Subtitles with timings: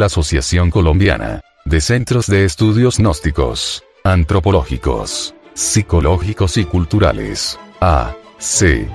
[0.00, 8.88] la Asociación Colombiana de Centros de Estudios Gnósticos, Antropológicos, Psicológicos y Culturales, AC,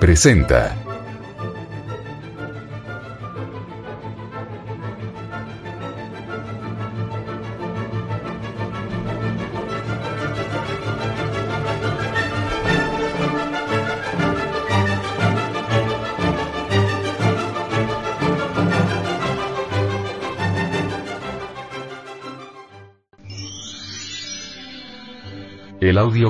[0.00, 0.76] presenta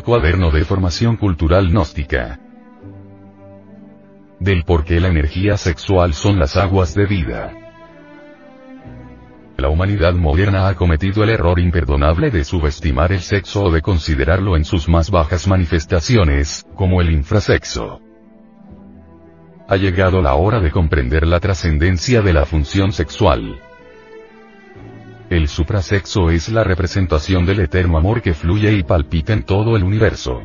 [0.02, 2.38] cuaderno de formación cultural gnóstica.
[4.38, 7.52] Del por qué la energía sexual son las aguas de vida.
[9.56, 14.56] La humanidad moderna ha cometido el error imperdonable de subestimar el sexo o de considerarlo
[14.56, 18.00] en sus más bajas manifestaciones, como el infrasexo.
[19.68, 23.60] Ha llegado la hora de comprender la trascendencia de la función sexual.
[25.32, 29.82] El suprasexo es la representación del eterno amor que fluye y palpita en todo el
[29.82, 30.42] universo.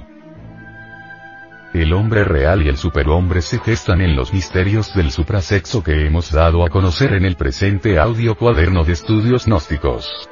[1.74, 6.32] El hombre real y el superhombre se gestan en los misterios del suprasexo que hemos
[6.32, 10.30] dado a conocer en el presente audio cuaderno de estudios gnósticos.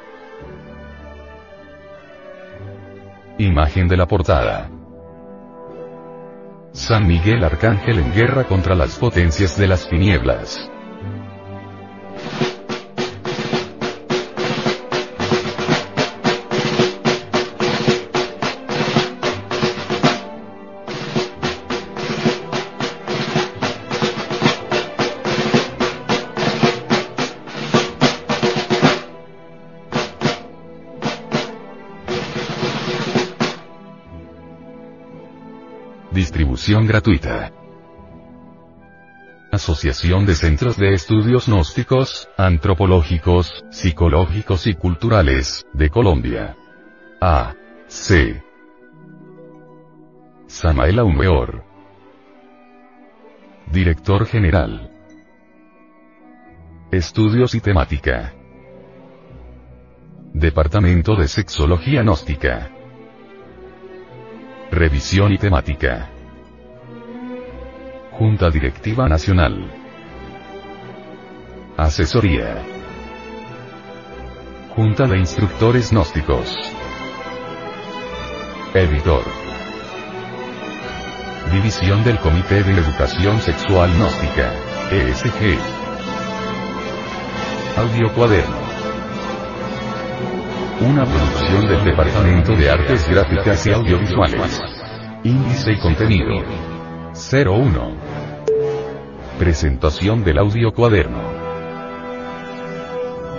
[3.36, 4.70] Imagen de la portada.
[6.72, 10.70] San Miguel Arcángel en guerra contra las potencias de las tinieblas.
[36.56, 37.52] Gratuita.
[39.52, 46.56] Asociación de Centros de Estudios Gnósticos, Antropológicos, Psicológicos y Culturales, de Colombia.
[47.20, 47.54] A.
[47.88, 48.42] C.
[50.46, 51.62] Samael Aumeor.
[53.70, 54.90] Director General.
[56.90, 58.32] Estudios y Temática.
[60.32, 62.70] Departamento de Sexología Gnóstica.
[64.70, 66.10] Revisión y temática.
[68.18, 69.70] Junta Directiva Nacional.
[71.76, 72.62] Asesoría.
[74.74, 76.50] Junta de Instructores Gnósticos.
[78.72, 79.22] Editor.
[81.52, 84.50] División del Comité de Educación Sexual Gnóstica,
[84.90, 85.58] ESG.
[87.76, 88.56] Audio Cuaderno.
[90.80, 94.62] Una producción del Departamento de Artes Gráficas y Audiovisuales.
[95.22, 96.42] Índice y contenido.
[97.12, 98.05] 01.
[99.38, 101.20] Presentación del audio cuaderno.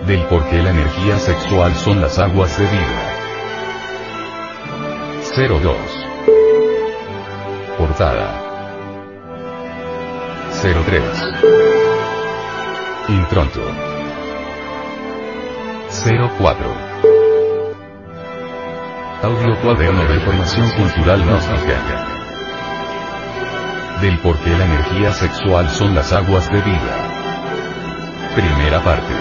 [0.05, 3.17] Del por qué la energía sexual son las aguas de vida.
[5.59, 5.75] 02.
[7.79, 8.43] Portada.
[10.61, 11.01] 03.
[13.09, 13.61] Intronto.
[16.37, 16.97] 04.
[19.23, 22.16] Audio cuaderno de formación cultural gnóstica.
[24.01, 26.97] Del por qué la energía sexual son las aguas de vida.
[28.35, 29.13] Primera parte.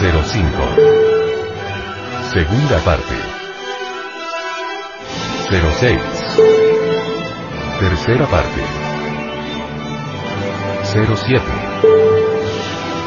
[0.00, 0.48] 05.
[2.32, 3.14] Segunda parte.
[5.50, 6.00] 06.
[7.80, 8.62] Tercera parte.
[10.84, 11.42] 07.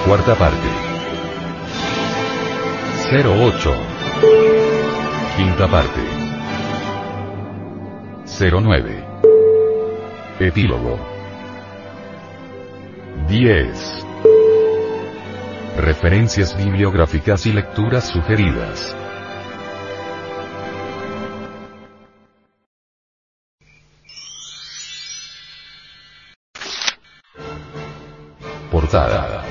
[0.05, 0.67] Cuarta parte.
[3.11, 3.75] 08.
[5.35, 6.01] Quinta parte.
[8.39, 9.10] 09.
[10.41, 10.97] Epílogo.
[13.27, 14.05] 10.
[15.77, 18.95] Referencias bibliográficas y lecturas sugeridas.
[28.71, 29.50] Portada.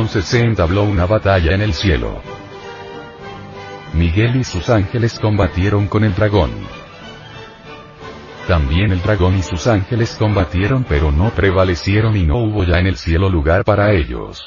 [0.00, 2.22] Entonces se entabló una batalla en el cielo.
[3.92, 6.50] Miguel y sus ángeles combatieron con el dragón.
[8.48, 12.86] También el dragón y sus ángeles combatieron pero no prevalecieron y no hubo ya en
[12.86, 14.42] el cielo lugar para ellos.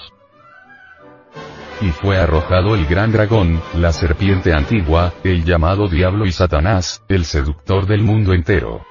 [1.81, 7.25] y fue arrojado el gran dragón, la serpiente antigua, el llamado diablo y Satanás, el
[7.25, 8.83] seductor del mundo entero.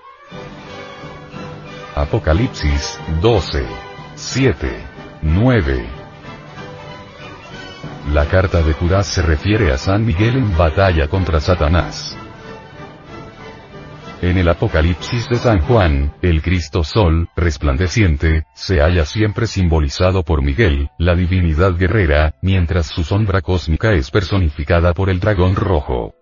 [1.97, 3.67] Apocalipsis 12.
[4.15, 4.69] 7.
[5.23, 6.02] 9.
[8.11, 12.17] La carta de Judas se refiere a San Miguel en batalla contra Satanás.
[14.21, 20.43] En el Apocalipsis de San Juan, el Cristo Sol, resplandeciente, se halla siempre simbolizado por
[20.43, 26.15] Miguel, la divinidad guerrera, mientras su sombra cósmica es personificada por el dragón rojo.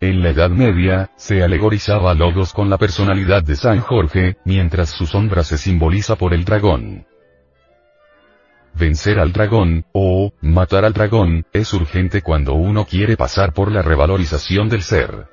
[0.00, 4.90] En la Edad Media, se alegorizaba a Logos con la personalidad de San Jorge, mientras
[4.90, 7.06] su sombra se simboliza por el dragón.
[8.74, 13.82] Vencer al dragón, o, matar al dragón, es urgente cuando uno quiere pasar por la
[13.82, 15.32] revalorización del ser.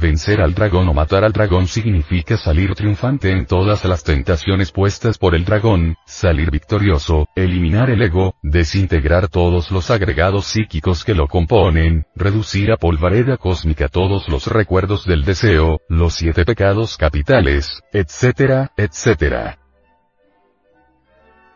[0.00, 5.18] Vencer al dragón o matar al dragón significa salir triunfante en todas las tentaciones puestas
[5.18, 11.28] por el dragón, salir victorioso, eliminar el ego, desintegrar todos los agregados psíquicos que lo
[11.28, 18.70] componen, reducir a polvareda cósmica todos los recuerdos del deseo, los siete pecados capitales, etc.,
[18.78, 19.59] etc.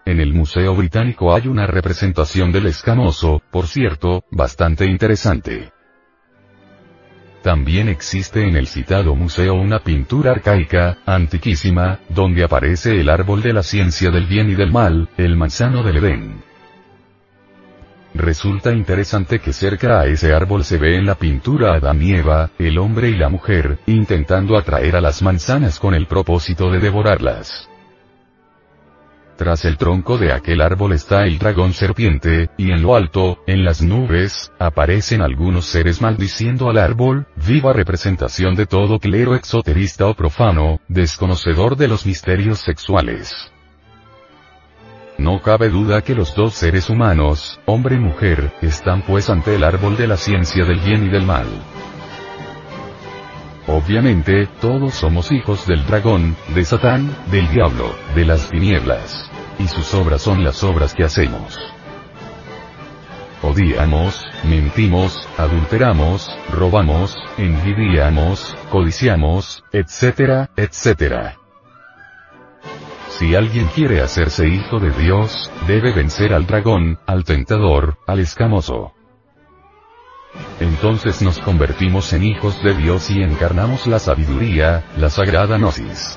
[0.06, 5.70] En el Museo Británico hay una representación del escamoso, por cierto, bastante interesante.
[7.42, 13.54] También existe en el citado museo una pintura arcaica, antiquísima, donde aparece el árbol de
[13.54, 16.42] la ciencia del bien y del mal, el manzano del Edén.
[18.14, 22.50] Resulta interesante que cerca a ese árbol se ve en la pintura Adán y Eva,
[22.58, 27.68] el hombre y la mujer, intentando atraer a las manzanas con el propósito de devorarlas.
[29.36, 33.64] Tras el tronco de aquel árbol está el dragón serpiente, y en lo alto, en
[33.64, 40.14] las nubes, aparecen algunos seres maldiciendo al árbol, viva representación de todo clero exoterista o
[40.14, 43.50] profano, desconocedor de los misterios sexuales.
[45.18, 49.64] No cabe duda que los dos seres humanos, hombre y mujer, están pues ante el
[49.64, 51.46] árbol de la ciencia del bien y del mal.
[53.66, 59.30] Obviamente, todos somos hijos del dragón, de Satán, del diablo, de las tinieblas.
[59.58, 61.58] Y sus obras son las obras que hacemos.
[63.42, 71.36] Odiamos, mentimos, adulteramos, robamos, envidiamos, codiciamos, etcétera, etcétera.
[73.08, 78.92] Si alguien quiere hacerse hijo de Dios, debe vencer al dragón, al tentador, al escamoso.
[80.60, 86.16] Entonces nos convertimos en hijos de Dios y encarnamos la sabiduría, la sagrada gnosis.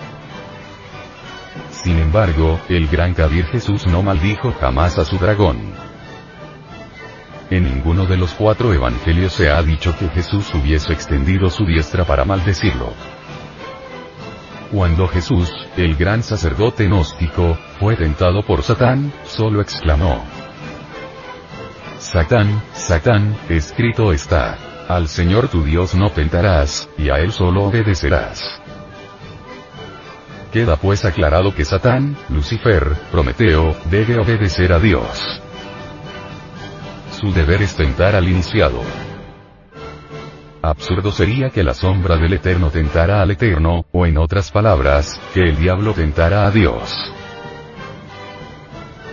[1.72, 5.58] Sin embargo, el gran Kabir Jesús no maldijo jamás a su dragón.
[7.50, 12.04] En ninguno de los cuatro evangelios se ha dicho que Jesús hubiese extendido su diestra
[12.04, 12.94] para maldecirlo.
[14.72, 20.26] Cuando Jesús, el gran sacerdote gnóstico, fue tentado por Satán, solo exclamó,
[22.12, 24.58] Satán, Satán, escrito está.
[24.88, 28.42] Al Señor tu Dios no tentarás, y a Él solo obedecerás.
[30.54, 35.42] Queda pues aclarado que Satán, Lucifer, Prometeo, debe obedecer a Dios.
[37.20, 38.82] Su deber es tentar al iniciado.
[40.62, 45.42] Absurdo sería que la sombra del Eterno tentara al Eterno, o en otras palabras, que
[45.42, 47.17] el diablo tentara a Dios.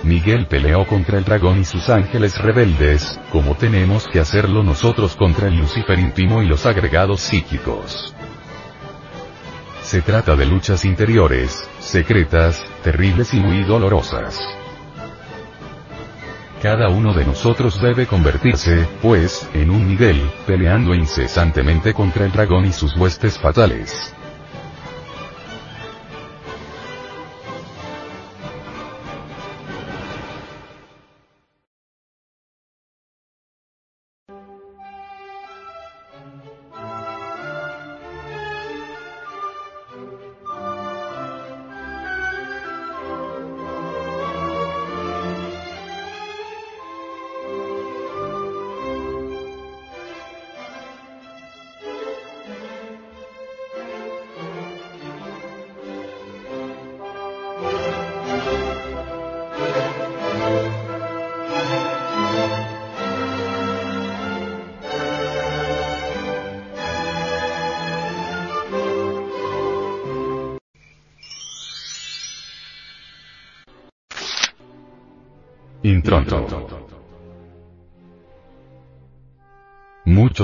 [0.05, 5.49] Miguel peleó contra el dragón y sus ángeles rebeldes, como tenemos que hacerlo nosotros contra
[5.49, 8.15] el Lucifer íntimo y los agregados psíquicos.
[9.83, 14.39] Se trata de luchas interiores, secretas, terribles y muy dolorosas.
[16.63, 22.67] Cada uno de nosotros debe convertirse, pues, en un Miguel, peleando incesantemente contra el dragón
[22.67, 24.15] y sus huestes fatales.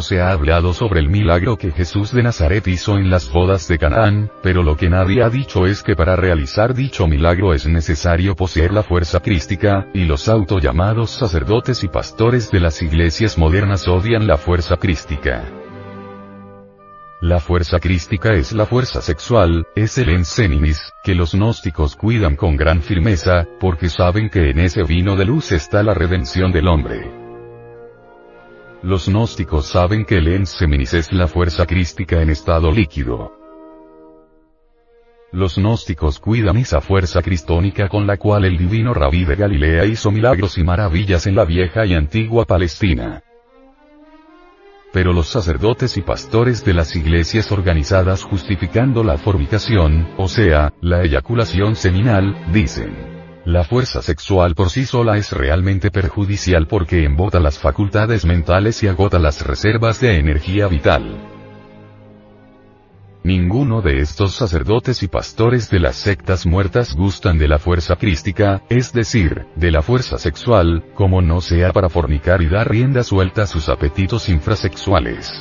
[0.03, 3.79] Se ha hablado sobre el milagro que Jesús de Nazaret hizo en las bodas de
[3.79, 8.37] Canaán, pero lo que nadie ha dicho es que para realizar dicho milagro es necesario
[8.37, 14.27] poseer la fuerza crística, y los autollamados sacerdotes y pastores de las iglesias modernas odian
[14.27, 15.45] la fuerza crística.
[17.21, 22.57] La fuerza crística es la fuerza sexual, es el enseninis, que los gnósticos cuidan con
[22.57, 27.20] gran firmeza, porque saben que en ese vino de luz está la redención del hombre.
[28.83, 33.37] Los gnósticos saben que el enseminis es la fuerza crística en estado líquido.
[35.33, 40.11] Los gnósticos cuidan esa fuerza cristónica con la cual el divino rabí de Galilea hizo
[40.11, 43.23] milagros y maravillas en la vieja y antigua Palestina.
[44.95, 51.03] Pero los sacerdotes y pastores de las iglesias organizadas justificando la fornicación, o sea, la
[51.03, 53.20] eyaculación seminal, dicen.
[53.47, 58.89] La fuerza sexual por sí sola es realmente perjudicial porque embota las facultades mentales y
[58.89, 61.31] agota las reservas de energía vital.
[63.23, 68.63] Ninguno de estos sacerdotes y pastores de las sectas muertas gustan de la fuerza crística,
[68.69, 73.43] es decir, de la fuerza sexual, como no sea para fornicar y dar rienda suelta
[73.43, 75.33] a sus apetitos infrasexuales.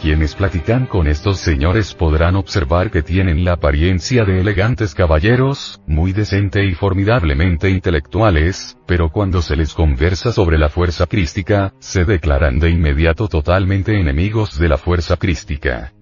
[0.00, 6.14] Quienes platican con estos señores podrán observar que tienen la apariencia de elegantes caballeros, muy
[6.14, 12.58] decente y formidablemente intelectuales, pero cuando se les conversa sobre la fuerza crística, se declaran
[12.58, 15.92] de inmediato totalmente enemigos de la fuerza crística.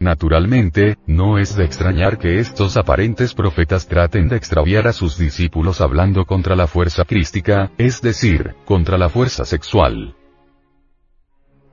[0.00, 5.82] Naturalmente, no es de extrañar que estos aparentes profetas traten de extraviar a sus discípulos
[5.82, 10.14] hablando contra la fuerza crística, es decir, contra la fuerza sexual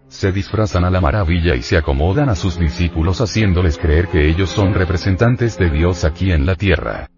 [0.07, 4.49] se disfrazan a la maravilla y se acomodan a sus discípulos haciéndoles creer que ellos
[4.49, 7.09] son representantes de Dios aquí en la tierra.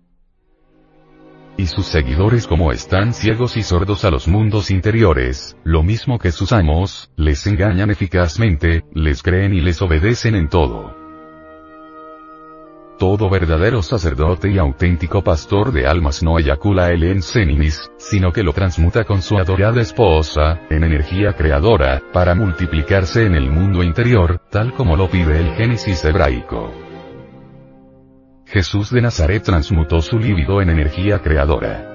[1.58, 6.32] Y sus seguidores como están ciegos y sordos a los mundos interiores, lo mismo que
[6.32, 11.07] sus amos, les engañan eficazmente, les creen y les obedecen en todo.
[12.98, 18.54] Todo verdadero sacerdote y auténtico pastor de almas no eyacula el enseninis, sino que lo
[18.54, 24.74] transmuta con su adorada esposa, en energía creadora, para multiplicarse en el mundo interior, tal
[24.74, 26.74] como lo pide el Génesis hebraico.
[28.48, 31.94] Jesús de Nazaret transmutó su líbido en energía creadora.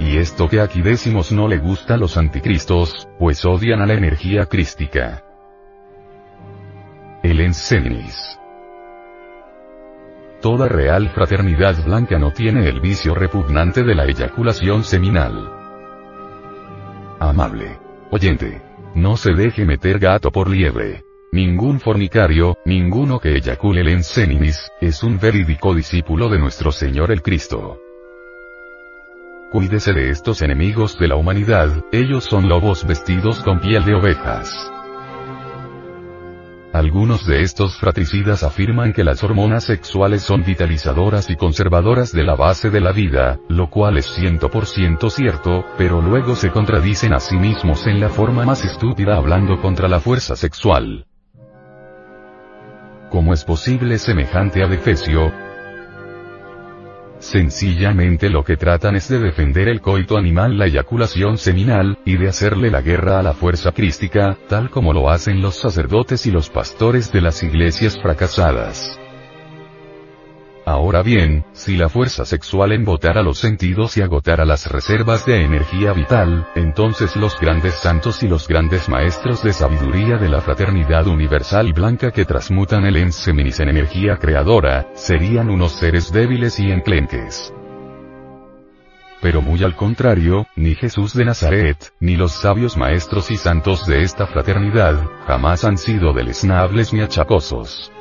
[0.00, 3.92] Y esto que aquí decimos no le gusta a los anticristos, pues odian a la
[3.92, 5.22] energía crística.
[7.22, 8.38] El enseninis
[10.44, 15.50] Toda real fraternidad blanca no tiene el vicio repugnante de la eyaculación seminal.
[17.18, 17.78] Amable.
[18.10, 18.60] Oyente.
[18.94, 21.06] No se deje meter gato por liebre.
[21.32, 27.22] Ningún fornicario, ninguno que eyacule el enseninis, es un verídico discípulo de nuestro Señor el
[27.22, 27.80] Cristo.
[29.50, 34.73] Cuídese de estos enemigos de la humanidad, ellos son lobos vestidos con piel de ovejas.
[36.74, 42.34] Algunos de estos fratricidas afirman que las hormonas sexuales son vitalizadoras y conservadoras de la
[42.34, 47.36] base de la vida, lo cual es 100% cierto, pero luego se contradicen a sí
[47.36, 51.06] mismos en la forma más estúpida hablando contra la fuerza sexual.
[53.08, 55.43] ¿Cómo es posible semejante adefesio?
[57.24, 62.28] Sencillamente lo que tratan es de defender el coito animal, la eyaculación seminal, y de
[62.28, 66.50] hacerle la guerra a la fuerza crística, tal como lo hacen los sacerdotes y los
[66.50, 69.00] pastores de las iglesias fracasadas.
[70.66, 75.92] Ahora bien, si la fuerza sexual embotara los sentidos y agotara las reservas de energía
[75.92, 81.74] vital, entonces los grandes santos y los grandes maestros de sabiduría de la fraternidad universal
[81.74, 87.52] blanca que transmutan el enseminis en energía creadora, serían unos seres débiles y enclenques.
[89.20, 94.02] Pero muy al contrario, ni Jesús de Nazaret, ni los sabios maestros y santos de
[94.02, 97.92] esta fraternidad, jamás han sido deleznables ni achacosos.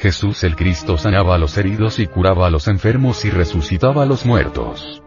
[0.00, 4.06] Jesús el Cristo sanaba a los heridos y curaba a los enfermos y resucitaba a
[4.06, 5.02] los muertos.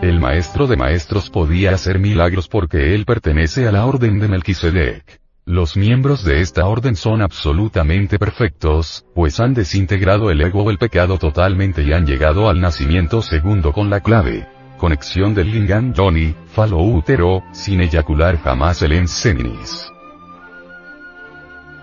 [0.00, 5.20] El maestro de maestros podía hacer milagros porque él pertenece a la orden de Melquisedec.
[5.44, 10.78] Los miembros de esta orden son absolutamente perfectos, pues han desintegrado el ego o el
[10.78, 14.46] pecado totalmente y han llegado al nacimiento segundo con la clave.
[14.76, 19.90] Conexión del lingam Johnny, falo útero, sin eyacular jamás el enseninis.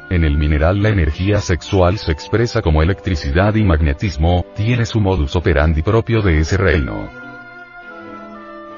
[0.09, 5.35] En el mineral la energía sexual se expresa como electricidad y magnetismo, tiene su modus
[5.35, 7.09] operandi propio de ese reino.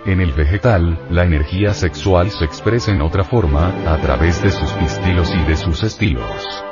[0.05, 4.71] En el vegetal, la energía sexual se expresa en otra forma, a través de sus
[4.73, 6.63] pistilos y de sus estilos.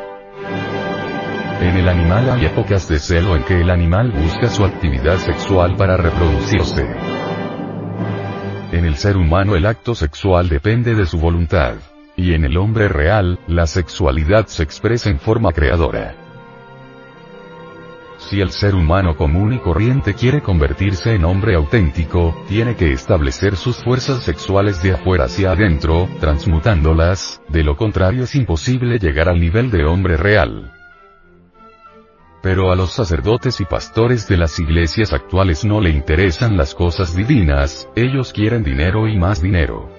[1.59, 5.75] En el animal hay épocas de celo en que el animal busca su actividad sexual
[5.75, 6.85] para reproducirse.
[8.71, 11.75] En el ser humano el acto sexual depende de su voluntad.
[12.17, 16.15] Y en el hombre real, la sexualidad se expresa en forma creadora.
[18.29, 23.55] Si el ser humano común y corriente quiere convertirse en hombre auténtico, tiene que establecer
[23.55, 29.39] sus fuerzas sexuales de afuera hacia adentro, transmutándolas, de lo contrario es imposible llegar al
[29.39, 30.71] nivel de hombre real.
[32.41, 37.15] Pero a los sacerdotes y pastores de las iglesias actuales no le interesan las cosas
[37.15, 39.94] divinas, ellos quieren dinero y más dinero.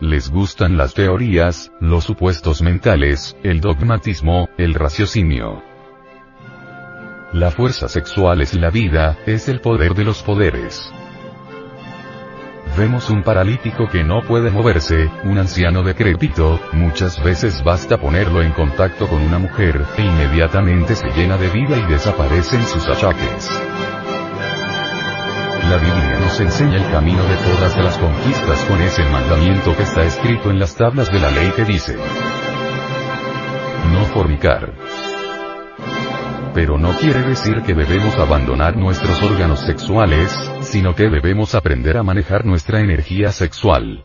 [0.00, 5.62] Les gustan las teorías, los supuestos mentales, el dogmatismo, el raciocinio.
[7.34, 10.90] La fuerza sexual es la vida, es el poder de los poderes.
[12.78, 18.52] Vemos un paralítico que no puede moverse, un anciano decrépito, muchas veces basta ponerlo en
[18.52, 23.50] contacto con una mujer, e inmediatamente se llena de vida y desaparecen sus achaques.
[25.68, 30.02] La Biblia nos enseña el camino de todas las conquistas con ese mandamiento que está
[30.02, 31.96] escrito en las tablas de la ley que dice,
[33.92, 34.72] no fornicar.
[36.54, 42.02] Pero no quiere decir que debemos abandonar nuestros órganos sexuales, sino que debemos aprender a
[42.02, 44.04] manejar nuestra energía sexual.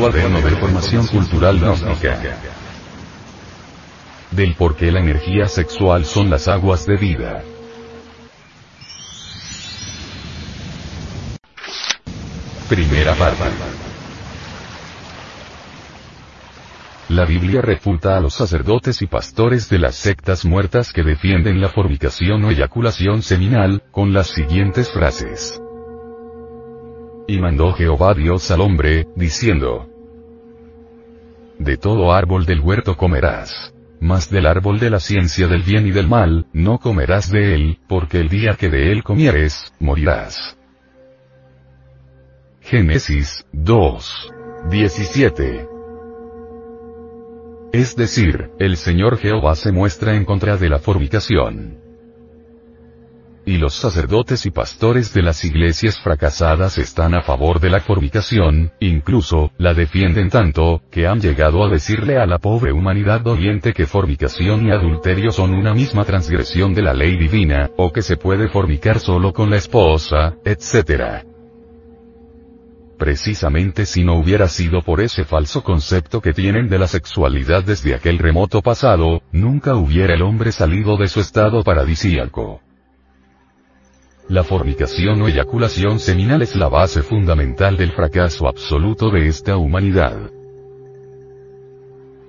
[0.00, 2.18] Cuaderno de formación cultural gnóstica.
[4.30, 7.42] Del por qué la energía sexual son las aguas de vida.
[12.70, 13.44] Primera parte.
[17.10, 21.68] La Biblia refuta a los sacerdotes y pastores de las sectas muertas que defienden la
[21.68, 25.60] fornicación o eyaculación seminal, con las siguientes frases.
[27.28, 29.89] Y mandó Jehová Dios al hombre, diciendo,
[31.60, 33.74] De todo árbol del huerto comerás.
[34.00, 37.78] Mas del árbol de la ciencia del bien y del mal, no comerás de él,
[37.86, 40.56] porque el día que de él comieres, morirás.
[42.62, 44.32] Génesis 2.
[44.70, 45.68] 17.
[47.74, 51.89] Es decir, el Señor Jehová se muestra en contra de la fornicación
[53.50, 58.70] y los sacerdotes y pastores de las iglesias fracasadas están a favor de la fornicación,
[58.78, 63.86] incluso, la defienden tanto, que han llegado a decirle a la pobre humanidad doliente que
[63.86, 68.48] fornicación y adulterio son una misma transgresión de la ley divina, o que se puede
[68.48, 71.24] fornicar solo con la esposa, etc.
[72.98, 77.96] Precisamente si no hubiera sido por ese falso concepto que tienen de la sexualidad desde
[77.96, 82.60] aquel remoto pasado, nunca hubiera el hombre salido de su estado paradisíaco.
[84.30, 90.30] La fornicación o eyaculación seminal es la base fundamental del fracaso absoluto de esta humanidad.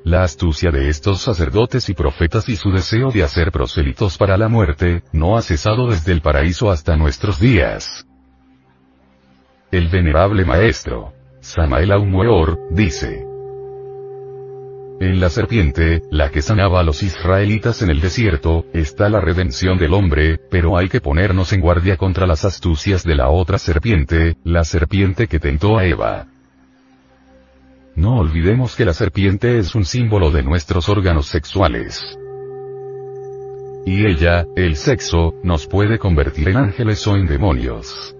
[0.04, 4.48] La astucia de estos sacerdotes y profetas y su deseo de hacer prosélitos para la
[4.48, 8.08] muerte, no ha cesado desde el paraíso hasta nuestros días.
[9.70, 13.28] El venerable maestro, Samael Aumweor, dice,
[15.02, 19.80] en la serpiente, la que sanaba a los israelitas en el desierto, está la redención
[19.80, 24.38] del hombre, pero hay que ponernos en guardia contra las astucias de la otra serpiente,
[24.44, 26.28] la serpiente que tentó a Eva.
[27.96, 32.00] No olvidemos que la serpiente es un símbolo de nuestros órganos sexuales.
[33.88, 38.16] Y ella, el sexo, nos puede convertir en ángeles o en demonios.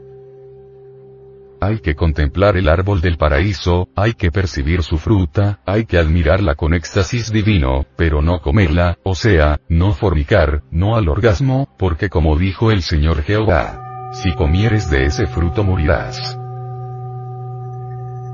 [1.64, 6.56] Hay que contemplar el árbol del paraíso, hay que percibir su fruta, hay que admirarla
[6.56, 12.36] con éxtasis divino, pero no comerla, o sea, no fornicar, no al orgasmo, porque como
[12.36, 16.36] dijo el Señor Jehová, si comieres de ese fruto morirás.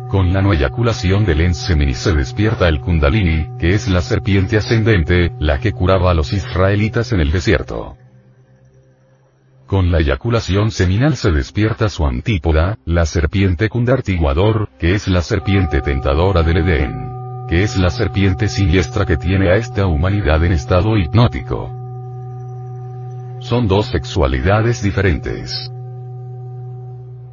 [0.08, 5.34] Con la no eyaculación del ensemini se despierta el kundalini, que es la serpiente ascendente,
[5.38, 7.97] la que curaba a los israelitas en el desierto.
[9.68, 15.82] Con la eyaculación seminal se despierta su antípoda, la serpiente kundartiguador, que es la serpiente
[15.82, 17.48] tentadora del Edén.
[17.50, 21.70] Que es la serpiente siniestra que tiene a esta humanidad en estado hipnótico.
[23.42, 25.70] Son dos sexualidades diferentes.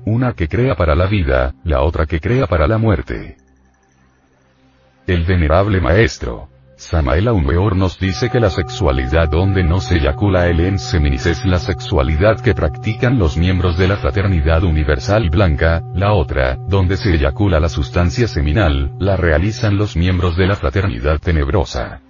[0.05, 3.37] Una que crea para la vida, la otra que crea para la muerte.
[5.07, 6.49] El venerable maestro,
[6.85, 11.59] Samael Aumeor nos dice que la sexualidad donde no se eyacula el enseminis es la
[11.59, 17.59] sexualidad que practican los miembros de la fraternidad universal blanca, la otra, donde se eyacula
[17.59, 22.03] la sustancia seminal, la realizan los miembros de la fraternidad tenebrosa.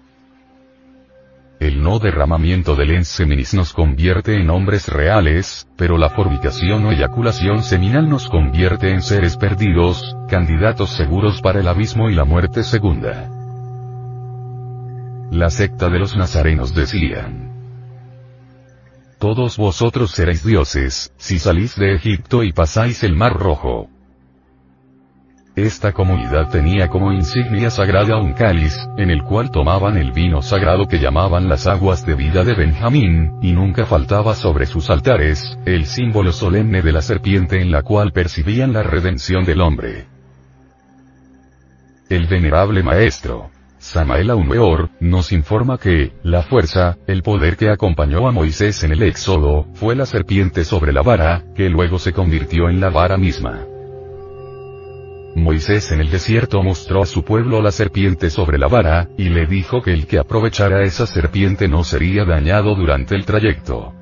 [1.60, 7.62] El no derramamiento del enseminis nos convierte en hombres reales, pero la fornicación o eyaculación
[7.62, 13.43] seminal nos convierte en seres perdidos, candidatos seguros para el abismo y la muerte segunda.
[15.34, 17.50] La secta de los nazarenos decían.
[19.18, 23.88] Todos vosotros seréis dioses, si salís de Egipto y pasáis el mar rojo.
[25.56, 30.86] Esta comunidad tenía como insignia sagrada un cáliz, en el cual tomaban el vino sagrado
[30.86, 35.86] que llamaban las aguas de vida de Benjamín, y nunca faltaba sobre sus altares, el
[35.86, 40.06] símbolo solemne de la serpiente en la cual percibían la redención del hombre.
[42.08, 43.50] El venerable maestro,
[43.84, 49.02] Samael Aumeor, nos informa que, la fuerza, el poder que acompañó a Moisés en el
[49.02, 53.60] Éxodo, fue la serpiente sobre la vara, que luego se convirtió en la vara misma.
[55.36, 59.44] Moisés en el desierto mostró a su pueblo la serpiente sobre la vara, y le
[59.46, 63.92] dijo que el que aprovechara esa serpiente no sería dañado durante el trayecto.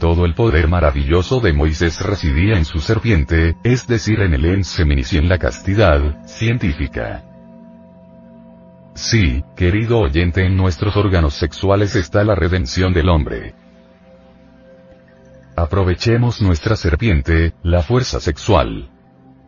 [0.00, 5.12] Todo el poder maravilloso de Moisés residía en su serpiente, es decir en el enseminis
[5.12, 7.27] y en la castidad, científica.
[8.98, 13.54] Sí, querido oyente, en nuestros órganos sexuales está la redención del hombre.
[15.54, 18.90] Aprovechemos nuestra serpiente, la fuerza sexual.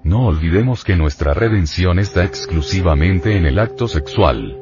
[0.05, 4.57] No olvidemos que nuestra redención está exclusivamente en el acto sexual.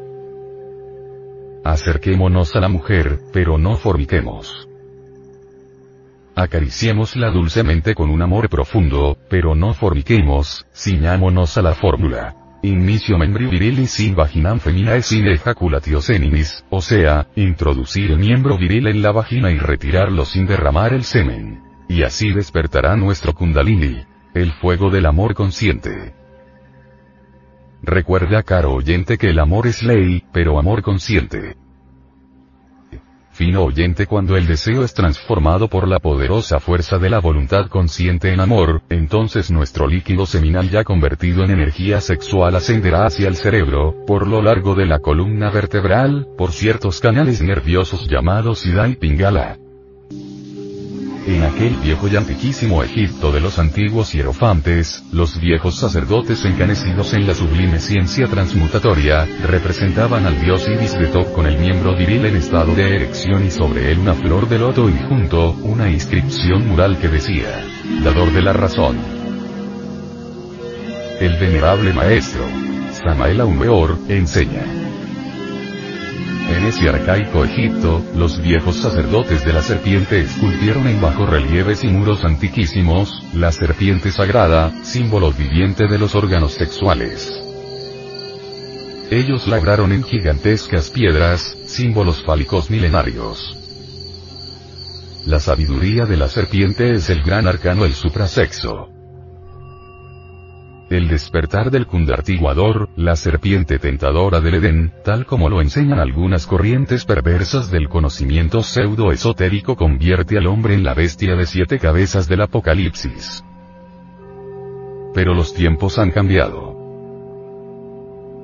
[1.65, 4.71] Acerquémonos a la mujer, pero no forniquemos.
[6.35, 12.48] Acariciémosla dulcemente con un amor profundo, pero no forniquemos, ciñámonos a la fórmula.
[12.63, 18.89] Inicio membri virilis sin vaginam feminae sin ejaculatio seninis, o sea, introducir el miembro viril
[18.89, 21.63] en la vagina y retirarlo sin derramar el semen.
[21.89, 26.15] Y así despertará nuestro kundalini, el fuego del amor consciente.
[27.81, 31.57] Recuerda caro oyente que el amor es ley, pero amor consciente.
[33.39, 38.33] Fino oyente cuando el deseo es transformado por la poderosa fuerza de la voluntad consciente
[38.33, 43.95] en amor, entonces nuestro líquido seminal ya convertido en energía sexual ascenderá hacia el cerebro,
[44.09, 49.68] por lo largo de la columna vertebral, por ciertos canales nerviosos llamados Ida y Pingala.
[51.29, 57.27] En aquel viejo y antiquísimo Egipto de los antiguos hierofantes, los viejos sacerdotes encanecidos en
[57.27, 62.37] la sublime ciencia transmutatoria, representaban al dios Ibis de Top con el miembro viril en
[62.37, 66.97] estado de erección y sobre él una flor de loto y junto, una inscripción mural
[66.97, 67.63] que decía,
[68.03, 68.97] Dador de la razón.
[71.21, 72.45] El venerable maestro,
[73.05, 74.88] Samael Aumeor, enseña.
[76.49, 81.89] En ese arcaico Egipto, los viejos sacerdotes de la serpiente esculpieron en bajo relieves y
[81.89, 87.31] muros antiquísimos, la serpiente sagrada, símbolo viviente de los órganos sexuales.
[89.11, 93.55] Ellos labraron en gigantescas piedras, símbolos fálicos milenarios.
[95.27, 98.98] la sabiduría de la serpiente es el gran arcano del suprasexo.
[100.91, 107.05] El despertar del cundartiguador, la serpiente tentadora del Edén, tal como lo enseñan algunas corrientes
[107.05, 113.45] perversas del conocimiento pseudo-esotérico convierte al hombre en la bestia de siete cabezas del Apocalipsis.
[115.13, 116.75] Pero los tiempos han cambiado.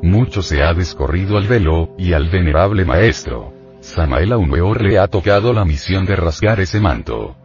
[0.02, 3.54] Mucho se ha descorrido al velo, y al venerable maestro.
[3.80, 7.36] Samael Aumeor le ha tocado la misión de rasgar ese manto.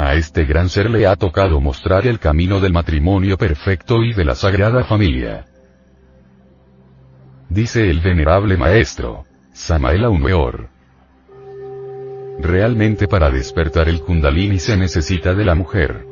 [0.00, 4.24] A este gran ser le ha tocado mostrar el camino del matrimonio perfecto y de
[4.24, 5.46] la sagrada familia.
[7.48, 10.68] Dice el venerable maestro, Samael Aumeor.
[12.38, 16.06] Realmente para despertar el kundalini se necesita de la mujer.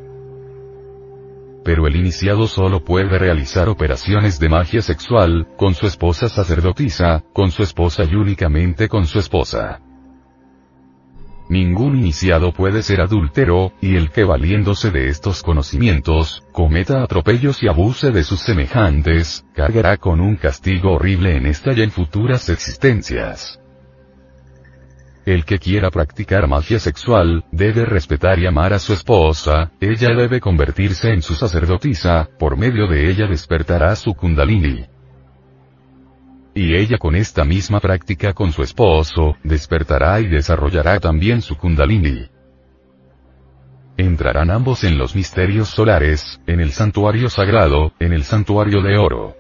[1.64, 7.52] Pero el iniciado solo puede realizar operaciones de magia sexual, con su esposa sacerdotisa, con
[7.52, 9.85] su esposa y únicamente con su esposa.
[11.48, 17.68] Ningún iniciado puede ser adúltero, y el que valiéndose de estos conocimientos, cometa atropellos y
[17.68, 23.60] abuse de sus semejantes, cargará con un castigo horrible en esta y en futuras existencias.
[25.24, 30.40] El que quiera practicar magia sexual, debe respetar y amar a su esposa, ella debe
[30.40, 34.86] convertirse en su sacerdotisa, por medio de ella despertará su kundalini
[36.56, 42.30] y ella con esta misma práctica con su esposo, despertará y desarrollará también su kundalini.
[43.98, 49.36] Entrarán ambos en los misterios solares, en el santuario sagrado, en el santuario de oro.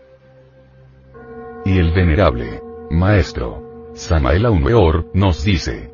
[1.64, 5.90] Y el venerable, maestro, Samael Aumeor, nos dice,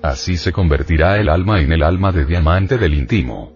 [0.00, 3.52] Así se convertirá el alma en el alma de diamante del íntimo.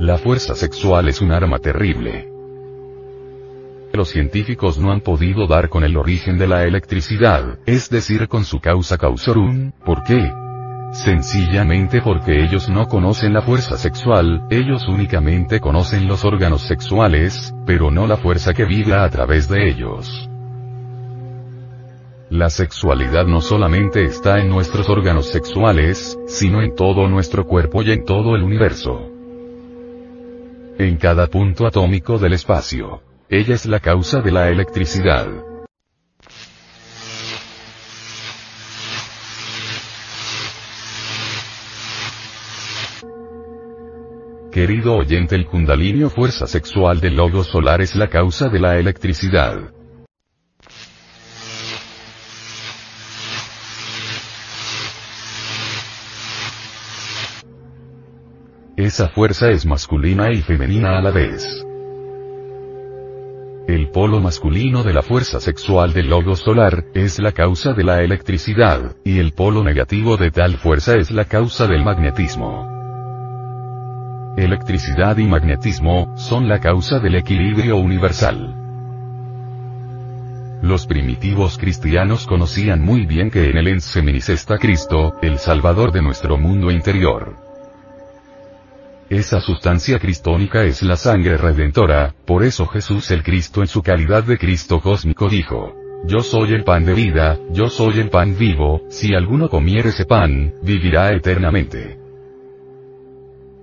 [0.00, 2.35] La fuerza sexual es un arma terrible
[3.96, 8.44] los científicos no han podido dar con el origen de la electricidad, es decir con
[8.44, 10.32] su causa causorum, ¿por qué?
[10.92, 17.90] Sencillamente porque ellos no conocen la fuerza sexual, ellos únicamente conocen los órganos sexuales, pero
[17.90, 20.28] no la fuerza que vibra a través de ellos.
[22.30, 27.92] La sexualidad no solamente está en nuestros órganos sexuales, sino en todo nuestro cuerpo y
[27.92, 29.10] en todo el universo.
[30.78, 33.05] En cada punto atómico del espacio.
[33.28, 35.26] Ella es la causa de la electricidad.
[44.52, 49.72] Querido oyente, el kundalini fuerza sexual del logo solar es la causa de la electricidad.
[58.76, 61.65] Esa fuerza es masculina y femenina a la vez.
[63.66, 68.00] El polo masculino de la fuerza sexual del logo solar, es la causa de la
[68.00, 72.74] electricidad, y el polo negativo de tal fuerza es la causa del magnetismo.
[74.36, 78.54] Electricidad y magnetismo, son la causa del equilibrio universal.
[80.62, 86.02] Los primitivos cristianos conocían muy bien que en el enseminis está Cristo, el Salvador de
[86.02, 87.45] nuestro mundo interior.
[89.08, 94.24] Esa sustancia cristónica es la sangre redentora, por eso Jesús el Cristo en su calidad
[94.24, 98.82] de Cristo cósmico dijo, Yo soy el pan de vida, yo soy el pan vivo,
[98.88, 102.00] si alguno comiere ese pan, vivirá eternamente.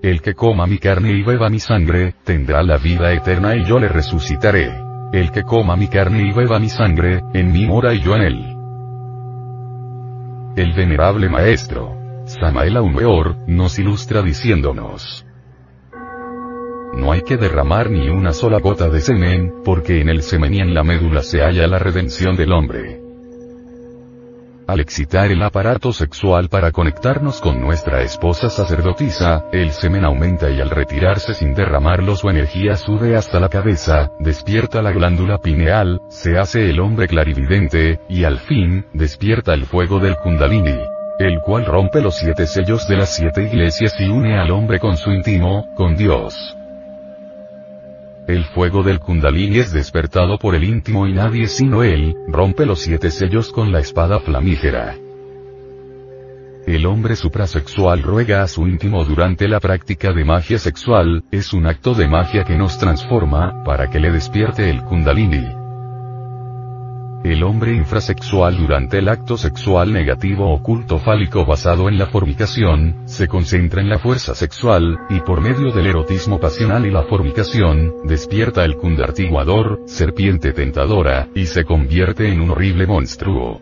[0.02, 3.80] El que coma mi carne y beba mi sangre, tendrá la vida eterna y yo
[3.80, 4.72] le resucitaré.
[5.12, 8.22] El que coma mi carne y beba mi sangre, en mí mora y yo en
[8.22, 8.46] él.
[10.56, 15.26] El venerable maestro, Samael Aumeor, nos ilustra diciéndonos,
[16.94, 20.60] no hay que derramar ni una sola gota de semen, porque en el semen y
[20.60, 23.00] en la médula se halla la redención del hombre.
[24.66, 30.62] Al excitar el aparato sexual para conectarnos con nuestra esposa sacerdotisa, el semen aumenta y
[30.62, 36.38] al retirarse sin derramarlo su energía sube hasta la cabeza, despierta la glándula pineal, se
[36.38, 40.80] hace el hombre clarividente, y al fin, despierta el fuego del kundalini
[41.20, 44.98] el cual rompe los siete sellos de las siete iglesias y une al hombre con
[44.98, 46.58] su íntimo, con Dios.
[48.28, 52.80] El fuego del kundalini es despertado por el íntimo y nadie sino él, rompe los
[52.80, 54.96] siete sellos con la espada flamígera.
[56.66, 61.68] El hombre suprasexual ruega a su íntimo durante la práctica de magia sexual, es un
[61.68, 65.63] acto de magia que nos transforma, para que le despierte el kundalini.
[67.24, 73.30] El hombre infrasexual durante el acto sexual negativo oculto fálico basado en la formicación, se
[73.30, 78.66] concentra en la fuerza sexual, y por medio del erotismo pasional y la formicación, despierta
[78.66, 83.62] el kundartiguador, serpiente tentadora, y se convierte en un horrible monstruo.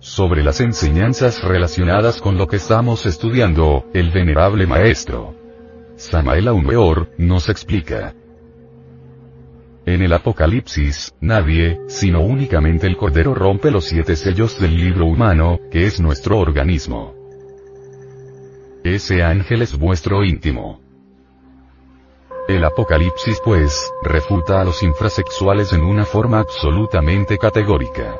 [0.00, 5.36] sobre las enseñanzas relacionadas con lo que estamos estudiando, el venerable maestro
[5.96, 8.12] Samael Aumeor, nos explica.
[9.84, 15.58] En el Apocalipsis, nadie, sino únicamente el Cordero rompe los siete sellos del libro humano,
[15.72, 17.14] que es nuestro organismo.
[18.84, 20.80] Ese ángel es vuestro íntimo.
[22.46, 28.16] El Apocalipsis pues, refuta a los infrasexuales en una forma absolutamente categórica.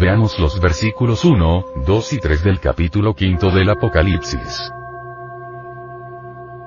[0.00, 4.72] Veamos los versículos 1, 2 y 3 del capítulo 5 del Apocalipsis.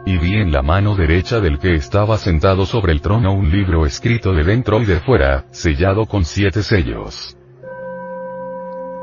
[0.07, 3.85] Y vi en la mano derecha del que estaba sentado sobre el trono un libro
[3.85, 7.35] escrito de dentro y de fuera, sellado con siete sellos.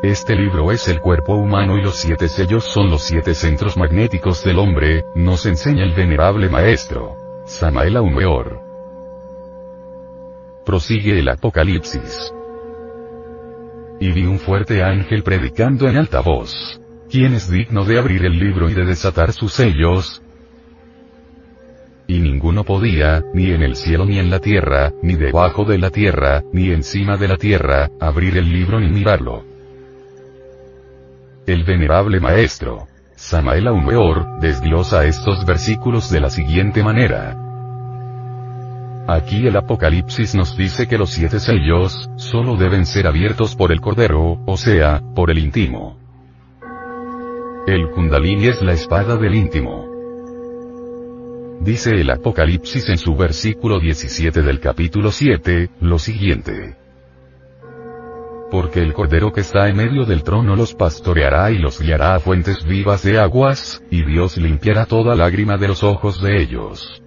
[0.03, 4.43] Este libro es el cuerpo humano y los siete sellos son los siete centros magnéticos
[4.45, 7.19] del hombre, nos enseña el venerable maestro.
[7.45, 8.62] Samael Aumeor.
[10.64, 12.33] Prosigue el Apocalipsis.
[14.01, 16.81] Y vi un fuerte ángel predicando en alta voz.
[17.11, 20.24] ¿Quién es digno de abrir el libro y de desatar sus sellos?
[22.07, 25.90] Y ninguno podía, ni en el cielo ni en la tierra, ni debajo de la
[25.90, 29.45] tierra, ni encima de la tierra, abrir el libro ni mirarlo.
[31.47, 37.40] El venerable maestro, Samael Aumeor, desglosa estos versículos de la siguiente manera.
[39.07, 43.81] Aquí el Apocalipsis nos dice que los siete sellos, solo deben ser abiertos por el
[43.81, 45.99] Cordero, o sea, por el íntimo.
[47.67, 49.93] El Kundalini es la espada del íntimo.
[51.61, 56.77] Dice el Apocalipsis en su versículo 17 del capítulo 7, lo siguiente.
[58.51, 62.21] Porque el Cordero que está en medio del trono los pastoreará y los guiará a
[62.21, 67.03] fuentes vivas de aguas, y Dios limpiará toda lágrima de los ojos de ellos.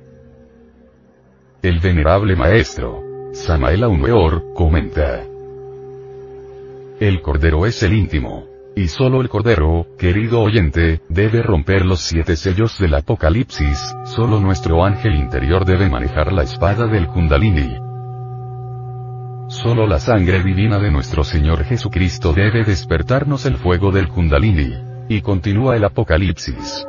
[1.61, 5.23] El venerable maestro, Samael Aumeor, comenta.
[6.99, 8.46] El Cordero es el íntimo.
[8.77, 14.85] Y solo el Cordero, querido oyente, debe romper los siete sellos del Apocalipsis, solo nuestro
[14.85, 17.75] ángel interior debe manejar la espada del Kundalini.
[19.49, 24.75] Solo la sangre divina de nuestro Señor Jesucristo debe despertarnos el fuego del Kundalini.
[25.09, 26.85] Y continúa el Apocalipsis.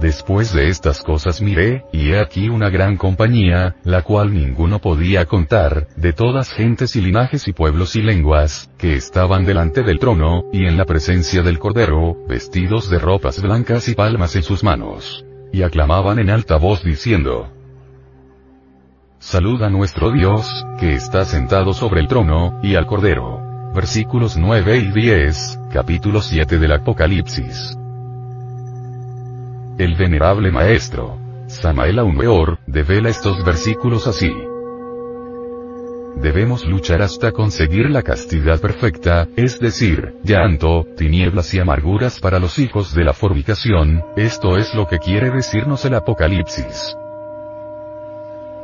[0.00, 5.26] Después de estas cosas miré, y he aquí una gran compañía, la cual ninguno podía
[5.26, 10.44] contar, de todas gentes y linajes y pueblos y lenguas, que estaban delante del trono,
[10.54, 15.22] y en la presencia del Cordero, vestidos de ropas blancas y palmas en sus manos.
[15.52, 17.52] Y aclamaban en alta voz diciendo,
[19.18, 23.72] Saluda a nuestro Dios, que está sentado sobre el trono, y al Cordero.
[23.74, 27.76] Versículos 9 y 10, capítulo 7 del Apocalipsis.
[29.80, 34.30] El venerable maestro, Samael Aumeor, devela estos versículos así.
[36.16, 42.58] Debemos luchar hasta conseguir la castidad perfecta, es decir, llanto, tinieblas y amarguras para los
[42.58, 46.94] hijos de la fornicación, esto es lo que quiere decirnos el Apocalipsis.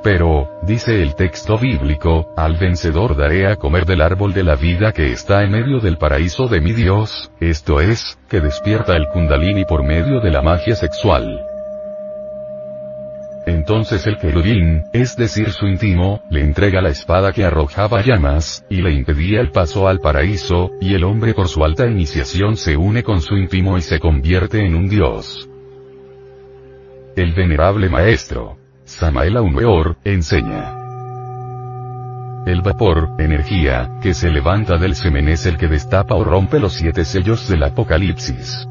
[0.06, 4.92] Pero, dice el texto bíblico, al vencedor daré a comer del árbol de la vida
[4.92, 9.64] que está en medio del paraíso de mi Dios, esto es, que despierta el kundalini
[9.64, 11.44] por medio de la magia sexual.
[13.46, 18.82] Entonces el querubín, es decir su íntimo, le entrega la espada que arrojaba llamas, y
[18.82, 23.02] le impedía el paso al paraíso, y el hombre por su alta iniciación se une
[23.02, 25.50] con su íntimo y se convierte en un dios.
[27.16, 30.72] El venerable maestro, Samael Aumeor, enseña.
[32.46, 36.74] El vapor, energía, que se levanta del semen es el que destapa o rompe los
[36.74, 38.68] siete sellos del Apocalipsis.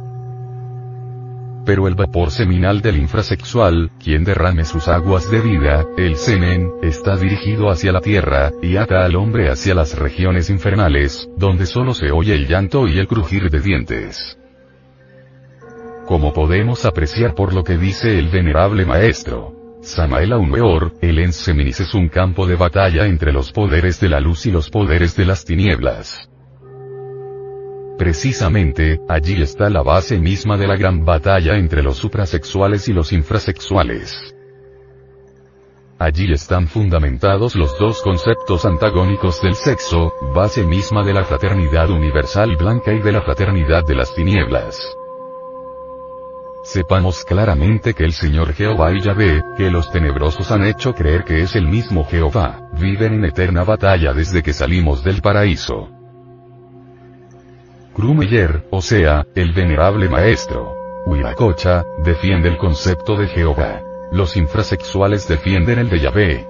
[1.66, 7.18] Pero el vapor seminal del infrasexual, quien derrame sus aguas de vida, el semen, está
[7.18, 12.12] dirigido hacia la tierra, y ata al hombre hacia las regiones infernales, donde solo se
[12.12, 14.38] oye el llanto y el crujir de dientes.
[16.08, 21.94] Como podemos apreciar por lo que dice el venerable maestro, Samael Aumeor, el Enseminis es
[21.94, 25.46] un campo de batalla entre los poderes de la luz y los poderes de las
[25.46, 26.28] tinieblas.
[27.96, 33.14] Precisamente, allí está la base misma de la gran batalla entre los suprasexuales y los
[33.14, 34.36] infrasexuales.
[36.00, 42.58] Allí están fundamentados los dos conceptos antagónicos del sexo, base misma de la fraternidad universal
[42.58, 44.80] blanca y de la fraternidad de las tinieblas.
[46.66, 51.44] Sepamos claramente que el Señor Jehová y Yahvé, que los tenebrosos han hecho creer que
[51.44, 55.90] es el mismo Jehová, viven en eterna batalla desde que salimos del paraíso.
[57.94, 60.74] Krumeyer, o sea, el venerable maestro,
[61.06, 63.84] Huiracocha, defiende el concepto de Jehová.
[64.12, 66.48] Los infrasexuales defienden el de Yahvé.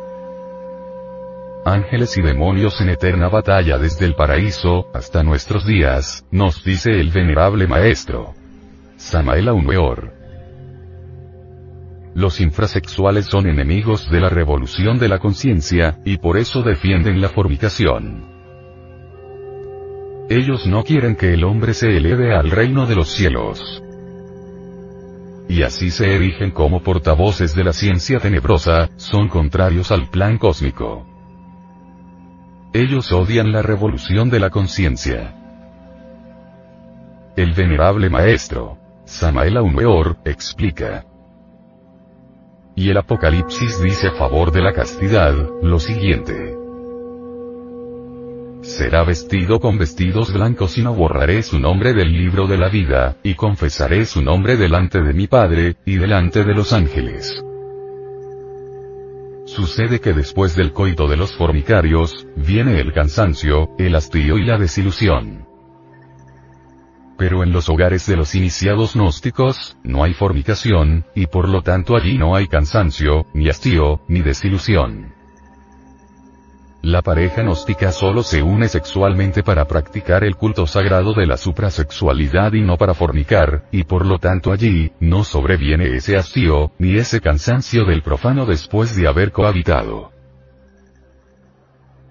[1.66, 7.12] ángeles y demonios en eterna batalla desde el paraíso, hasta nuestros días, nos dice el
[7.12, 8.34] venerable maestro.
[8.98, 10.14] Samael Aumeor.
[12.14, 17.28] Los infrasexuales son enemigos de la revolución de la conciencia, y por eso defienden la
[17.28, 18.34] fornicación.
[20.30, 23.84] Ellos no quieren que el hombre se eleve al reino de los cielos.
[25.50, 31.06] Y así se erigen como portavoces de la ciencia tenebrosa, son contrarios al plan cósmico.
[32.74, 35.36] Ellos odian la revolución de la conciencia.
[37.36, 41.06] El venerable maestro, Samael Aumeor, explica.
[42.76, 46.58] Y el Apocalipsis dice a favor de la castidad, lo siguiente.
[48.62, 53.16] Será vestido con vestidos blancos y no borraré su nombre del libro de la vida,
[53.22, 57.44] y confesaré su nombre delante de mi Padre, y delante de los ángeles.
[59.46, 64.58] Sucede que después del coito de los fornicarios, viene el cansancio, el hastío y la
[64.58, 65.45] desilusión.
[67.18, 71.96] Pero en los hogares de los iniciados gnósticos, no hay fornicación, y por lo tanto
[71.96, 75.14] allí no hay cansancio, ni hastío, ni desilusión.
[76.86, 82.54] La pareja gnóstica solo se une sexualmente para practicar el culto sagrado de la suprasexualidad
[82.54, 87.22] y no para fornicar, y por lo tanto allí, no sobreviene ese hastío, ni ese
[87.22, 90.12] cansancio del profano después de haber cohabitado.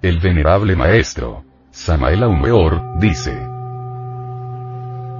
[0.02, 3.53] El venerable maestro, Samael Aumeor, dice,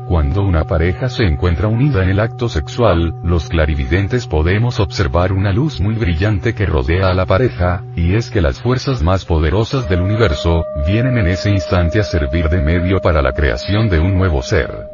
[0.06, 5.52] cuando una pareja se encuentra unida en el acto sexual, los clarividentes podemos observar una
[5.52, 9.88] luz muy brillante que rodea a la pareja, y es que las fuerzas más poderosas
[9.88, 14.14] del universo, vienen en ese instante a servir de medio para la creación de un
[14.16, 14.93] nuevo ser.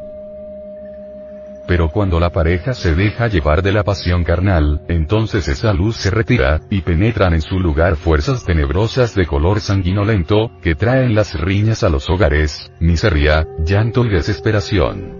[1.71, 6.11] Pero cuando la pareja se deja llevar de la pasión carnal, entonces esa luz se
[6.11, 11.83] retira, y penetran en su lugar fuerzas tenebrosas de color sanguinolento, que traen las riñas
[11.83, 15.15] a los hogares, miseria, llanto y desesperación.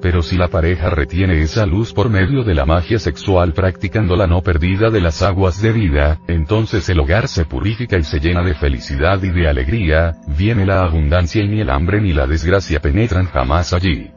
[0.00, 4.28] Pero si la pareja retiene esa luz por medio de la magia sexual practicando la
[4.28, 8.44] no perdida de las aguas de vida, entonces el hogar se purifica y se llena
[8.44, 12.78] de felicidad y de alegría, viene la abundancia y ni el hambre ni la desgracia
[12.78, 14.12] penetran jamás allí.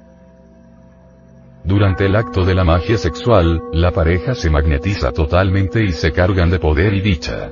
[1.63, 6.49] Durante el acto de la magia sexual, la pareja se magnetiza totalmente y se cargan
[6.49, 7.51] de poder y dicha.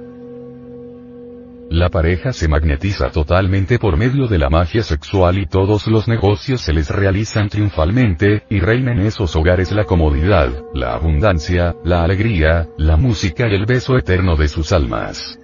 [1.70, 6.62] La pareja se magnetiza totalmente por medio de la magia sexual y todos los negocios
[6.62, 12.68] se les realizan triunfalmente, y reina en esos hogares la comodidad, la abundancia, la alegría,
[12.78, 15.39] la música y el beso eterno de sus almas.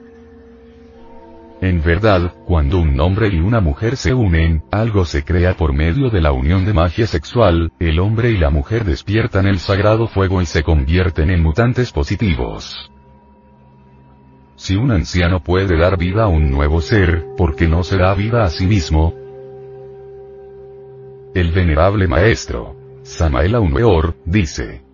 [1.62, 6.10] En verdad, cuando un hombre y una mujer se unen, algo se crea por medio
[6.10, 10.42] de la unión de magia sexual, el hombre y la mujer despiertan el sagrado fuego
[10.42, 12.92] y se convierten en mutantes positivos.
[14.58, 18.14] Si un anciano puede dar vida a un nuevo ser, ¿por qué no se da
[18.14, 19.14] vida a sí mismo?
[21.34, 24.85] El venerable maestro, Samael Aumeor, dice,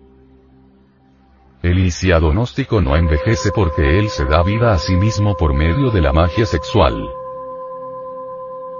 [1.62, 5.90] el iniciado gnóstico no envejece porque él se da vida a sí mismo por medio
[5.90, 7.08] de la magia sexual.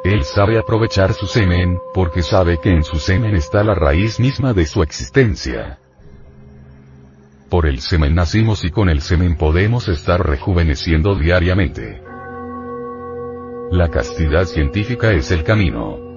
[0.03, 4.53] Él sabe aprovechar su semen, porque sabe que en su semen está la raíz misma
[4.53, 5.79] de su existencia.
[7.49, 12.03] Por el semen nacimos y con el semen podemos estar rejuveneciendo diariamente.
[13.71, 16.12] La castidad científica es el camino.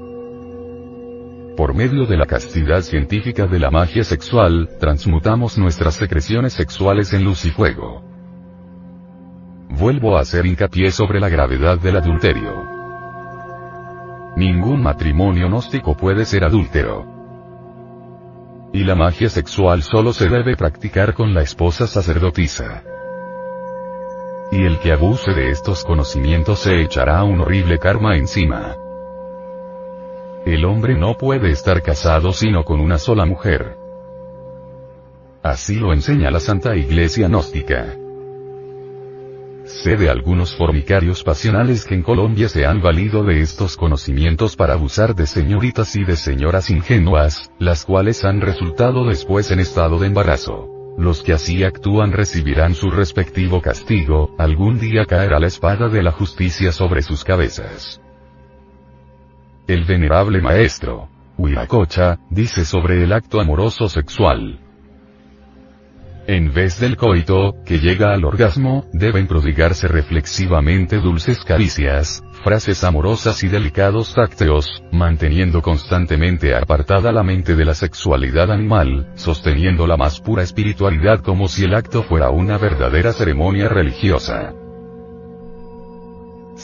[1.55, 7.23] Por medio de la castidad científica de la magia sexual, transmutamos nuestras secreciones sexuales en
[7.23, 8.03] luz y fuego.
[9.69, 12.67] Vuelvo a hacer hincapié sobre la gravedad del adulterio.
[14.35, 17.05] Ningún matrimonio gnóstico puede ser adúltero.
[18.73, 22.83] Y la magia sexual solo se debe practicar con la esposa sacerdotisa.
[24.51, 28.75] Y el que abuse de estos conocimientos se echará un horrible karma encima.
[30.45, 33.77] El hombre no puede estar casado sino con una sola mujer.
[35.41, 37.97] Así lo enseña la Santa Iglesia Gnóstica.
[39.65, 44.73] Sé de algunos formicarios pasionales que en Colombia se han valido de estos conocimientos para
[44.73, 50.05] abusar de señoritas y de señoras ingenuas, las cuales han resultado después en estado de
[50.05, 50.69] embarazo.
[50.95, 56.11] Los que así actúan recibirán su respectivo castigo, algún día caerá la espada de la
[56.11, 57.99] justicia sobre sus cabezas.
[59.67, 64.59] El venerable maestro, Huiracocha, dice sobre el acto amoroso sexual.
[66.27, 73.43] En vez del coito, que llega al orgasmo, deben prodigarse reflexivamente dulces caricias, frases amorosas
[73.43, 80.21] y delicados tácteos, manteniendo constantemente apartada la mente de la sexualidad animal, sosteniendo la más
[80.21, 84.53] pura espiritualidad como si el acto fuera una verdadera ceremonia religiosa.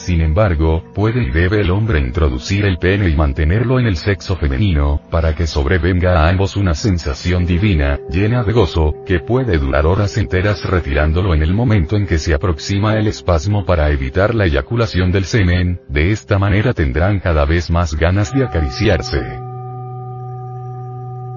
[0.06, 4.36] Sin embargo, puede y debe el hombre introducir el pene y mantenerlo en el sexo
[4.36, 9.86] femenino, para que sobrevenga a ambos una sensación divina, llena de gozo, que puede durar
[9.86, 14.46] horas enteras retirándolo en el momento en que se aproxima el espasmo para evitar la
[14.46, 19.51] eyaculación del semen, de esta manera tendrán cada vez más ganas de acariciarse.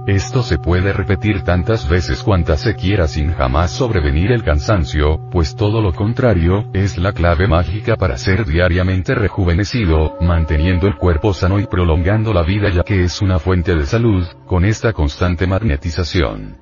[0.06, 5.56] Esto se puede repetir tantas veces cuantas se quiera sin jamás sobrevenir el cansancio, pues
[5.56, 11.58] todo lo contrario, es la clave mágica para ser diariamente rejuvenecido, manteniendo el cuerpo sano
[11.58, 16.58] y prolongando la vida ya que es una fuente de salud, con esta constante magnetización.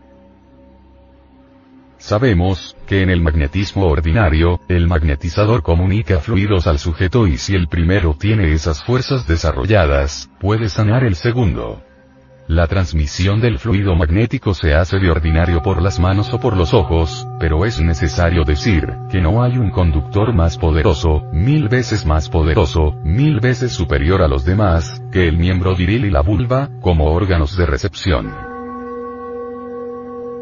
[1.99, 7.67] Sabemos, que en el magnetismo ordinario, el magnetizador comunica fluidos al sujeto y si el
[7.67, 11.83] primero tiene esas fuerzas desarrolladas, puede sanar el segundo.
[12.49, 16.75] La transmisión del fluido magnético se hace de ordinario por las manos o por los
[16.75, 22.29] ojos, pero es necesario decir, que no hay un conductor más poderoso, mil veces más
[22.29, 27.13] poderoso, mil veces superior a los demás, que el miembro viril y la vulva, como
[27.13, 28.35] órganos de recepción.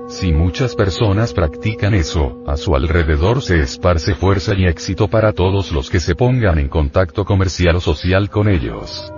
[0.09, 5.70] Si muchas personas practican eso, a su alrededor se esparce fuerza y éxito para todos
[5.70, 9.12] los que se pongan en contacto comercial o social con ellos.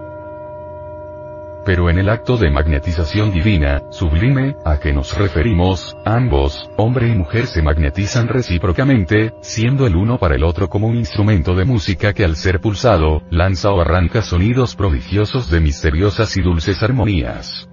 [1.64, 7.14] Pero en el acto de magnetización divina, sublime, a que nos referimos, ambos, hombre y
[7.14, 12.12] mujer se magnetizan recíprocamente, siendo el uno para el otro como un instrumento de música
[12.12, 17.71] que al ser pulsado, lanza o arranca sonidos prodigiosos de misteriosas y dulces armonías.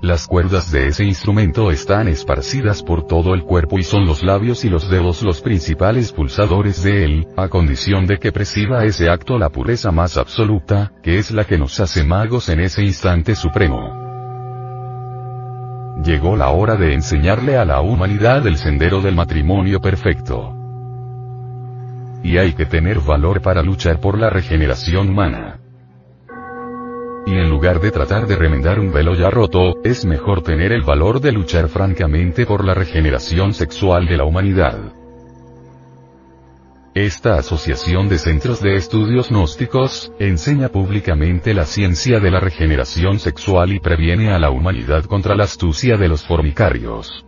[0.00, 4.64] Las cuerdas de ese instrumento están esparcidas por todo el cuerpo y son los labios
[4.64, 9.38] y los dedos los principales pulsadores de él, a condición de que presida ese acto
[9.38, 14.06] la pureza más absoluta, que es la que nos hace magos en ese instante supremo.
[16.04, 20.54] Llegó la hora de enseñarle a la humanidad el sendero del matrimonio perfecto.
[22.22, 25.58] Y hay que tener valor para luchar por la regeneración humana.
[27.26, 30.82] Y en lugar de tratar de remendar un velo ya roto, es mejor tener el
[30.82, 34.92] valor de luchar francamente por la regeneración sexual de la humanidad.
[36.94, 43.72] Esta Asociación de Centros de Estudios Gnósticos, enseña públicamente la ciencia de la regeneración sexual
[43.72, 47.27] y previene a la humanidad contra la astucia de los formicarios.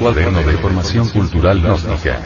[0.00, 2.22] Cuaderno de Formación Cultural Gnóstica.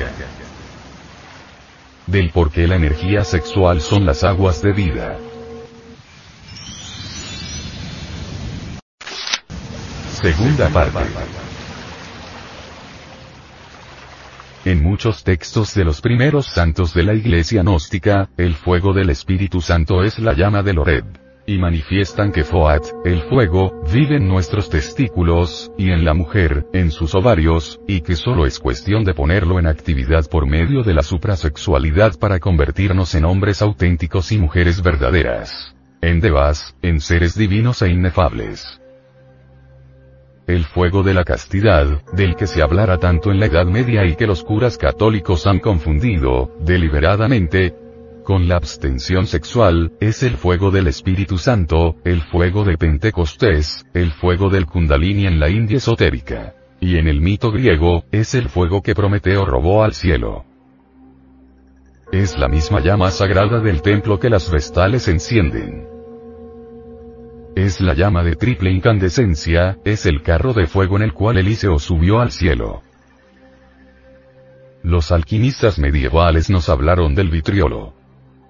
[2.07, 5.19] Del por qué la energía sexual son las aguas de vida.
[10.13, 11.01] Segunda parte.
[14.65, 19.61] En muchos textos de los primeros santos de la Iglesia gnóstica, el fuego del Espíritu
[19.61, 21.24] Santo es la llama de Lored.
[21.47, 26.91] Y manifiestan que Foat, el fuego, vive en nuestros testículos, y en la mujer, en
[26.91, 31.03] sus ovarios, y que solo es cuestión de ponerlo en actividad por medio de la
[31.03, 35.75] suprasexualidad para convertirnos en hombres auténticos y mujeres verdaderas.
[36.01, 38.81] En Devas, en seres divinos e inefables
[40.47, 44.15] el fuego de la castidad, del que se hablara tanto en la Edad Media y
[44.15, 47.75] que los curas católicos han confundido, deliberadamente,
[48.25, 54.11] con la abstención sexual, es el fuego del Espíritu Santo, el fuego de Pentecostés, el
[54.11, 56.55] fuego del Kundalini en la India esotérica.
[56.81, 60.45] Y en el mito griego, es el fuego que Prometeo robó al cielo.
[62.11, 65.87] Es la misma llama sagrada del templo que las vestales encienden.
[67.55, 71.79] Es la llama de triple incandescencia, es el carro de fuego en el cual Eliseo
[71.79, 72.83] subió al cielo.
[74.83, 78.04] Los alquimistas medievales nos hablaron del vitriolo.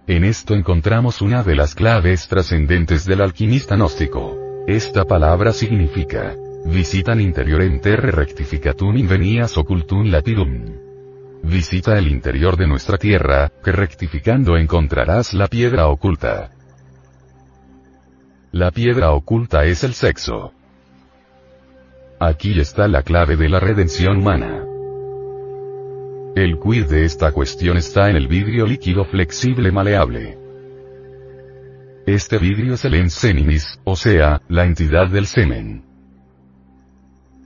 [0.07, 4.37] En esto encontramos una de las claves trascendentes del alquimista gnóstico.
[4.67, 6.35] Esta palabra significa,
[6.67, 10.77] visitan interior en terre rectificatum invenias occultum lapidum.
[11.43, 16.51] Visita el interior de nuestra tierra, que rectificando encontrarás la piedra oculta.
[18.53, 20.53] La piedra oculta es el sexo.
[22.21, 24.74] Aquí está la clave de la redención humana.
[26.37, 30.37] El quid de esta cuestión está en el vidrio líquido flexible maleable.
[32.07, 35.85] Este vidrio es el enseninis, o sea, la entidad del semen.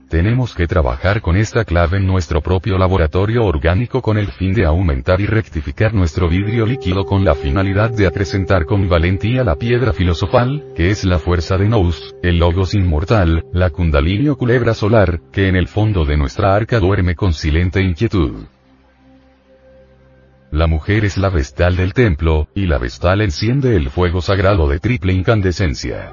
[0.09, 4.65] Tenemos que trabajar con esta clave en nuestro propio laboratorio orgánico con el fin de
[4.65, 9.93] aumentar y rectificar nuestro vidrio líquido con la finalidad de acrecentar con valentía la piedra
[9.93, 15.21] filosofal, que es la fuerza de Nous, el logos inmortal, la kundalini o culebra solar,
[15.31, 18.47] que en el fondo de nuestra arca duerme con silente inquietud.
[20.51, 24.79] La mujer es la vestal del templo, y la vestal enciende el fuego sagrado de
[24.79, 26.11] triple incandescencia.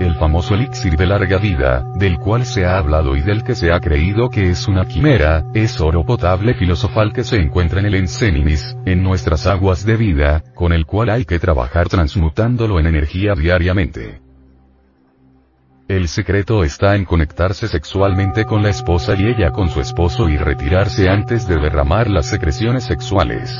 [0.00, 3.70] El famoso elixir de larga vida, del cual se ha hablado y del que se
[3.70, 7.96] ha creído que es una quimera, es oro potable filosofal que se encuentra en el
[7.96, 13.34] Enseninis, en nuestras aguas de vida, con el cual hay que trabajar transmutándolo en energía
[13.34, 14.21] diariamente.
[15.92, 20.38] El secreto está en conectarse sexualmente con la esposa y ella con su esposo y
[20.38, 23.54] retirarse antes de derramar las secreciones sexuales.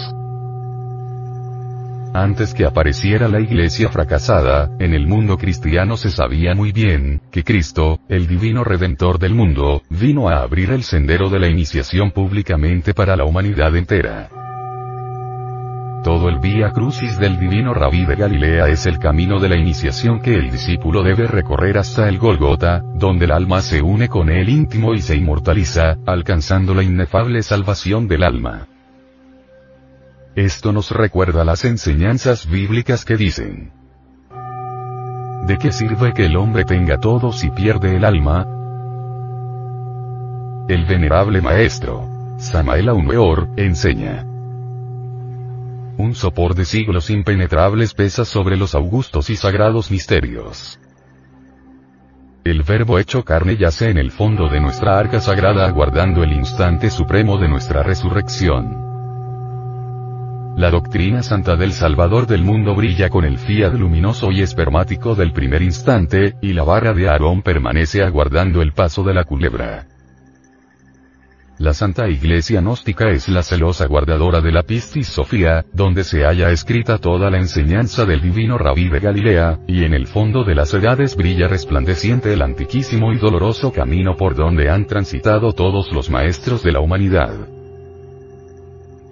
[2.14, 7.44] Antes que apareciera la iglesia fracasada, en el mundo cristiano se sabía muy bien, que
[7.44, 12.94] Cristo, el divino redentor del mundo, vino a abrir el sendero de la iniciación públicamente
[12.94, 14.30] para la humanidad entera.
[16.02, 20.20] Todo el vía crucis del divino rabí de Galilea es el camino de la iniciación
[20.20, 24.48] que el discípulo debe recorrer hasta el Golgota, donde el alma se une con el
[24.48, 28.66] íntimo y se inmortaliza, alcanzando la inefable salvación del alma.
[30.34, 33.70] Esto nos recuerda las enseñanzas bíblicas que dicen,
[35.46, 38.44] ¿De qué sirve que el hombre tenga todo si pierde el alma?
[40.68, 44.31] El venerable maestro, Samael Aumeor, enseña.
[45.98, 50.78] Un sopor de siglos impenetrables pesa sobre los augustos y sagrados misterios.
[52.44, 56.90] El verbo hecho carne yace en el fondo de nuestra arca sagrada aguardando el instante
[56.90, 58.82] supremo de nuestra resurrección.
[60.56, 65.32] La doctrina santa del Salvador del mundo brilla con el fiat luminoso y espermático del
[65.32, 69.86] primer instante, y la barra de Aarón permanece aguardando el paso de la culebra.
[71.62, 76.50] La Santa Iglesia Gnóstica es la celosa guardadora de la Pistis Sofía, donde se halla
[76.50, 80.74] escrita toda la enseñanza del divino Rabí de Galilea, y en el fondo de las
[80.74, 86.64] edades brilla resplandeciente el antiquísimo y doloroso camino por donde han transitado todos los maestros
[86.64, 87.32] de la humanidad.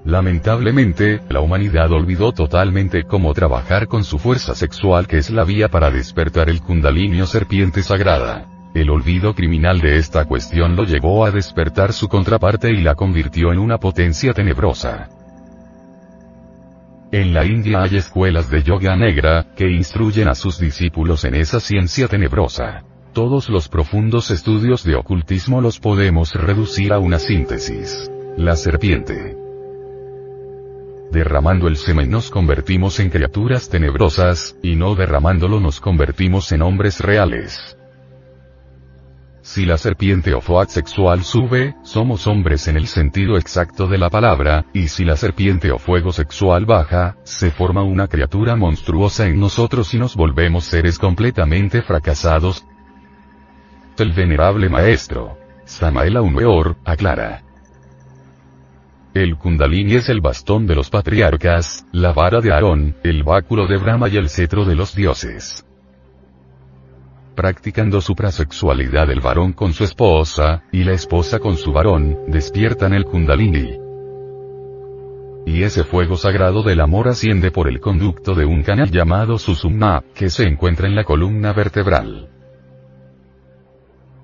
[0.04, 5.68] Lamentablemente, la humanidad olvidó totalmente cómo trabajar con su fuerza sexual que es la vía
[5.68, 8.59] para despertar el kundalini serpiente sagrada.
[8.74, 13.52] El olvido criminal de esta cuestión lo llevó a despertar su contraparte y la convirtió
[13.52, 15.08] en una potencia tenebrosa.
[17.10, 21.58] En la India hay escuelas de yoga negra, que instruyen a sus discípulos en esa
[21.58, 22.84] ciencia tenebrosa.
[23.12, 28.08] Todos los profundos estudios de ocultismo los podemos reducir a una síntesis.
[28.36, 29.36] La serpiente.
[31.10, 37.00] Derramando el semen nos convertimos en criaturas tenebrosas, y no derramándolo nos convertimos en hombres
[37.00, 37.76] reales.
[39.50, 44.08] Si la serpiente o foat sexual sube, somos hombres en el sentido exacto de la
[44.08, 49.40] palabra, y si la serpiente o fuego sexual baja, se forma una criatura monstruosa en
[49.40, 52.64] nosotros y nos volvemos seres completamente fracasados.
[53.98, 57.42] El venerable maestro, Samael Aumeor, aclara.
[59.14, 63.78] El kundalini es el bastón de los patriarcas, la vara de Aarón, el báculo de
[63.78, 65.66] Brahma y el cetro de los dioses.
[67.40, 73.06] Practicando suprasexualidad el varón con su esposa, y la esposa con su varón, despiertan el
[73.06, 73.78] kundalini.
[75.46, 80.04] Y ese fuego sagrado del amor asciende por el conducto de un canal llamado Susumna,
[80.14, 82.28] que se encuentra en la columna vertebral.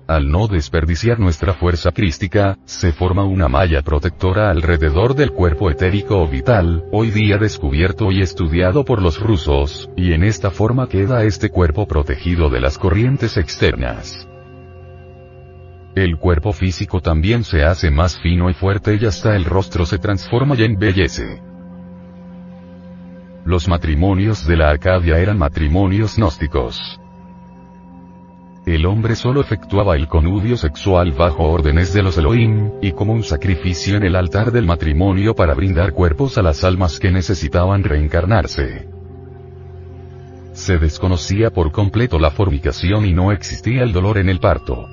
[0.07, 6.21] Al no desperdiciar nuestra fuerza crística, se forma una malla protectora alrededor del cuerpo etérico
[6.21, 11.25] o vital, hoy día descubierto y estudiado por los rusos, y en esta forma queda
[11.25, 14.25] este cuerpo protegido de las corrientes externas.
[15.93, 19.97] El cuerpo físico también se hace más fino y fuerte y hasta el rostro se
[19.97, 21.41] transforma y embellece.
[23.43, 26.97] Los matrimonios de la Arcadia eran matrimonios gnósticos.
[28.67, 33.23] El hombre solo efectuaba el conubio sexual bajo órdenes de los Elohim, y como un
[33.23, 38.89] sacrificio en el altar del matrimonio para brindar cuerpos a las almas que necesitaban reencarnarse.
[40.51, 44.85] Se desconocía por completo la fornicación y no existía el dolor en el parto.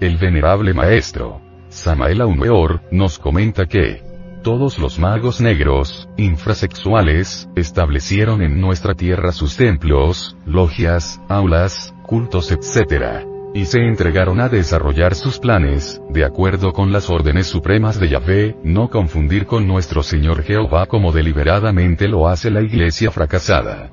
[0.00, 4.02] El venerable maestro, Samael Aumeor, nos comenta que,
[4.42, 13.26] todos los magos negros, infrasexuales, establecieron en nuestra tierra sus templos, logias, aulas, cultos etc.
[13.54, 18.56] Y se entregaron a desarrollar sus planes, de acuerdo con las órdenes supremas de Yahvé,
[18.62, 23.90] no confundir con nuestro Señor Jehová como deliberadamente lo hace la iglesia fracasada.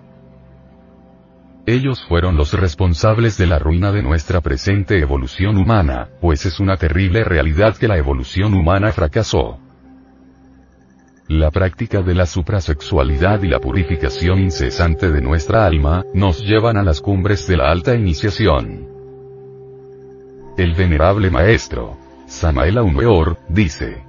[1.67, 6.77] Ellos fueron los responsables de la ruina de nuestra presente evolución humana, pues es una
[6.77, 9.59] terrible realidad que la evolución humana fracasó.
[11.27, 16.83] La práctica de la suprasexualidad y la purificación incesante de nuestra alma, nos llevan a
[16.83, 18.87] las cumbres de la alta iniciación.
[20.55, 21.97] El venerable maestro,
[22.27, 24.05] Samael Aumeor, dice,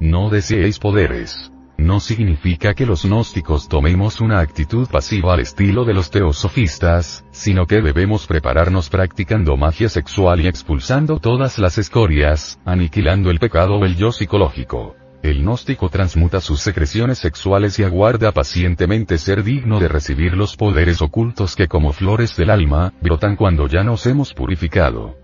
[0.00, 1.52] No deseéis poderes.
[1.76, 7.66] No significa que los gnósticos tomemos una actitud pasiva al estilo de los teosofistas, sino
[7.66, 13.84] que debemos prepararnos practicando magia sexual y expulsando todas las escorias, aniquilando el pecado o
[13.84, 14.96] el yo psicológico.
[15.24, 21.00] El gnóstico transmuta sus secreciones sexuales y aguarda pacientemente ser digno de recibir los poderes
[21.00, 25.16] ocultos que como flores del alma, brotan cuando ya nos hemos purificado.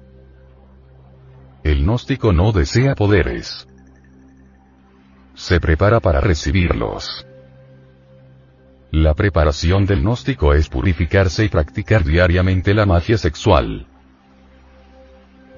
[1.62, 3.68] El gnóstico no desea poderes.
[5.34, 7.26] Se prepara para recibirlos.
[8.92, 13.86] La preparación del gnóstico es purificarse y practicar diariamente la magia sexual.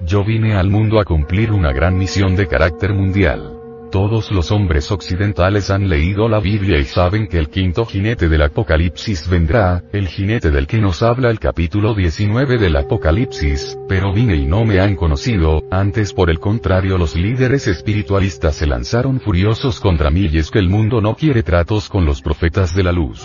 [0.05, 3.62] Yo vine al mundo a cumplir una gran misión de carácter mundial.
[3.93, 8.41] Todos los hombres occidentales han leído la Biblia y saben que el quinto jinete del
[8.41, 14.35] Apocalipsis vendrá, el jinete del que nos habla el capítulo 19 del Apocalipsis, pero vine
[14.35, 19.79] y no me han conocido, antes por el contrario los líderes espiritualistas se lanzaron furiosos
[19.79, 22.91] contra mí y es que el mundo no quiere tratos con los profetas de la
[22.91, 23.23] luz.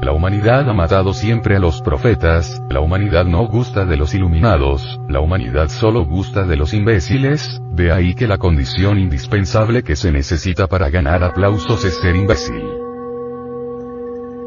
[0.00, 5.00] La humanidad ha matado siempre a los profetas, la humanidad no gusta de los iluminados,
[5.08, 10.12] la humanidad solo gusta de los imbéciles, de ahí que la condición indispensable que se
[10.12, 12.62] necesita para ganar aplausos es ser imbécil.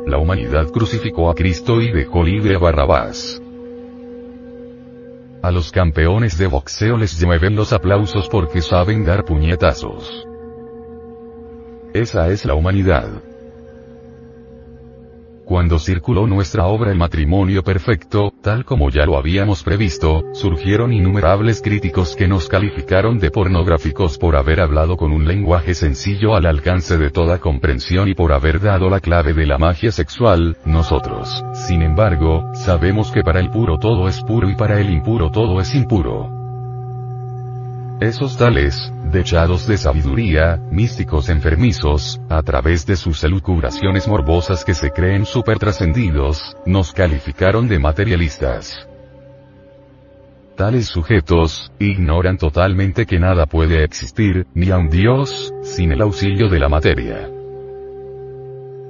[0.06, 3.42] La humanidad crucificó a Cristo y dejó libre a Barrabás.
[5.42, 10.28] A los campeones de boxeo les mueven los aplausos porque saben dar puñetazos.
[11.94, 13.08] Esa es la humanidad.
[15.50, 21.64] Cuando circuló nuestra obra El matrimonio perfecto, tal como ya lo habíamos previsto, surgieron innumerables
[21.64, 27.00] críticos que nos calificaron de pornográficos por haber hablado con un lenguaje sencillo al alcance
[27.00, 31.82] de toda comprensión y por haber dado la clave de la magia sexual, nosotros, sin
[31.82, 35.74] embargo, sabemos que para el puro todo es puro y para el impuro todo es
[35.74, 36.39] impuro.
[38.00, 44.92] Esos tales, dechados de sabiduría, místicos enfermizos, a través de sus elucubraciones morbosas que se
[44.92, 48.88] creen supertrascendidos, nos calificaron de materialistas.
[50.56, 56.48] Tales sujetos, ignoran totalmente que nada puede existir, ni a un Dios, sin el auxilio
[56.48, 57.39] de la materia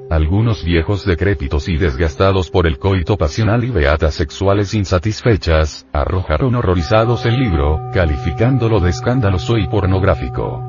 [0.09, 7.25] algunos viejos decrépitos y desgastados por el coito pasional y beatas sexuales insatisfechas, arrojaron horrorizados
[7.25, 10.65] el libro, calificándolo de escandaloso y pornográfico.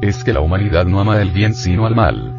[0.00, 2.37] Es que la humanidad no ama el bien sino al mal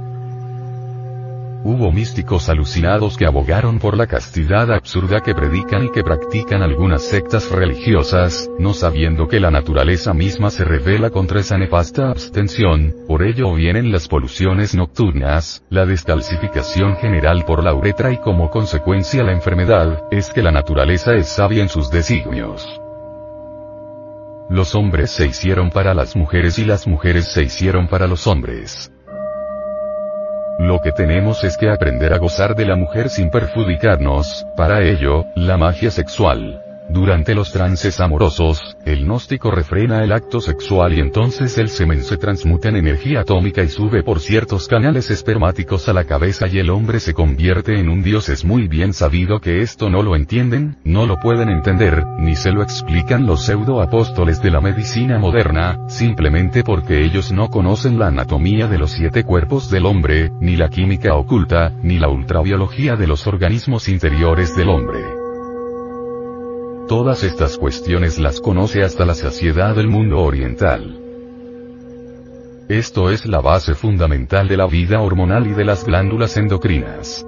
[1.62, 7.04] Hubo místicos alucinados que abogaron por la castidad absurda que predican y que practican algunas
[7.04, 13.24] sectas religiosas, no sabiendo que la naturaleza misma se revela contra esa nefasta abstención, por
[13.24, 19.34] ello vienen las poluciones nocturnas, la descalcificación general por la uretra y como consecuencia la
[19.34, 22.66] enfermedad, es que la naturaleza es sabia en sus designios.
[24.50, 28.92] Los hombres se hicieron para las mujeres y las mujeres se hicieron para los hombres.
[30.60, 35.26] Lo que tenemos es que aprender a gozar de la mujer sin perjudicarnos, para ello,
[35.34, 36.69] la magia sexual.
[36.90, 42.18] Durante los trances amorosos, el gnóstico refrena el acto sexual y entonces el semen se
[42.18, 46.72] transmuta en energía atómica y sube por ciertos canales espermáticos a la cabeza y el
[46.72, 48.28] hombre se convierte en un dios.
[48.30, 52.52] Es muy bien sabido que esto no lo entienden, no lo pueden entender, ni se
[52.52, 58.08] lo explican los pseudo apóstoles de la medicina moderna, simplemente porque ellos no conocen la
[58.08, 63.06] anatomía de los siete cuerpos del hombre, ni la química oculta, ni la ultrabiología de
[63.06, 65.19] los organismos interiores del hombre.
[66.90, 71.00] Todas estas cuestiones las conoce hasta la saciedad del mundo oriental.
[72.68, 77.24] Esto es la base fundamental de la vida hormonal y de las glándulas endocrinas.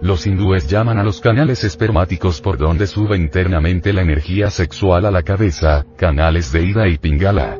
[0.00, 5.10] Los hindúes llaman a los canales espermáticos por donde sube internamente la energía sexual a
[5.10, 7.58] la cabeza, canales de ida y pingala.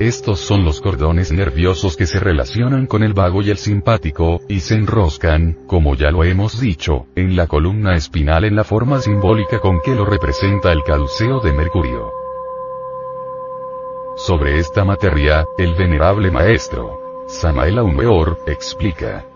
[0.00, 4.60] Estos son los cordones nerviosos que se relacionan con el vago y el simpático, y
[4.60, 9.60] se enroscan, como ya lo hemos dicho, en la columna espinal en la forma simbólica
[9.60, 12.10] con que lo representa el caduceo de Mercurio.
[14.16, 19.29] Sobre esta materia, el venerable maestro, Samael Aumeor, explica.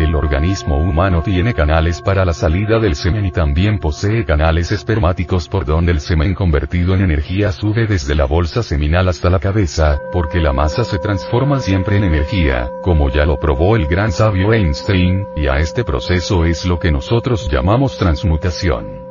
[0.00, 5.46] El organismo humano tiene canales para la salida del semen y también posee canales espermáticos
[5.46, 10.00] por donde el semen convertido en energía sube desde la bolsa seminal hasta la cabeza,
[10.10, 14.54] porque la masa se transforma siempre en energía, como ya lo probó el gran sabio
[14.54, 19.09] Einstein, y a este proceso es lo que nosotros llamamos transmutación.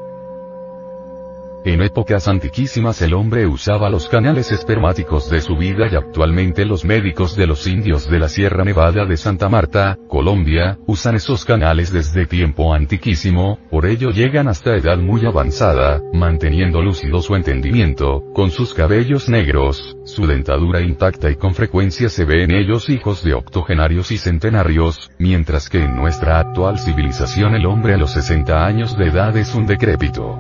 [1.66, 6.86] En épocas antiquísimas el hombre usaba los canales espermáticos de su vida y actualmente los
[6.86, 11.91] médicos de los indios de la Sierra Nevada de Santa Marta, Colombia, usan esos canales
[11.91, 18.51] desde tiempo antiquísimo, por ello llegan hasta edad muy avanzada, manteniendo lúcido su entendimiento, con
[18.51, 23.34] sus cabellos negros, su dentadura intacta y con frecuencia se ve en ellos hijos de
[23.34, 28.97] octogenarios y centenarios, mientras que en nuestra actual civilización el hombre a los 60 años
[28.97, 30.39] de edad es un decrépito.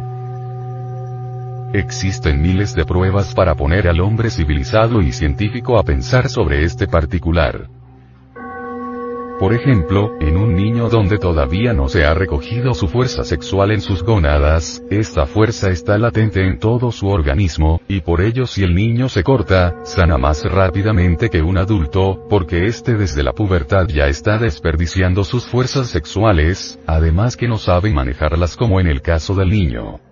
[1.73, 6.87] Existen miles de pruebas para poner al hombre civilizado y científico a pensar sobre este
[6.87, 7.69] particular.
[9.39, 13.81] Por ejemplo, en un niño donde todavía no se ha recogido su fuerza sexual en
[13.81, 18.73] sus gónadas, esta fuerza está latente en todo su organismo, y por ello si el
[18.73, 24.07] niño se corta, sana más rápidamente que un adulto, porque éste desde la pubertad ya
[24.07, 29.49] está desperdiciando sus fuerzas sexuales, además que no sabe manejarlas como en el caso del
[29.51, 30.08] niño.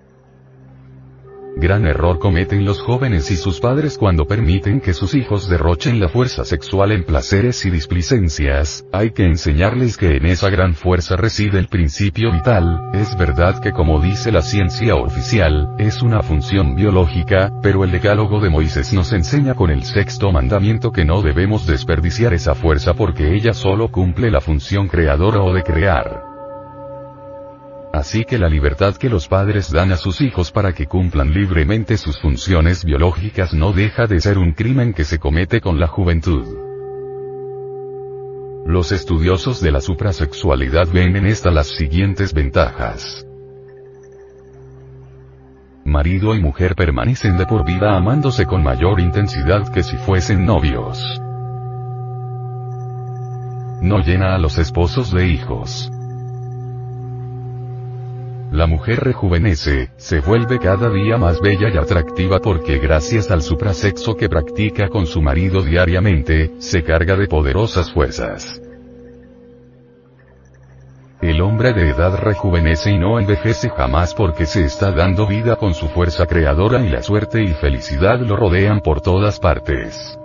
[1.59, 6.07] Gran error cometen los jóvenes y sus padres cuando permiten que sus hijos derrochen la
[6.07, 11.57] fuerza sexual en placeres y displicencias, hay que enseñarles que en esa gran fuerza reside
[11.57, 17.51] el principio vital, es verdad que como dice la ciencia oficial, es una función biológica,
[17.63, 22.35] pero el decálogo de Moisés nos enseña con el sexto mandamiento que no debemos desperdiciar
[22.35, 26.36] esa fuerza porque ella solo cumple la función creadora o de crear.
[27.93, 31.97] Así que la libertad que los padres dan a sus hijos para que cumplan libremente
[31.97, 36.45] sus funciones biológicas no deja de ser un crimen que se comete con la juventud.
[38.65, 43.25] Los estudiosos de la suprasexualidad ven en esta las siguientes ventajas.
[45.85, 50.99] Marido y mujer permanecen de por vida amándose con mayor intensidad que si fuesen novios.
[53.81, 55.89] No llena a los esposos de hijos.
[58.51, 64.15] La mujer rejuvenece, se vuelve cada día más bella y atractiva porque gracias al suprasexo
[64.15, 68.61] que practica con su marido diariamente, se carga de poderosas fuerzas.
[71.21, 75.73] El hombre de edad rejuvenece y no envejece jamás porque se está dando vida con
[75.73, 80.17] su fuerza creadora y la suerte y felicidad lo rodean por todas partes.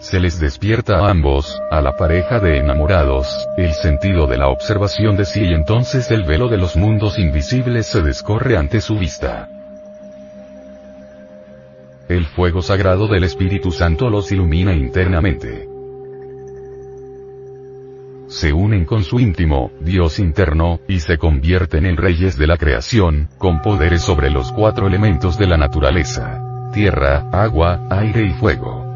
[0.00, 3.26] Se les despierta a ambos, a la pareja de enamorados,
[3.56, 7.86] el sentido de la observación de sí y entonces el velo de los mundos invisibles
[7.86, 9.48] se descorre ante su vista.
[12.08, 15.68] El fuego sagrado del Espíritu Santo los ilumina internamente.
[18.28, 23.30] se unen con su íntimo, Dios interno, y se convierten en reyes de la creación,
[23.38, 26.70] con poderes sobre los cuatro elementos de la naturaleza.
[26.72, 28.87] Tierra, agua, aire y fuego.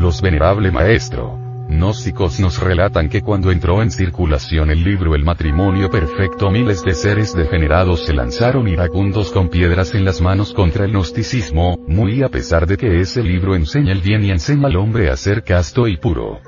[0.00, 1.38] Los venerable maestro,
[1.68, 6.94] gnósticos nos relatan que cuando entró en circulación el libro El matrimonio perfecto miles de
[6.94, 12.30] seres degenerados se lanzaron iracundos con piedras en las manos contra el gnosticismo, muy a
[12.30, 15.86] pesar de que ese libro enseña el bien y enseña al hombre a ser casto
[15.86, 16.40] y puro.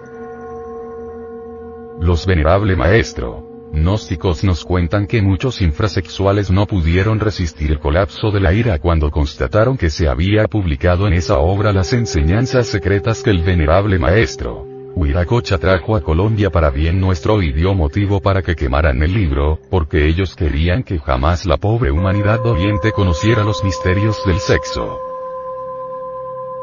[2.00, 8.40] Los venerable maestro, gnósticos nos cuentan que muchos infrasexuales no pudieron resistir el colapso de
[8.40, 13.30] la ira cuando constataron que se había publicado en esa obra las enseñanzas secretas que
[13.30, 18.54] el venerable maestro, Huiracocha trajo a Colombia para bien nuestro y dio motivo para que
[18.54, 24.18] quemaran el libro, porque ellos querían que jamás la pobre humanidad oriente conociera los misterios
[24.26, 25.11] del sexo.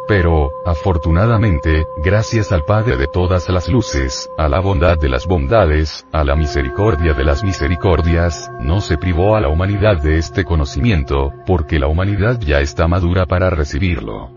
[0.09, 6.03] Pero, afortunadamente, gracias al Padre de todas las luces, a la bondad de las bondades,
[6.11, 11.31] a la misericordia de las misericordias, no se privó a la humanidad de este conocimiento,
[11.45, 14.31] porque la humanidad ya está madura para recibirlo.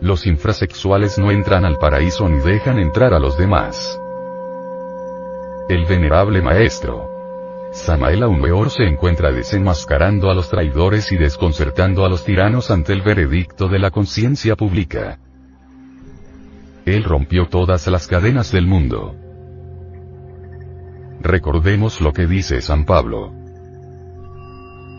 [0.00, 4.00] Los infrasexuales no entran al paraíso ni dejan entrar a los demás.
[5.68, 7.10] El venerable maestro,
[7.76, 13.02] Samael Aumeor se encuentra desenmascarando a los traidores y desconcertando a los tiranos ante el
[13.02, 15.18] veredicto de la conciencia pública.
[16.86, 19.14] Él rompió todas las cadenas del mundo.
[21.20, 23.34] Recordemos lo que dice San Pablo.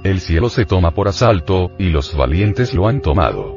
[0.04, 3.57] El cielo se toma por asalto, y los valientes lo han tomado.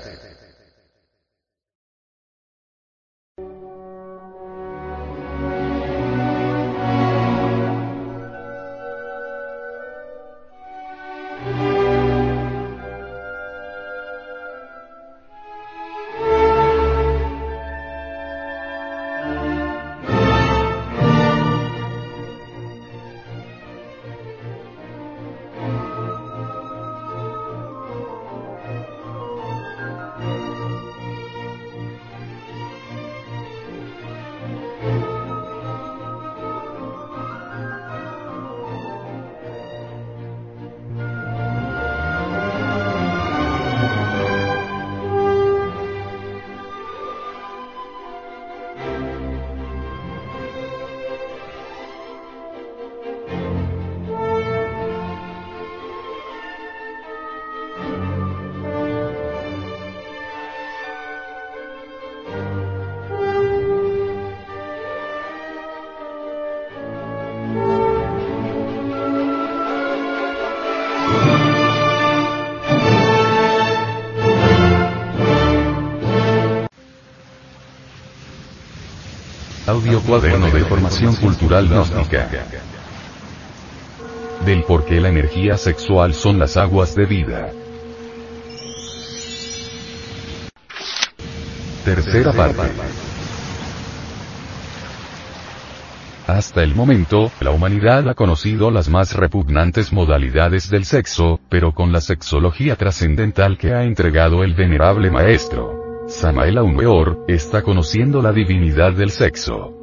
[80.11, 82.29] Cuaderno de formación cultural gnóstica.
[84.45, 87.49] Del por qué la energía sexual son las aguas de vida.
[91.85, 92.61] Tercera parte.
[96.27, 101.93] Hasta el momento, la humanidad ha conocido las más repugnantes modalidades del sexo, pero con
[101.93, 106.03] la sexología trascendental que ha entregado el venerable maestro.
[106.09, 109.80] Samael Aumeor, está conociendo la divinidad del sexo.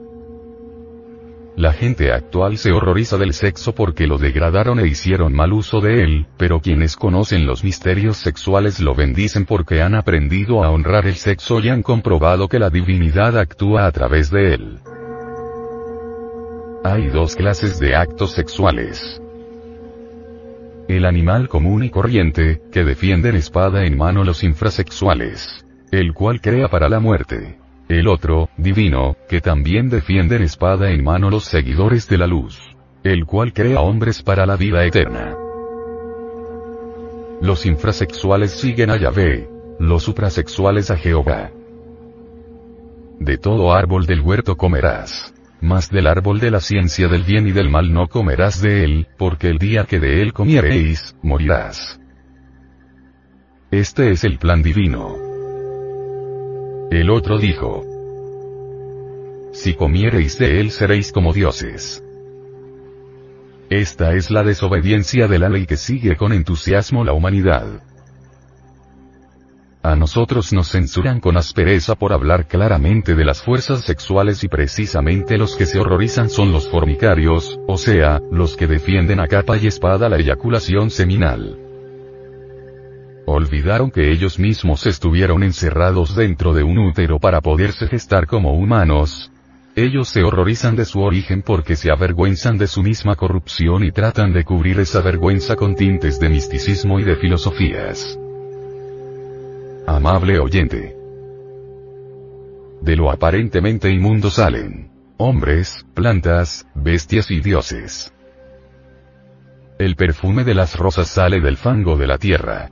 [1.59, 6.05] La gente actual se horroriza del sexo porque lo degradaron e hicieron mal uso de
[6.05, 11.17] él, pero quienes conocen los misterios sexuales lo bendicen porque han aprendido a honrar el
[11.17, 14.79] sexo y han comprobado que la divinidad actúa a través de él.
[16.85, 19.21] Hay dos clases de actos sexuales.
[20.87, 25.67] El animal común y corriente, que defienden espada en mano los infrasexuales.
[25.91, 27.59] El cual crea para la muerte.
[27.89, 32.61] El otro, divino, que también defienden espada en mano los seguidores de la luz.
[33.03, 35.35] El cual crea hombres para la vida eterna.
[37.41, 39.49] Los infrasexuales siguen a Yahvé.
[39.79, 41.51] Los suprasexuales a Jehová.
[43.21, 45.33] De todo árbol del huerto comerás.
[45.63, 49.09] Mas del árbol de la ciencia del bien y del mal no comerás de él,
[49.17, 51.99] porque el día que de él comiereis, morirás.
[53.71, 55.28] Este es el plan divino.
[56.91, 57.85] El otro dijo.
[59.53, 62.03] Si comiereis de él seréis como dioses.
[63.69, 67.83] Esta es la desobediencia de la ley que sigue con entusiasmo la humanidad.
[69.83, 75.37] A nosotros nos censuran con aspereza por hablar claramente de las fuerzas sexuales y precisamente
[75.37, 79.67] los que se horrorizan son los formicarios, o sea, los que defienden a capa y
[79.67, 81.68] espada la eyaculación seminal.
[83.31, 89.31] Olvidaron que ellos mismos estuvieron encerrados dentro de un útero para poderse gestar como humanos,
[89.77, 94.33] ellos se horrorizan de su origen porque se avergüenzan de su misma corrupción y tratan
[94.33, 98.19] de cubrir esa vergüenza con tintes de misticismo y de filosofías.
[99.87, 100.97] Amable oyente.
[102.81, 108.11] De lo aparentemente inmundo salen hombres, plantas, bestias y dioses.
[109.79, 112.71] El perfume de las rosas sale del fango de la tierra.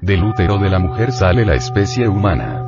[0.00, 2.64] Del útero de la mujer sale la especie humana.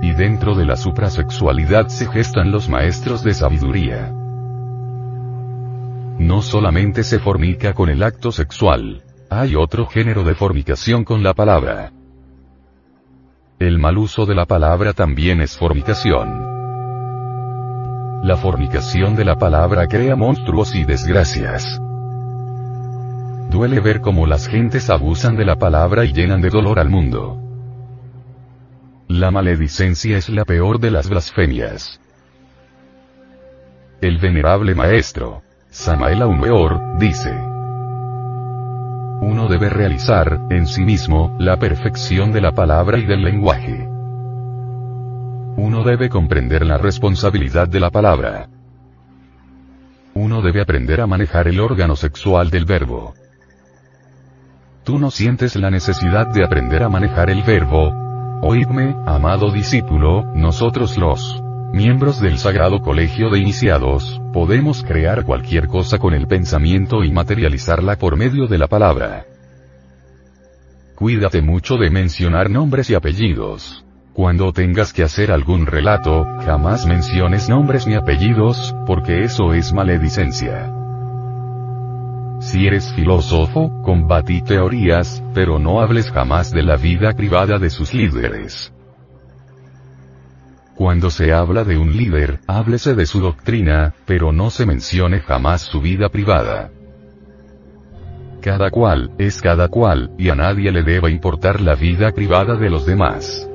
[0.00, 4.12] Y dentro de la suprasexualidad se gestan los maestros de sabiduría.
[6.18, 11.34] No solamente se fornica con el acto sexual, hay otro género de fornicación con la
[11.34, 11.90] palabra.
[13.58, 16.46] El mal uso de la palabra también es fornicación.
[18.22, 21.80] La fornicación de la palabra crea monstruos y desgracias.
[23.50, 27.38] Duele ver cómo las gentes abusan de la palabra y llenan de dolor al mundo.
[29.08, 32.00] La maledicencia es la peor de las blasfemias.
[34.00, 37.32] El venerable maestro, Samael Aumeor, dice,
[39.20, 43.88] uno debe realizar, en sí mismo, la perfección de la palabra y del lenguaje.
[45.56, 48.48] Uno debe comprender la responsabilidad de la palabra.
[50.12, 53.14] Uno debe aprender a manejar el órgano sexual del verbo.
[54.86, 57.92] Tú no sientes la necesidad de aprender a manejar el verbo,
[58.40, 65.98] Oídme, amado discípulo, nosotros los miembros del Sagrado Colegio de Iniciados, podemos crear cualquier cosa
[65.98, 69.26] con el pensamiento y materializarla por medio de la palabra.
[70.94, 73.84] Cuídate mucho de mencionar nombres y apellidos.
[74.12, 80.85] Cuando tengas que hacer algún relato, jamás menciones nombres ni apellidos, porque eso es maledicencia.
[82.40, 87.94] Si eres filósofo, combatí teorías, pero no hables jamás de la vida privada de sus
[87.94, 88.72] líderes.
[90.74, 95.62] Cuando se habla de un líder, háblese de su doctrina, pero no se mencione jamás
[95.62, 96.70] su vida privada.
[98.42, 102.68] Cada cual, es cada cual, y a nadie le debe importar la vida privada de
[102.68, 103.48] los demás.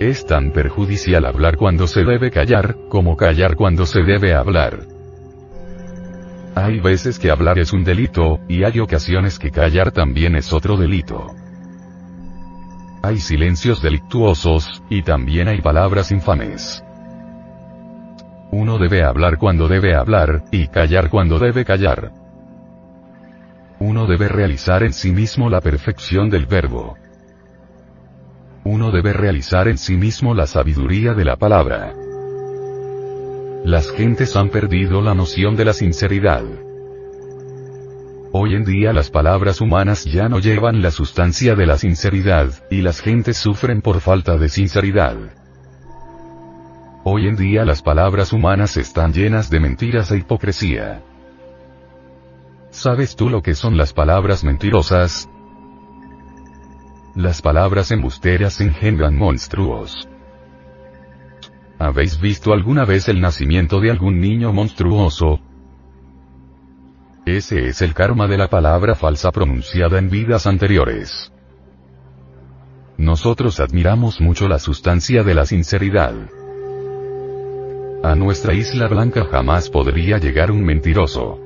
[0.00, 4.99] Es tan perjudicial hablar cuando se debe callar, como callar cuando se debe hablar.
[6.54, 10.76] Hay veces que hablar es un delito, y hay ocasiones que callar también es otro
[10.76, 11.26] delito.
[13.02, 16.84] Hay silencios delictuosos, y también hay palabras infames.
[18.52, 22.12] Uno debe hablar cuando debe hablar, y callar cuando debe callar.
[23.78, 26.96] Uno debe realizar en sí mismo la perfección del verbo.
[28.64, 31.94] Uno debe realizar en sí mismo la sabiduría de la palabra.
[33.64, 36.42] Las gentes han perdido la noción de la sinceridad.
[38.32, 42.80] Hoy en día las palabras humanas ya no llevan la sustancia de la sinceridad, y
[42.80, 45.16] las gentes sufren por falta de sinceridad.
[47.04, 51.02] Hoy en día las palabras humanas están llenas de mentiras e hipocresía.
[52.70, 55.28] ¿Sabes tú lo que son las palabras mentirosas?
[57.14, 60.08] Las palabras embusteras engendran monstruos.
[61.80, 65.40] ¿Habéis visto alguna vez el nacimiento de algún niño monstruoso?
[67.24, 71.32] Ese es el karma de la palabra falsa pronunciada en vidas anteriores.
[72.98, 76.12] Nosotros admiramos mucho la sustancia de la sinceridad.
[78.02, 81.40] A nuestra isla blanca jamás podría llegar un mentiroso.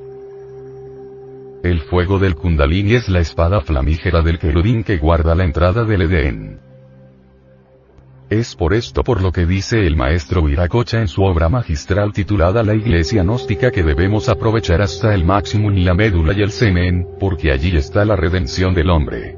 [1.63, 6.01] El fuego del Kundalini es la espada flamígera del querubín que guarda la entrada del
[6.01, 6.64] Edén.
[8.29, 12.63] Es por esto por lo que dice el maestro Viracocha en su obra magistral titulada
[12.63, 17.07] La Iglesia Gnóstica que debemos aprovechar hasta el máximo en la médula y el semen,
[17.19, 19.37] porque allí está la redención del hombre.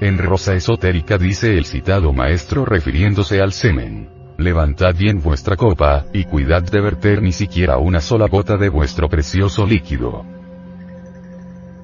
[0.00, 4.08] En Rosa Esotérica dice el citado maestro refiriéndose al semen.
[4.38, 9.10] Levantad bien vuestra copa, y cuidad de verter ni siquiera una sola gota de vuestro
[9.10, 10.39] precioso líquido.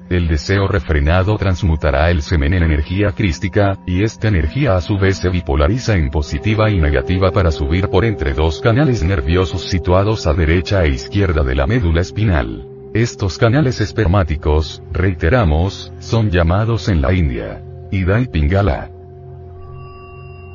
[0.09, 5.17] El deseo refrenado transmutará el semen en energía crística, y esta energía a su vez
[5.17, 10.33] se bipolariza en positiva y negativa para subir por entre dos canales nerviosos situados a
[10.33, 12.65] derecha e izquierda de la médula espinal.
[12.93, 17.61] Estos canales espermáticos, reiteramos, son llamados en la India.
[17.91, 18.89] Ida y Pingala.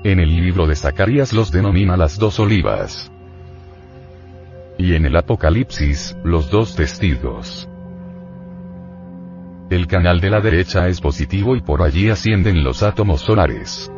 [0.03, 3.13] En el libro de Zacarías los denomina las dos olivas.
[4.79, 7.69] Y en el Apocalipsis, los dos testigos.
[9.73, 13.91] El canal de la derecha es positivo y por allí ascienden los átomos solares.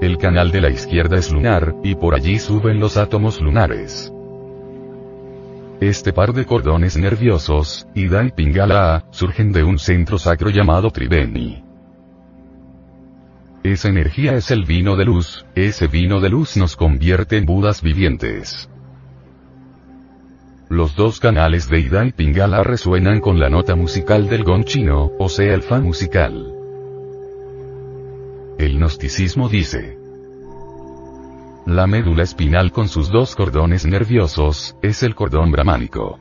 [0.00, 4.12] El canal de la izquierda es lunar, y por allí suben los átomos lunares.
[5.80, 11.64] Este par de cordones nerviosos, Ida y Pingala, surgen de un centro sacro llamado Triveni.
[13.64, 17.82] Esa energía es el vino de luz, ese vino de luz nos convierte en budas
[17.82, 18.70] vivientes.
[20.70, 25.12] Los dos canales de Ida y Pingala resuenan con la nota musical del gong chino,
[25.18, 26.52] o sea el fa musical.
[28.58, 29.98] El gnosticismo dice.
[31.66, 36.18] La médula espinal con sus dos cordones nerviosos, es el cordón brahmánico.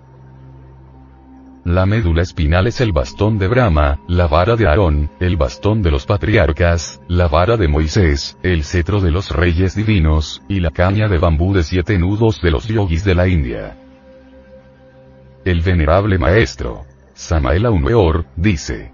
[1.63, 5.91] La médula espinal es el bastón de Brahma, la vara de Aarón, el bastón de
[5.91, 11.07] los patriarcas, la vara de Moisés, el cetro de los reyes divinos, y la caña
[11.07, 13.77] de bambú de siete nudos de los yogis de la India.
[15.45, 18.93] El venerable maestro, Samael Aumeor, dice.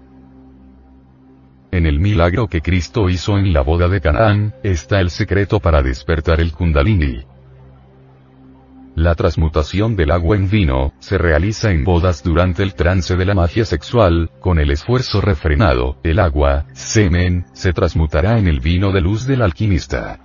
[1.70, 5.80] En el milagro que Cristo hizo en la boda de Canaán, está el secreto para
[5.80, 7.22] despertar el kundalini.
[8.96, 13.34] La transmutación del agua en vino, se realiza en bodas durante el trance de la
[13.34, 19.02] magia sexual, con el esfuerzo refrenado, el agua, semen, se transmutará en el vino de
[19.02, 20.18] luz del alquimista.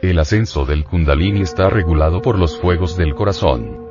[0.00, 3.83] El ascenso del kundalini está regulado por los fuegos del corazón.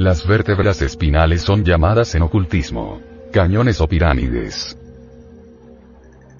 [0.00, 3.02] Las vértebras espinales son llamadas en ocultismo
[3.34, 4.74] cañones o pirámides.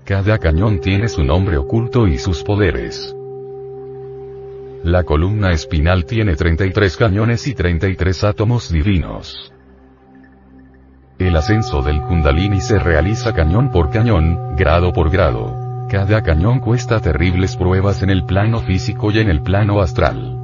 [0.07, 3.15] Cada cañón tiene su nombre oculto y sus poderes.
[4.83, 9.53] La columna espinal tiene 33 cañones y 33 átomos divinos.
[11.19, 15.87] El ascenso del kundalini se realiza cañón por cañón, grado por grado.
[15.91, 20.40] Cada cañón cuesta terribles pruebas en el plano físico y en el plano astral.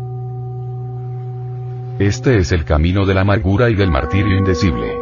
[1.98, 4.98] Este es el camino de la amargura y del martirio indecible.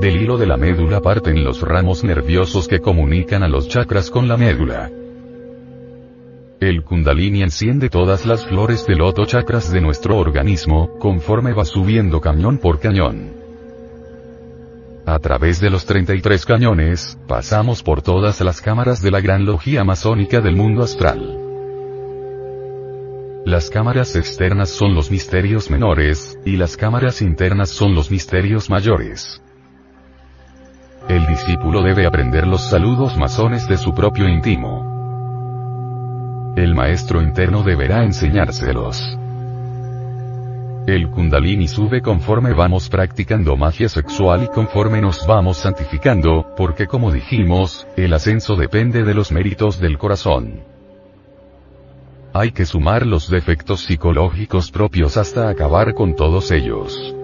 [0.00, 4.26] Del hilo de la médula parten los ramos nerviosos que comunican a los chakras con
[4.26, 4.90] la médula.
[6.58, 12.20] El kundalini enciende todas las flores del loto chakras de nuestro organismo, conforme va subiendo
[12.20, 13.30] cañón por cañón.
[15.06, 19.84] A través de los 33 cañones, pasamos por todas las cámaras de la gran logía
[19.84, 21.41] masónica del mundo astral.
[23.44, 29.42] Las cámaras externas son los misterios menores, y las cámaras internas son los misterios mayores.
[31.08, 34.92] El discípulo debe aprender los saludos masones de su propio íntimo.
[36.56, 39.18] El maestro interno deberá enseñárselos.
[40.86, 47.10] El kundalini sube conforme vamos practicando magia sexual y conforme nos vamos santificando, porque como
[47.10, 50.71] dijimos, el ascenso depende de los méritos del corazón.
[52.34, 57.14] Hay que sumar los defectos psicológicos propios hasta acabar con todos ellos.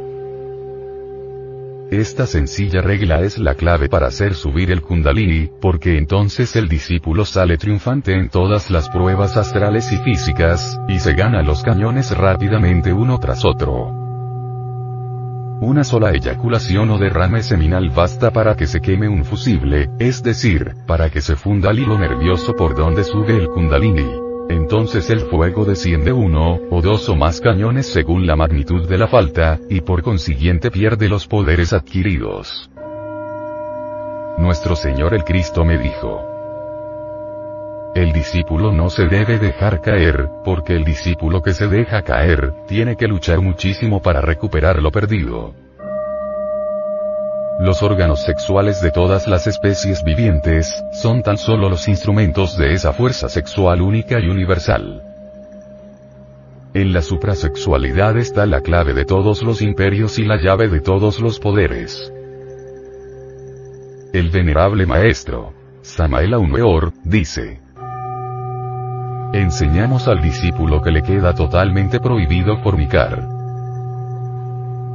[1.90, 7.24] Esta sencilla regla es la clave para hacer subir el kundalini, porque entonces el discípulo
[7.24, 12.92] sale triunfante en todas las pruebas astrales y físicas, y se gana los cañones rápidamente
[12.92, 13.86] uno tras otro.
[15.62, 20.74] Una sola eyaculación o derrame seminal basta para que se queme un fusible, es decir,
[20.86, 24.27] para que se funda el hilo nervioso por donde sube el kundalini.
[24.48, 29.06] Entonces el fuego desciende uno, o dos o más cañones según la magnitud de la
[29.06, 32.70] falta, y por consiguiente pierde los poderes adquiridos.
[34.38, 36.24] Nuestro Señor el Cristo me dijo.
[37.94, 42.96] El discípulo no se debe dejar caer, porque el discípulo que se deja caer, tiene
[42.96, 45.67] que luchar muchísimo para recuperar lo perdido.
[47.58, 52.92] Los órganos sexuales de todas las especies vivientes, son tan solo los instrumentos de esa
[52.92, 55.02] fuerza sexual única y universal.
[56.72, 61.18] En la suprasexualidad está la clave de todos los imperios y la llave de todos
[61.18, 62.12] los poderes.
[64.12, 65.52] El venerable maestro,
[65.82, 67.60] Samael Weor, dice.
[69.32, 73.37] Enseñamos al discípulo que le queda totalmente prohibido fornicar.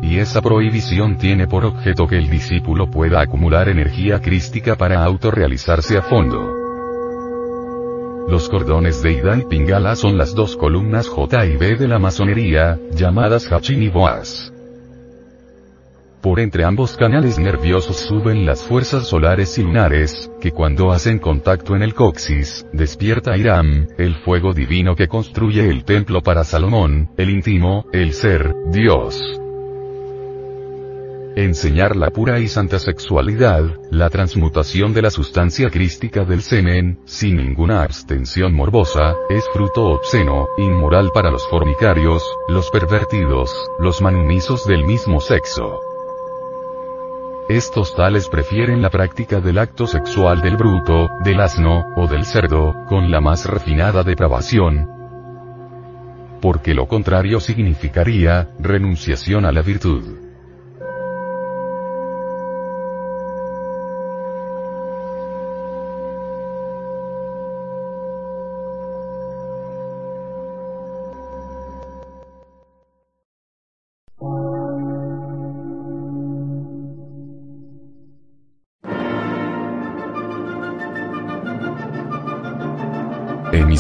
[0.04, 5.98] Y esa prohibición tiene por objeto que el discípulo pueda acumular energía crística para autorrealizarse
[5.98, 6.64] a fondo.
[8.28, 12.00] Los cordones de Ida y Pingala son las dos columnas J y B de la
[12.00, 14.52] masonería, llamadas Hachin y Boaz.
[16.22, 21.76] Por entre ambos canales nerviosos suben las fuerzas solares y lunares, que cuando hacen contacto
[21.76, 27.30] en el coxis, despierta Iram, el fuego divino que construye el templo para Salomón, el
[27.30, 29.43] íntimo, el ser, Dios.
[31.36, 37.38] Enseñar la pura y santa sexualidad, la transmutación de la sustancia crística del semen, sin
[37.38, 44.86] ninguna abstención morbosa, es fruto obsceno, inmoral para los fornicarios, los pervertidos, los manumisos del
[44.86, 45.80] mismo sexo.
[47.50, 52.76] Estos tales prefieren la práctica del acto sexual del bruto, del asno, o del cerdo,
[52.88, 54.88] con la más refinada depravación,
[56.44, 60.23] porque lo contrario significaría, renunciación a la virtud.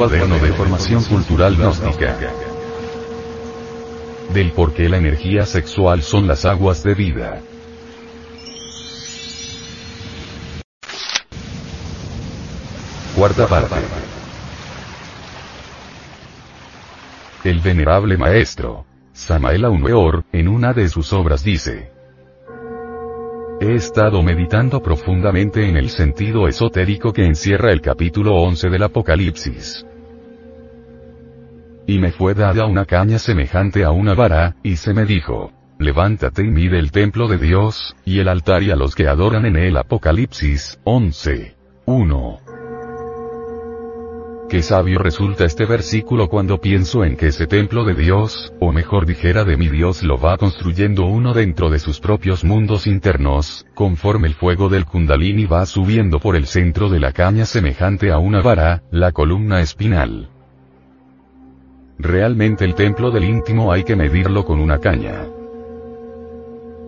[0.00, 2.16] Cuaderno de formación cultural gnóstica.
[4.32, 7.42] Del por qué la energía sexual son las aguas de vida.
[13.14, 13.74] Cuarta parte.
[17.44, 21.92] El venerable maestro, Samael Aumeor, en una de sus obras dice,
[23.60, 29.84] He estado meditando profundamente en el sentido esotérico que encierra el capítulo 11 del Apocalipsis.
[31.90, 35.50] Y me fue dada una caña semejante a una vara, y se me dijo,
[35.80, 39.44] levántate y mide el templo de Dios, y el altar y a los que adoran
[39.44, 41.56] en él Apocalipsis 11.
[41.86, 42.38] 1.
[44.48, 49.04] Qué sabio resulta este versículo cuando pienso en que ese templo de Dios, o mejor
[49.04, 54.28] dijera de mi Dios lo va construyendo uno dentro de sus propios mundos internos, conforme
[54.28, 58.42] el fuego del kundalini va subiendo por el centro de la caña semejante a una
[58.42, 60.28] vara, la columna espinal.
[62.02, 65.26] Realmente el templo del íntimo hay que medirlo con una caña.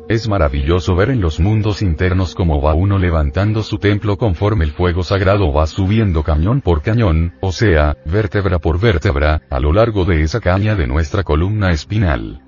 [0.09, 4.73] Es maravilloso ver en los mundos internos cómo va uno levantando su templo conforme el
[4.73, 10.07] fuego sagrado va subiendo cañón por cañón, o sea, vértebra por vértebra, a lo largo
[10.07, 12.41] de esa caña de nuestra columna espinal.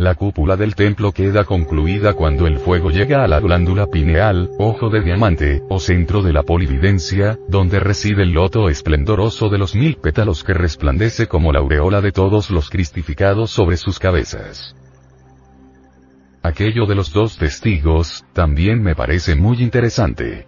[0.00, 4.88] La cúpula del templo queda concluida cuando el fuego llega a la glándula pineal, ojo
[4.88, 9.96] de diamante, o centro de la polividencia, donde reside el loto esplendoroso de los mil
[9.96, 14.74] pétalos que resplandece como la aureola de todos los cristificados sobre sus cabezas.
[16.42, 20.46] Aquello de los dos testigos, también me parece muy interesante.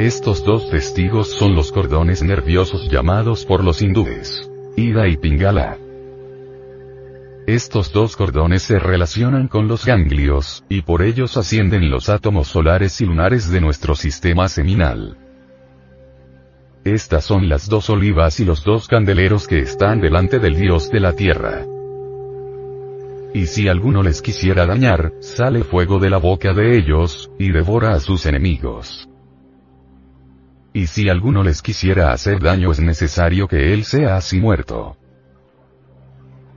[0.00, 4.50] Estos dos testigos son los cordones nerviosos llamados por los hindúes.
[4.76, 5.85] Ida y Pingala.
[7.46, 13.00] Estos dos cordones se relacionan con los ganglios, y por ellos ascienden los átomos solares
[13.00, 15.16] y lunares de nuestro sistema seminal.
[16.82, 20.98] estas son las dos olivas y los dos candeleros que están delante del Dios de
[20.98, 21.64] la tierra.
[23.32, 27.92] Y si alguno les quisiera dañar, sale fuego de la boca de ellos, y devora
[27.92, 29.08] a sus enemigos.
[30.72, 34.96] Y si alguno les quisiera hacer daño es necesario que él sea así muerto.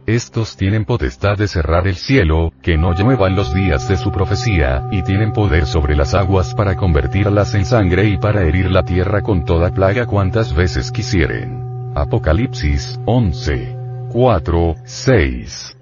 [0.10, 4.88] Estos tienen potestad de cerrar el cielo, que no lluevan los días de su profecía,
[4.90, 9.22] y tienen poder sobre las aguas para convertirlas en sangre y para herir la tierra
[9.22, 11.92] con toda plaga cuantas veces quisieren.
[11.94, 13.78] Apocalipsis 11.
[14.12, 15.78] 4, 6.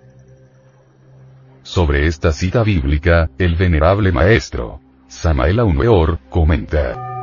[1.63, 7.16] Sobre esta cita bíblica, el venerable maestro, Samael Aumeor, comenta.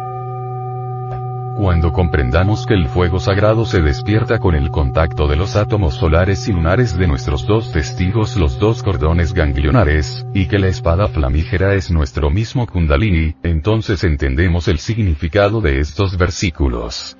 [1.56, 6.48] Cuando comprendamos que el fuego sagrado se despierta con el contacto de los átomos solares
[6.48, 11.74] y lunares de nuestros dos testigos los dos cordones ganglionares, y que la espada flamígera
[11.74, 17.16] es nuestro mismo kundalini, entonces entendemos el significado de estos versículos.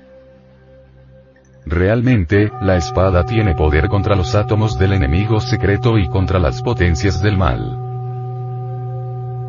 [1.65, 7.21] Realmente, la espada tiene poder contra los átomos del enemigo secreto y contra las potencias
[7.21, 7.84] del mal.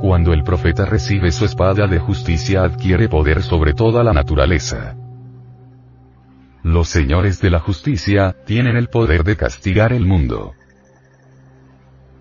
[0.01, 4.95] Cuando el profeta recibe su espada de justicia adquiere poder sobre toda la naturaleza.
[6.63, 10.53] Los señores de la justicia, tienen el poder de castigar el mundo.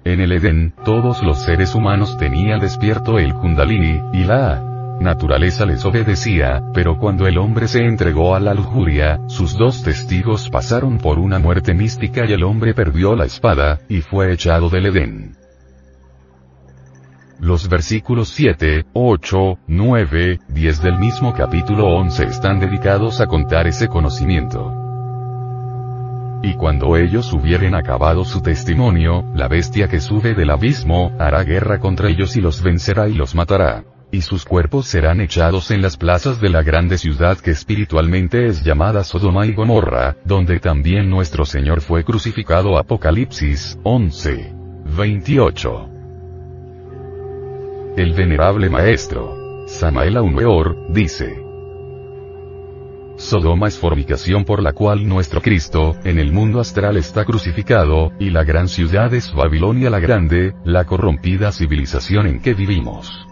[0.05, 4.63] En el Edén, todos los seres humanos tenían despierto el Kundalini, y la
[5.01, 10.49] naturaleza les obedecía, pero cuando el hombre se entregó a la lujuria, sus dos testigos
[10.49, 14.85] pasaron por una muerte mística y el hombre perdió la espada, y fue echado del
[14.85, 15.44] Edén.
[17.39, 23.89] Los versículos 7, 8, 9, 10 del mismo capítulo 11 están dedicados a contar ese
[23.89, 24.73] conocimiento.
[26.41, 31.79] Y cuando ellos hubieren acabado su testimonio, la bestia que sube del abismo, hará guerra
[31.79, 33.83] contra ellos y los vencerá y los matará.
[34.11, 38.63] Y sus cuerpos serán echados en las plazas de la grande ciudad que espiritualmente es
[38.63, 42.77] llamada Sodoma y Gomorra, donde también nuestro Señor fue crucificado.
[42.77, 44.53] Apocalipsis 11.
[44.97, 45.94] 28.
[47.95, 51.41] El venerable maestro, Samael Aumeor, dice.
[53.15, 58.31] Sodoma es fornicación por la cual nuestro Cristo, en el mundo astral está crucificado, y
[58.31, 63.25] la gran ciudad es Babilonia la Grande, la corrompida civilización en que vivimos.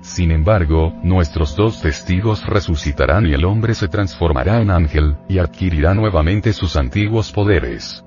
[0.00, 5.92] Sin embargo, nuestros dos testigos resucitarán y el hombre se transformará en ángel, y adquirirá
[5.92, 8.04] nuevamente sus antiguos poderes.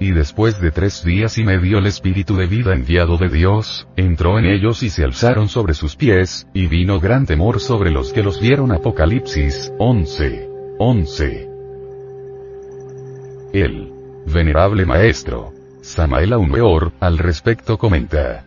[0.00, 4.38] Y después de tres días y medio el espíritu de vida enviado de Dios, entró
[4.38, 8.22] en ellos y se alzaron sobre sus pies, y vino gran temor sobre los que
[8.22, 8.72] los vieron.
[8.72, 10.48] Apocalipsis 11.
[10.78, 11.48] 11.
[13.52, 13.92] El
[14.26, 15.52] venerable maestro,
[15.82, 18.46] Samael Aumeor, al respecto comenta.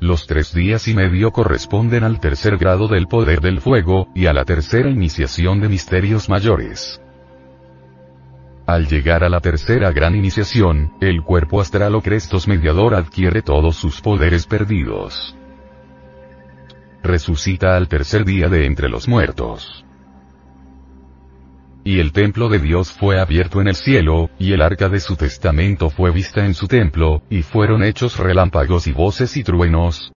[0.00, 4.34] Los tres días y medio corresponden al tercer grado del poder del fuego, y a
[4.34, 7.00] la tercera iniciación de misterios mayores.
[8.68, 13.76] Al llegar a la tercera gran iniciación, el cuerpo astral o Crestos mediador adquiere todos
[13.76, 15.34] sus poderes perdidos.
[17.02, 19.86] Resucita al tercer día de entre los muertos.
[21.82, 25.16] Y el templo de Dios fue abierto en el cielo, y el arca de su
[25.16, 30.12] testamento fue vista en su templo, y fueron hechos relámpagos y voces y truenos,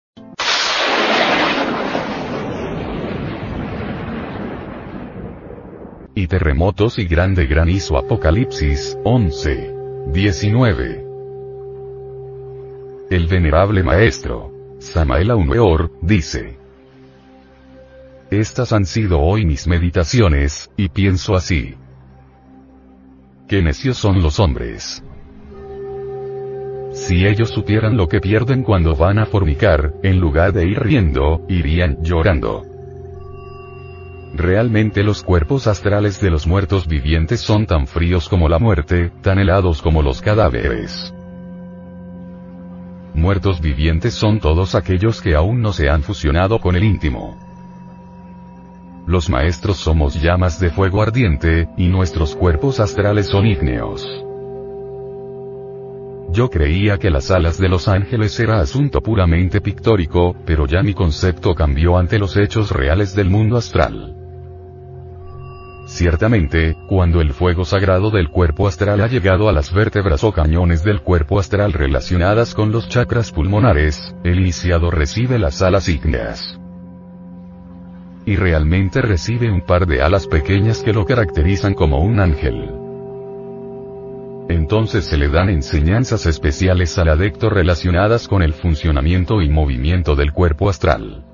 [6.16, 9.74] y terremotos y grande granizo Apocalipsis 11.
[10.08, 11.06] 19.
[13.10, 16.58] El venerable maestro, Samael Aumeor, dice.
[18.30, 21.76] Estas han sido hoy mis meditaciones, y pienso así.
[23.48, 25.04] Qué necios son los hombres.
[26.94, 31.46] Si ellos supieran lo que pierden cuando van a fornicar, en lugar de ir riendo,
[31.48, 32.71] irían llorando.
[34.34, 39.40] Realmente los cuerpos astrales de los muertos vivientes son tan fríos como la muerte, tan
[39.40, 41.14] helados como los cadáveres.
[43.14, 47.38] Muertos vivientes son todos aquellos que aún no se han fusionado con el íntimo.
[49.06, 54.08] Los maestros somos llamas de fuego ardiente, y nuestros cuerpos astrales son ígneos.
[56.30, 60.94] Yo creía que las alas de los ángeles era asunto puramente pictórico, pero ya mi
[60.94, 64.21] concepto cambió ante los hechos reales del mundo astral.
[65.92, 70.86] Ciertamente, cuando el fuego sagrado del cuerpo astral ha llegado a las vértebras o cañones
[70.86, 76.58] del cuerpo astral relacionadas con los chakras pulmonares, el iniciado recibe las alas ígneas.
[78.26, 82.72] Y realmente recibe un par de alas pequeñas que lo caracterizan como un ángel.
[84.48, 90.32] Entonces se le dan enseñanzas especiales al adecto relacionadas con el funcionamiento y movimiento del
[90.32, 91.26] cuerpo astral.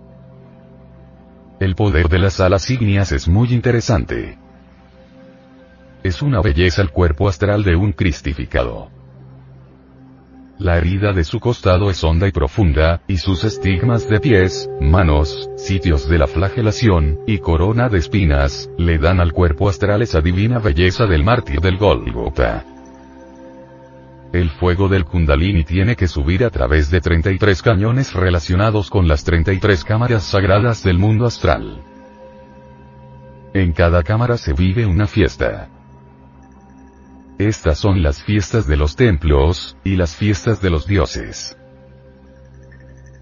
[1.59, 4.39] El poder de las alas ígneas es muy interesante.
[6.07, 8.89] Es una belleza el cuerpo astral de un cristificado.
[10.57, 15.49] La herida de su costado es honda y profunda, y sus estigmas de pies, manos,
[15.57, 20.59] sitios de la flagelación, y corona de espinas, le dan al cuerpo astral esa divina
[20.59, 22.63] belleza del mártir del Golgota.
[24.31, 29.25] El fuego del Kundalini tiene que subir a través de 33 cañones relacionados con las
[29.25, 31.83] 33 cámaras sagradas del mundo astral.
[33.53, 35.67] En cada cámara se vive una fiesta.
[37.37, 41.55] Estas son las fiestas de los templos, y las fiestas de los dioses.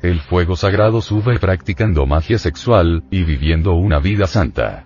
[0.02, 4.86] El fuego sagrado sube practicando magia sexual, y viviendo una vida santa.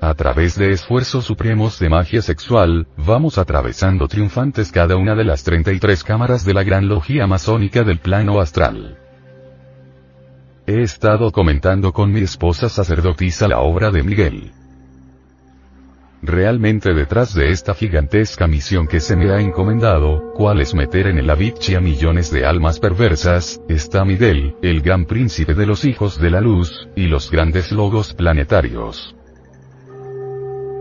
[0.00, 5.44] A través de esfuerzos supremos de magia sexual, vamos atravesando triunfantes cada una de las
[5.44, 8.98] 33 cámaras de la gran logía masónica del plano astral.
[10.66, 14.52] He estado comentando con mi esposa sacerdotisa la obra de Miguel.
[16.24, 21.18] Realmente detrás de esta gigantesca misión que se me ha encomendado, cual es meter en
[21.18, 26.20] el Avicii a millones de almas perversas, está Miguel, el gran príncipe de los hijos
[26.20, 29.16] de la luz, y los grandes logos planetarios.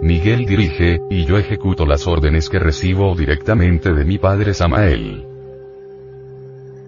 [0.03, 5.25] Miguel dirige, y yo ejecuto las órdenes que recibo directamente de mi padre Samael.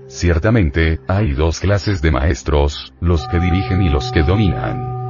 [0.07, 5.02] Ciertamente, hay dos clases de maestros, los que dirigen y los que dominan.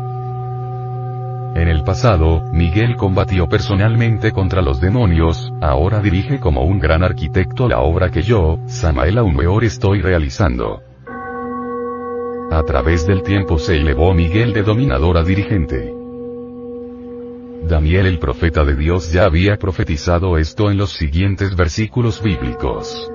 [1.55, 7.67] En el pasado, Miguel combatió personalmente contra los demonios, ahora dirige como un gran arquitecto
[7.67, 10.81] la obra que yo, Samael aún peor estoy realizando.
[12.51, 15.93] A través del tiempo se elevó Miguel de dominador a dirigente.
[17.67, 23.09] Daniel el profeta de Dios ya había profetizado esto en los siguientes versículos bíblicos.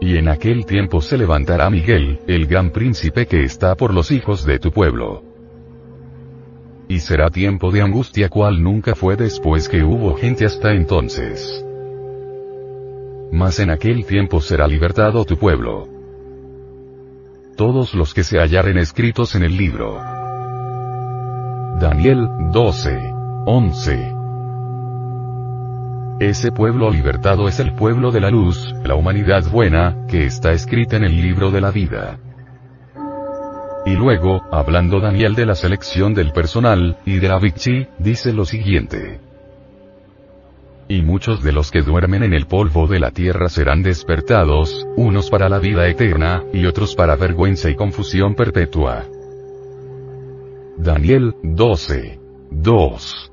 [0.00, 4.44] Y en aquel tiempo se levantará Miguel, el gran príncipe que está por los hijos
[4.44, 5.31] de tu pueblo.
[6.92, 11.64] Y será tiempo de angustia cual nunca fue después que hubo gente hasta entonces.
[13.32, 15.88] Mas en aquel tiempo será libertado tu pueblo.
[17.56, 19.94] Todos los que se hallaren escritos en el libro.
[21.80, 23.00] Daniel 12.
[23.46, 24.12] 11.
[26.20, 30.98] Ese pueblo libertado es el pueblo de la luz, la humanidad buena, que está escrita
[30.98, 32.18] en el libro de la vida.
[33.84, 37.40] Y luego, hablando Daniel de la selección del personal, y de la
[37.98, 39.20] dice lo siguiente.
[40.88, 45.30] Y muchos de los que duermen en el polvo de la tierra serán despertados, unos
[45.30, 49.04] para la vida eterna, y otros para vergüenza y confusión perpetua.
[50.76, 52.20] Daniel 12.
[52.50, 53.32] 2.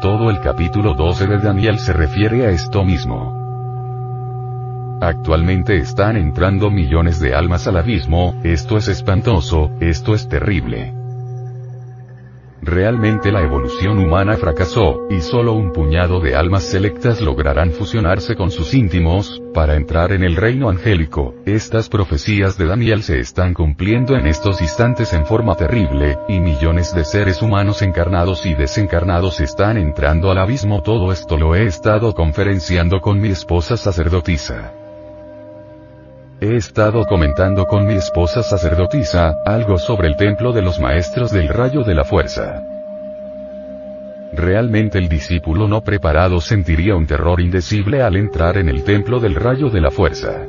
[0.00, 3.37] Todo el capítulo 12 de Daniel se refiere a esto mismo.
[5.00, 10.92] Actualmente están entrando millones de almas al abismo, esto es espantoso, esto es terrible.
[12.60, 18.50] Realmente la evolución humana fracasó, y solo un puñado de almas selectas lograrán fusionarse con
[18.50, 21.36] sus íntimos, para entrar en el reino angélico.
[21.46, 26.92] Estas profecías de Daniel se están cumpliendo en estos instantes en forma terrible, y millones
[26.92, 30.82] de seres humanos encarnados y desencarnados están entrando al abismo.
[30.82, 34.72] Todo esto lo he estado conferenciando con mi esposa sacerdotisa.
[36.40, 41.48] He estado comentando con mi esposa sacerdotisa, algo sobre el templo de los maestros del
[41.48, 42.62] rayo de la fuerza.
[44.32, 49.34] Realmente el discípulo no preparado sentiría un terror indecible al entrar en el templo del
[49.34, 50.46] rayo de la fuerza.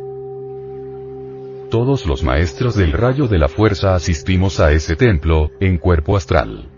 [1.72, 6.70] Todos los maestros del rayo de la fuerza asistimos a ese templo, en cuerpo astral.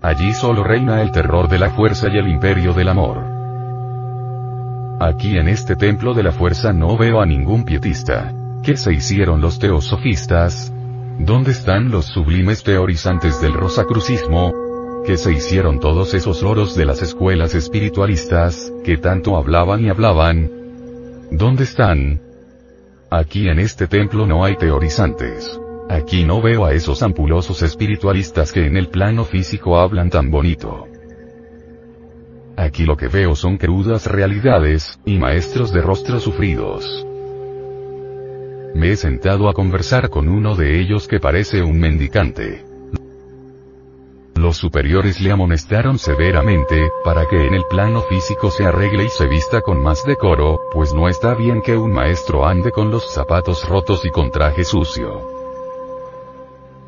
[0.00, 3.31] Allí solo reina el terror de la fuerza y el imperio del amor.
[5.04, 8.32] Aquí en este templo de la fuerza no veo a ningún pietista.
[8.62, 10.72] ¿Qué se hicieron los teosofistas?
[11.18, 14.52] ¿Dónde están los sublimes teorizantes del rosacrucismo?
[15.04, 20.48] ¿Qué se hicieron todos esos loros de las escuelas espiritualistas, que tanto hablaban y hablaban?
[21.32, 22.20] ¿Dónde están?
[23.10, 25.58] Aquí en este templo no hay teorizantes.
[25.90, 30.91] Aquí no veo a esos ampulosos espiritualistas que en el plano físico hablan tan bonito.
[32.56, 37.06] Aquí lo que veo son crudas realidades, y maestros de rostros sufridos.
[38.74, 42.64] Me he sentado a conversar con uno de ellos que parece un mendicante.
[44.34, 49.26] Los superiores le amonestaron severamente, para que en el plano físico se arregle y se
[49.26, 53.68] vista con más decoro, pues no está bien que un maestro ande con los zapatos
[53.68, 55.41] rotos y con traje sucio.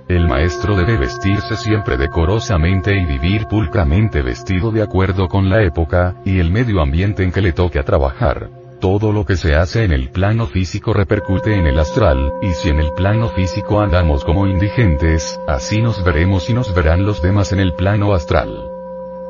[0.09, 6.17] El maestro debe vestirse siempre decorosamente y vivir pulcramente vestido de acuerdo con la época,
[6.27, 8.51] y el medio ambiente en que le toque a trabajar.
[8.81, 12.69] todo lo que se hace en el plano físico repercute en el astral, y si
[12.69, 17.53] en el plano físico andamos como indigentes, así nos veremos y nos verán los demás
[17.53, 18.51] en el plano astral.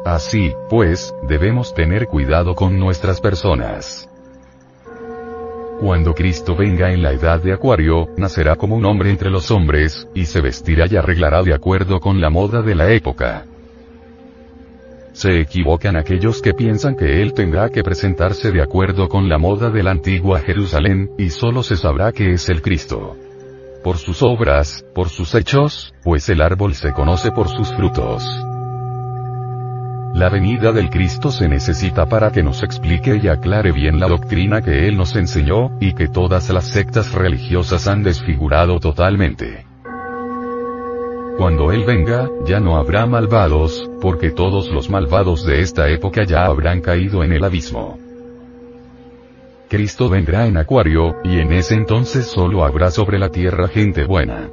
[0.05, 4.09] Así, pues, debemos tener cuidado con nuestras personas.
[5.85, 10.09] Cuando Cristo venga en la edad de Acuario, nacerá como un hombre entre los hombres,
[10.15, 13.45] y se vestirá y arreglará de acuerdo con la moda de la época.
[15.13, 19.69] Se equivocan aquellos que piensan que él tendrá que presentarse de acuerdo con la moda
[19.69, 23.19] de la antigua Jerusalén, y solo se sabrá que es el Cristo.
[23.83, 28.25] Por sus obras, por sus hechos, pues el árbol se conoce por sus frutos.
[30.15, 34.63] La venida del Cristo se necesita para que nos explique y aclare bien la doctrina
[34.63, 39.67] que Él nos enseñó, y que todas las sectas religiosas han desfigurado totalmente.
[41.37, 46.45] Cuando Él venga, ya no habrá malvados, porque todos los malvados de esta época ya
[46.45, 47.99] habrán caído en el abismo.
[49.69, 54.49] Cristo vendrá en Acuario, y en ese entonces solo habrá sobre la tierra gente buena.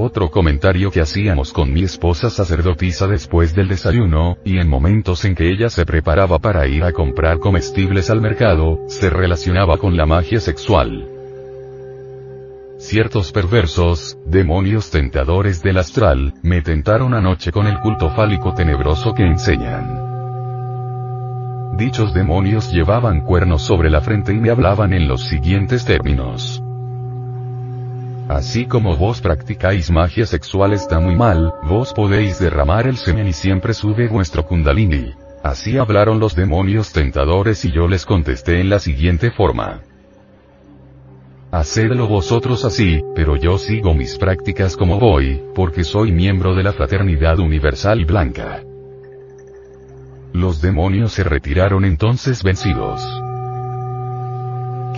[0.00, 5.34] Otro comentario que hacíamos con mi esposa sacerdotisa después del desayuno, y en momentos en
[5.34, 10.06] que ella se preparaba para ir a comprar comestibles al mercado, se relacionaba con la
[10.06, 11.08] magia sexual.
[12.78, 19.24] Ciertos perversos, demonios tentadores del astral, me tentaron anoche con el culto fálico tenebroso que
[19.24, 20.06] enseñan.
[21.76, 26.62] Dichos demonios llevaban cuernos sobre la frente y me hablaban en los siguientes términos.
[28.28, 33.32] Así como vos practicáis magia sexual está muy mal, vos podéis derramar el semen y
[33.32, 35.14] siempre sube vuestro kundalini.
[35.42, 39.80] Así hablaron los demonios tentadores y yo les contesté en la siguiente forma.
[41.50, 46.74] Hacedlo vosotros así, pero yo sigo mis prácticas como voy, porque soy miembro de la
[46.74, 48.62] Fraternidad Universal Blanca.
[50.34, 53.02] Los demonios se retiraron entonces vencidos.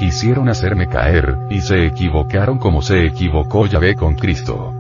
[0.01, 4.73] Quisieron hacerme caer, y se equivocaron como se equivocó Yahvé con Cristo.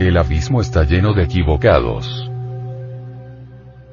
[0.00, 2.33] El abismo está lleno de equivocados.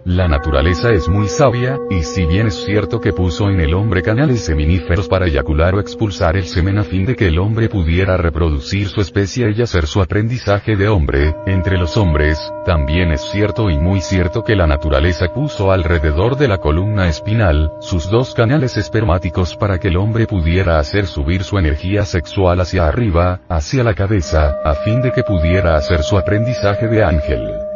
[0.06, 4.02] La naturaleza es muy sabia, y si bien es cierto que puso en el hombre
[4.02, 8.18] canales seminíferos para eyacular o expulsar el semen a fin de que el hombre pudiera
[8.18, 13.70] reproducir su especie y hacer su aprendizaje de hombre, entre los hombres, también es cierto
[13.70, 18.78] y muy cierto que la naturaleza puso alrededor de la columna espinal, sus dos canales
[18.78, 23.94] espermáticos para que el hombre pudiera hacer subir su energía sexual hacia arriba, hacia la
[23.94, 27.71] cabeza, a fin de que pudiera hacer su aprendizaje de ángel.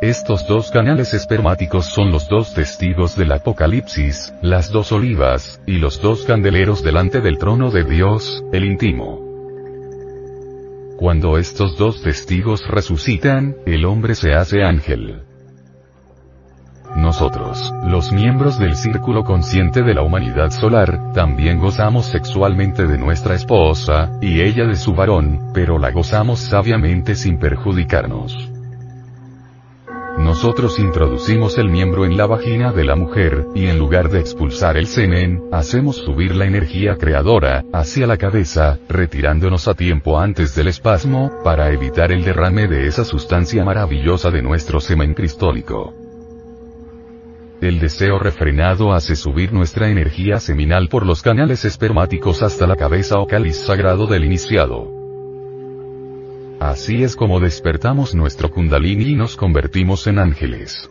[0.00, 6.00] Estos dos canales espermáticos son los dos testigos del Apocalipsis, las dos olivas, y los
[6.00, 9.18] dos candeleros delante del trono de Dios, el íntimo.
[10.98, 15.22] Cuando estos dos testigos resucitan, el hombre se hace ángel.
[16.94, 23.34] Nosotros, los miembros del círculo consciente de la humanidad solar, también gozamos sexualmente de nuestra
[23.34, 28.57] esposa, y ella de su varón, pero la gozamos sabiamente sin perjudicarnos.
[30.16, 34.76] Nosotros introducimos el miembro en la vagina de la mujer, y en lugar de expulsar
[34.76, 40.68] el semen, hacemos subir la energía creadora, hacia la cabeza, retirándonos a tiempo antes del
[40.68, 45.94] espasmo, para evitar el derrame de esa sustancia maravillosa de nuestro semen cristólico.
[47.60, 53.18] El deseo refrenado hace subir nuestra energía seminal por los canales espermáticos hasta la cabeza
[53.18, 54.97] o cáliz sagrado del iniciado.
[56.60, 60.90] Así es como despertamos nuestro kundalini y nos convertimos en ángeles.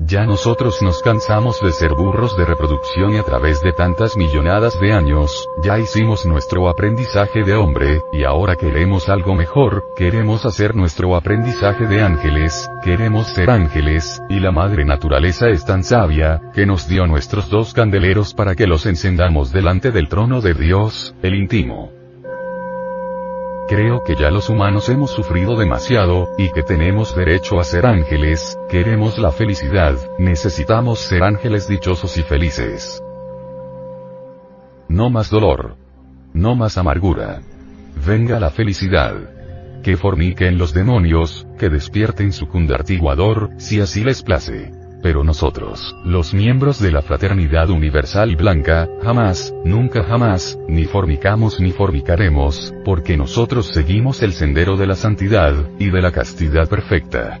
[0.00, 4.78] Ya nosotros nos cansamos de ser burros de reproducción y a través de tantas millonadas
[4.80, 10.76] de años, ya hicimos nuestro aprendizaje de hombre, y ahora queremos algo mejor, queremos hacer
[10.76, 16.64] nuestro aprendizaje de ángeles, queremos ser ángeles, y la madre naturaleza es tan sabia, que
[16.64, 21.34] nos dio nuestros dos candeleros para que los encendamos delante del trono de Dios, el
[21.34, 21.97] íntimo.
[23.68, 28.58] Creo que ya los humanos hemos sufrido demasiado, y que tenemos derecho a ser ángeles,
[28.70, 33.02] queremos la felicidad, necesitamos ser ángeles dichosos y felices.
[34.88, 35.76] No más dolor.
[36.32, 37.42] No más amargura.
[38.06, 39.14] Venga la felicidad.
[39.82, 44.72] Que forniquen los demonios, que despierten su cundartiguador, si así les place.
[45.02, 51.70] Pero nosotros, los miembros de la Fraternidad Universal Blanca, jamás, nunca jamás, ni fornicamos ni
[51.70, 57.40] fornicaremos, porque nosotros seguimos el sendero de la santidad, y de la castidad perfecta.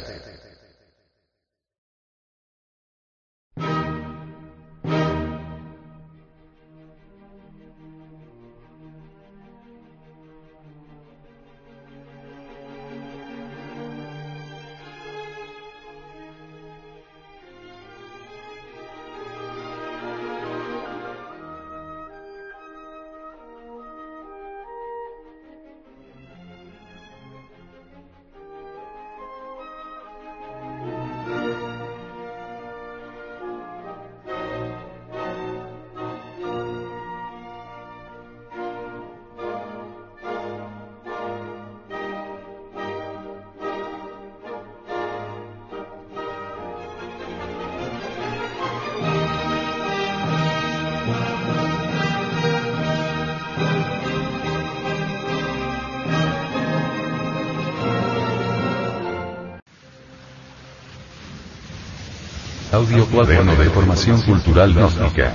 [63.11, 65.33] Cuaderno de formación cultural gnóstica.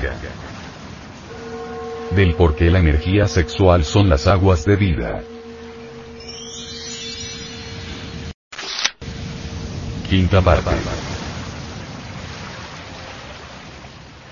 [2.15, 5.23] Del por qué la energía sexual son las aguas de vida.
[10.09, 10.70] Quinta parte.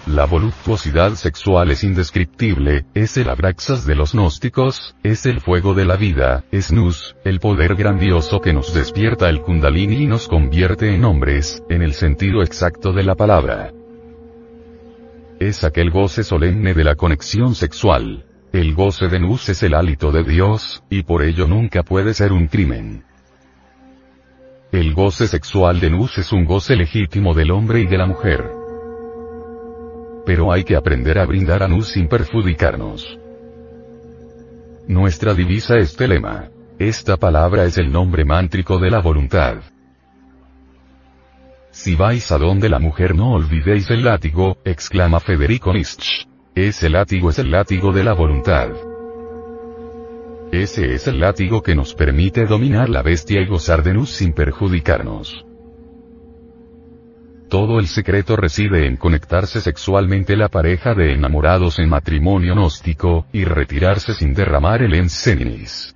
[0.06, 5.84] La voluptuosidad sexual es indescriptible, es el abraxas de los gnósticos, es el fuego de
[5.84, 10.94] la vida, es Nus, el poder grandioso que nos despierta el kundalini y nos convierte
[10.94, 13.72] en hombres, en el sentido exacto de la palabra.
[15.40, 18.26] Es aquel goce solemne de la conexión sexual.
[18.52, 22.32] El goce de Nus es el hálito de Dios, y por ello nunca puede ser
[22.32, 23.05] un crimen.
[24.70, 28.64] El goce sexual de Nus es un goce legítimo del hombre y de la mujer
[30.24, 33.18] pero hay que aprender a brindar a Nus sin perjudicarnos.
[34.88, 36.51] Nuestra divisa es telema.
[36.78, 39.59] Esta palabra es el nombre mántrico de la voluntad.
[41.70, 46.26] Si vais a donde la mujer no olvidéis el látigo, exclama Federico Nietzsche.
[46.52, 48.70] Ese látigo es el látigo de la voluntad.
[50.51, 54.32] Ese es el látigo que nos permite dominar la bestia y gozar de Nus sin
[54.32, 55.44] perjudicarnos.
[57.48, 63.44] Todo el secreto reside en conectarse sexualmente la pareja de enamorados en matrimonio gnóstico, y
[63.44, 65.93] retirarse sin derramar el enseninis.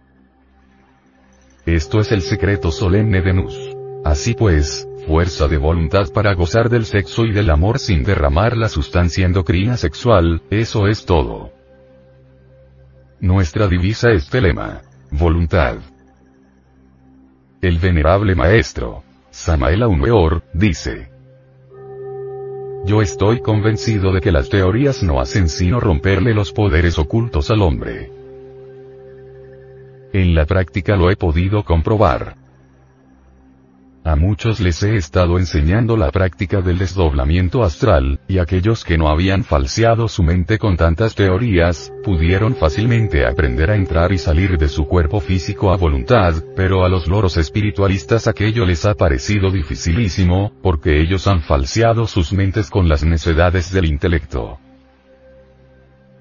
[1.68, 3.76] Esto es el secreto solemne de Nus.
[4.02, 8.70] Así pues, fuerza de voluntad para gozar del sexo y del amor sin derramar la
[8.70, 11.52] sustancia endocrina sexual, eso es todo.
[13.20, 14.80] Nuestra divisa es telema.
[15.10, 15.76] Voluntad.
[17.60, 21.10] El venerable maestro, Samael Aumeor, dice,
[22.86, 27.60] yo estoy convencido de que las teorías no hacen sino romperle los poderes ocultos al
[27.60, 28.17] hombre.
[30.12, 32.36] En la práctica lo he podido comprobar.
[34.05, 39.09] A muchos les he estado enseñando la práctica del desdoblamiento astral, y aquellos que no
[39.09, 44.68] habían falseado su mente con tantas teorías, pudieron fácilmente aprender a entrar y salir de
[44.68, 50.52] su cuerpo físico a voluntad, pero a los loros espiritualistas aquello les ha parecido dificilísimo,
[50.62, 54.59] porque ellos han falseado sus mentes con las necedades del intelecto.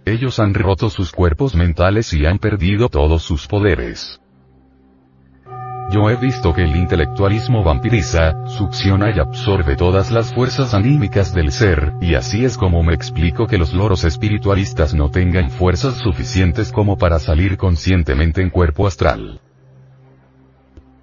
[0.07, 4.21] Ellos han roto sus cuerpos mentales y han perdido todos sus poderes.
[5.91, 11.51] Yo he visto que el intelectualismo vampiriza, succiona y absorbe todas las fuerzas anímicas del
[11.51, 16.71] ser, y así es como me explico que los loros espiritualistas no tengan fuerzas suficientes
[16.71, 19.41] como para salir conscientemente en cuerpo astral.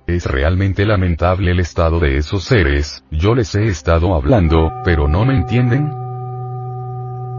[0.06, 5.26] Es realmente lamentable el estado de esos seres, yo les he estado hablando, pero no
[5.26, 6.03] me entienden.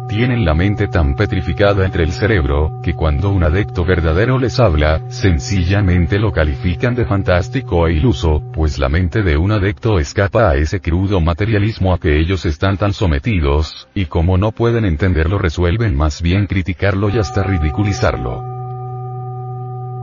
[0.07, 5.02] Tienen la mente tan petrificada entre el cerebro, que cuando un adepto verdadero les habla,
[5.10, 10.56] sencillamente lo califican de fantástico e iluso, pues la mente de un adepto escapa a
[10.56, 15.95] ese crudo materialismo a que ellos están tan sometidos, y como no pueden entenderlo resuelven
[15.95, 18.44] más bien criticarlo y hasta ridiculizarlo.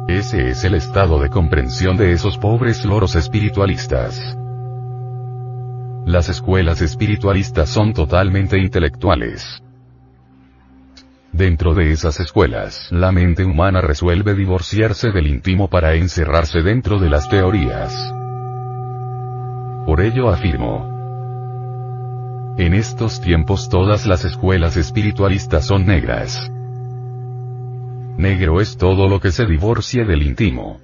[0.08, 4.36] Ese es el estado de comprensión de esos pobres loros espiritualistas.
[6.04, 9.62] Las escuelas espiritualistas son totalmente intelectuales.
[11.32, 17.08] Dentro de esas escuelas, la mente humana resuelve divorciarse del íntimo para encerrarse dentro de
[17.08, 17.94] las teorías.
[19.86, 20.92] Por ello afirmo.
[22.58, 26.38] En estos tiempos todas las escuelas espiritualistas son negras.
[28.18, 30.80] Negro es todo lo que se divorcie del íntimo.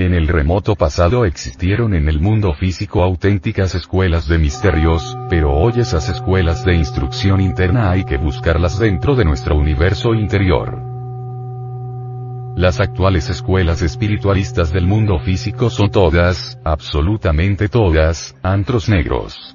[0.00, 5.74] En el remoto pasado existieron en el mundo físico auténticas escuelas de misterios, pero hoy
[5.76, 10.80] esas escuelas de instrucción interna hay que buscarlas dentro de nuestro universo interior.
[12.56, 19.54] Las actuales escuelas espiritualistas del mundo físico son todas, absolutamente todas, antros negros.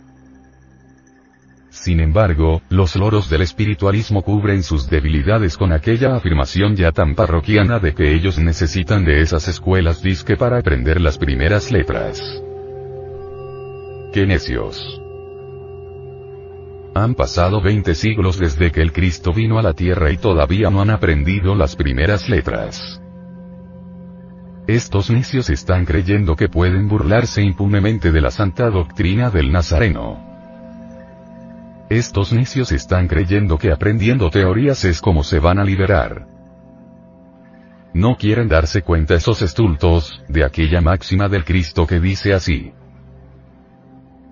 [1.86, 7.78] Sin embargo, los loros del espiritualismo cubren sus debilidades con aquella afirmación ya tan parroquiana
[7.78, 12.20] de que ellos necesitan de esas escuelas disque para aprender las primeras letras.
[14.12, 15.00] ¡Qué necios!
[16.96, 20.82] Han pasado 20 siglos desde que el Cristo vino a la tierra y todavía no
[20.82, 23.00] han aprendido las primeras letras.
[24.66, 30.35] Estos necios están creyendo que pueden burlarse impunemente de la santa doctrina del Nazareno.
[31.90, 36.26] Estos necios están creyendo que aprendiendo teorías es como se van a liberar.
[37.94, 42.74] No quieren darse cuenta esos estultos, de aquella máxima del Cristo que dice así.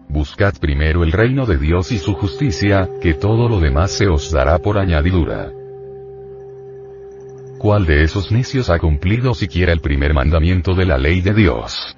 [0.10, 4.32] Buscad primero el reino de Dios y su justicia, que todo lo demás se os
[4.32, 5.52] dará por añadidura.
[7.60, 11.96] ¿Cuál de esos necios ha cumplido siquiera el primer mandamiento de la ley de Dios?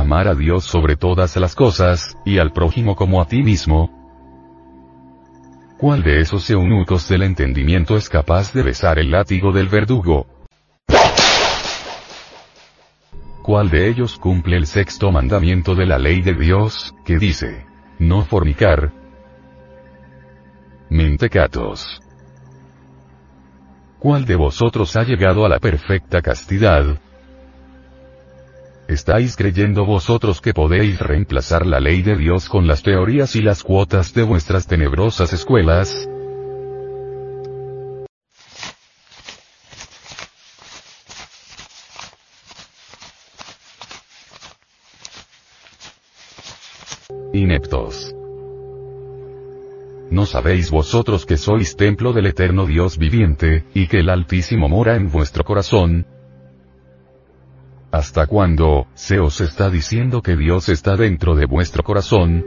[0.00, 3.90] Amar a Dios sobre todas las cosas, y al prójimo como a ti mismo?
[5.78, 10.26] ¿Cuál de esos eunucos del entendimiento es capaz de besar el látigo del verdugo?
[13.42, 17.64] ¿Cuál de ellos cumple el sexto mandamiento de la ley de Dios, que dice,
[17.98, 18.92] no fornicar?
[20.90, 22.00] Mentecatos.
[23.98, 27.00] ¿Cuál de vosotros ha llegado a la perfecta castidad,
[28.90, 33.62] ¿Estáis creyendo vosotros que podéis reemplazar la ley de Dios con las teorías y las
[33.62, 36.08] cuotas de vuestras tenebrosas escuelas?
[47.32, 48.12] Ineptos.
[50.10, 54.96] ¿No sabéis vosotros que sois templo del eterno Dios viviente, y que el Altísimo mora
[54.96, 56.06] en vuestro corazón?
[57.92, 62.44] ¿Hasta cuándo, se os está diciendo que Dios está dentro de vuestro corazón?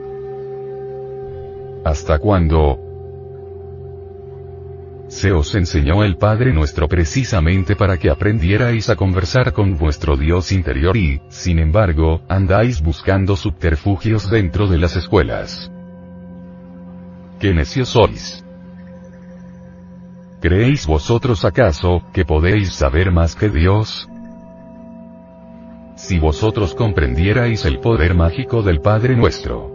[1.84, 2.80] ¿Hasta cuándo?
[5.10, 10.54] Se os enseñó el Padre nuestro precisamente para que aprendierais a conversar con vuestro Dios
[10.54, 15.70] interior y, sin embargo, andáis buscando subterfugios dentro de las escuelas.
[17.40, 18.46] ¿Qué necios sois?
[20.40, 24.08] ¿Creéis vosotros acaso, que podéis saber más que Dios?
[26.04, 29.72] Si vosotros comprendierais el poder mágico del Padre nuestro.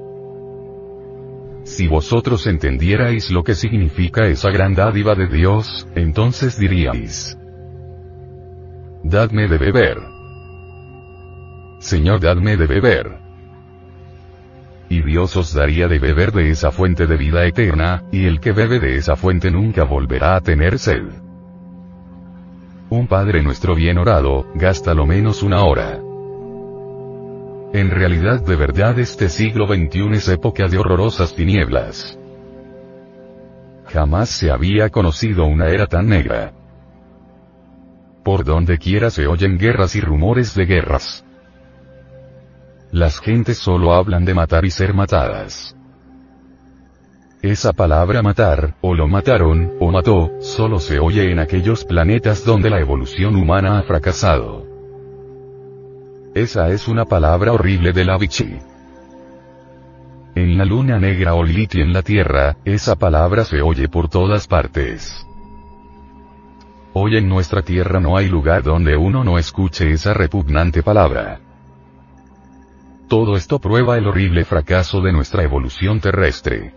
[1.63, 7.39] Si vosotros entendierais lo que significa esa gran dádiva de Dios, entonces diríais.
[9.03, 9.97] Dadme de beber.
[11.79, 13.19] Señor, dadme de beber.
[14.91, 18.53] Y Dios os daría de beber de esa fuente de vida eterna, y el que
[18.53, 21.05] bebe de esa fuente nunca volverá a tener sed.
[22.91, 26.03] Un Padre nuestro bien orado, gasta lo menos una hora.
[27.73, 32.19] En realidad de verdad este siglo XXI es época de horrorosas tinieblas.
[33.87, 36.53] Jamás se había conocido una era tan negra.
[38.25, 41.25] Por donde quiera se oyen guerras y rumores de guerras.
[42.91, 45.77] Las gentes solo hablan de matar y ser matadas.
[47.43, 52.71] Esa palabra matar, o lo mataron, o mató, solo se oye en aquellos planetas donde
[52.71, 54.68] la evolución humana ha fracasado.
[56.35, 58.59] Esa es una palabra horrible de la Vichy.
[60.35, 64.09] En la luna negra o Lilith y en la tierra, esa palabra se oye por
[64.09, 65.27] todas partes.
[66.93, 71.41] Hoy en nuestra tierra no hay lugar donde uno no escuche esa repugnante palabra.
[73.09, 76.75] Todo esto prueba el horrible fracaso de nuestra evolución terrestre.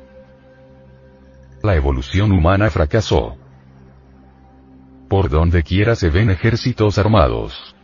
[1.61, 3.36] La evolución humana fracasó.
[5.10, 7.76] Por donde quiera se ven ejércitos armados.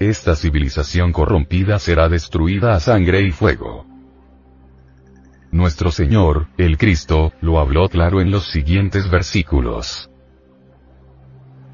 [0.00, 3.84] Esta civilización corrompida será destruida a sangre y fuego.
[5.50, 10.08] Nuestro Señor, el Cristo, lo habló claro en los siguientes versículos.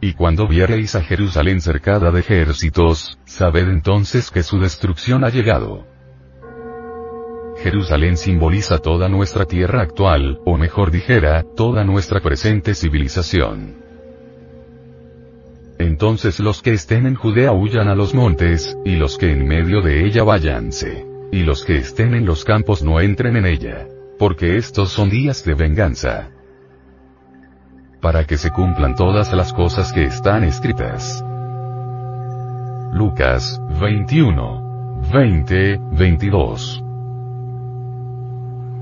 [0.01, 5.86] Y cuando viereis a Jerusalén cercada de ejércitos, sabed entonces que su destrucción ha llegado.
[7.59, 13.84] Jerusalén simboliza toda nuestra tierra actual, o mejor dijera, toda nuestra presente civilización.
[15.85, 19.82] Entonces los que estén en Judea huyan a los montes, y los que en medio
[19.82, 21.06] de ella váyanse.
[21.31, 23.86] Y los que estén en los campos no entren en ella.
[24.19, 26.31] Porque estos son días de venganza.
[28.01, 31.23] Para que se cumplan todas las cosas que están escritas.
[32.94, 35.02] Lucas, 21.
[35.12, 36.82] 20, 22.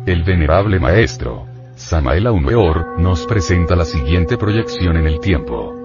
[0.07, 5.82] El venerable maestro, Samael Aumeor, nos presenta la siguiente proyección en el tiempo.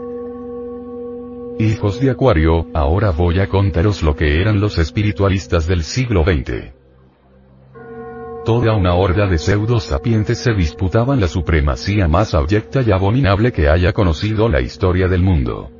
[1.60, 6.72] Hijos de Acuario, ahora voy a contaros lo que eran los espiritualistas del siglo XX.
[8.46, 13.70] Toda una horda de pseudo sapientes se disputaban la supremacía más abyecta y abominable que
[13.70, 15.72] haya conocido la historia del mundo.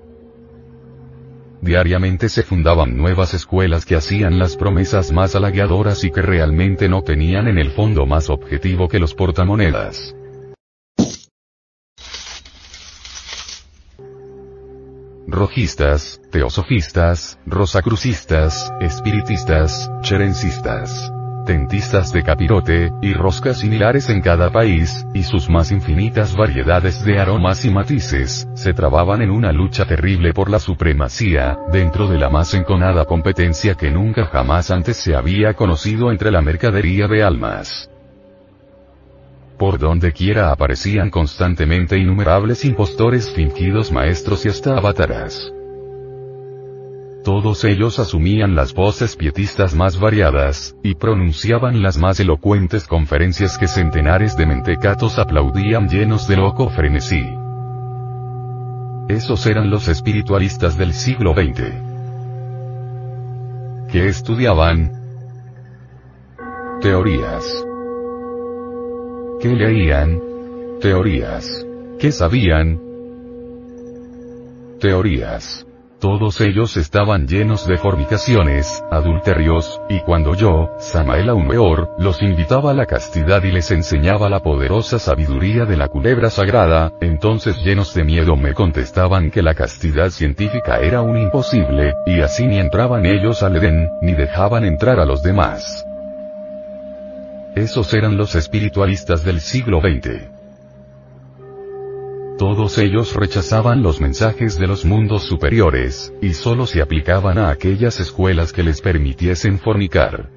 [1.62, 7.04] Diariamente se fundaban nuevas escuelas que hacían las promesas más halagadoras y que realmente no
[7.04, 10.16] tenían en el fondo más objetivo que los portamonedas.
[15.38, 21.12] Rojistas, teosofistas, rosacrucistas, espiritistas, cherencistas,
[21.46, 27.20] tentistas de capirote, y roscas similares en cada país, y sus más infinitas variedades de
[27.20, 32.30] aromas y matices, se trababan en una lucha terrible por la supremacía, dentro de la
[32.30, 37.90] más enconada competencia que nunca jamás antes se había conocido entre la mercadería de almas.
[39.58, 45.52] Por donde quiera aparecían constantemente innumerables impostores fingidos maestros y hasta avataras.
[47.24, 53.68] Todos ellos asumían las voces pietistas más variadas, y pronunciaban las más elocuentes conferencias que
[53.68, 57.28] centenares de mentecatos aplaudían llenos de loco frenesí.
[59.10, 61.64] Esos eran los espiritualistas del siglo XX.
[63.92, 64.92] ¿Qué estudiaban?
[66.80, 67.67] Teorías.
[69.40, 70.20] ¿Qué leían?
[70.82, 71.64] Teorías.
[72.00, 72.82] ¿Qué sabían?
[74.80, 75.68] Teorías.
[76.00, 82.74] Todos ellos estaban llenos de fornicaciones, adulterios, y cuando yo, Samael Aumeor, los invitaba a
[82.74, 88.04] la castidad y les enseñaba la poderosa sabiduría de la culebra sagrada, entonces llenos de
[88.04, 93.44] miedo me contestaban que la castidad científica era un imposible, y así ni entraban ellos
[93.44, 95.86] al Edén, ni dejaban entrar a los demás.
[97.58, 100.30] Esos eran los espiritualistas del siglo XX.
[102.38, 108.00] Todos ellos rechazaban los mensajes de los mundos superiores, y solo se aplicaban a aquellas
[108.00, 110.30] escuelas que les permitiesen fornicar.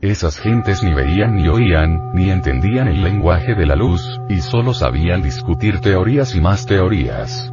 [0.00, 4.00] Esas gentes ni veían ni oían, ni entendían el lenguaje de la luz,
[4.30, 7.52] y solo sabían discutir teorías y más teorías.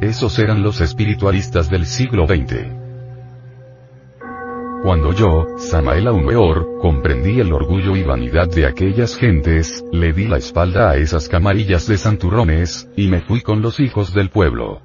[0.00, 2.79] Esos eran los espiritualistas del siglo XX.
[4.82, 10.38] Cuando yo, Samael Aumeor, comprendí el orgullo y vanidad de aquellas gentes, le di la
[10.38, 14.80] espalda a esas camarillas de santurrones, y me fui con los hijos del pueblo.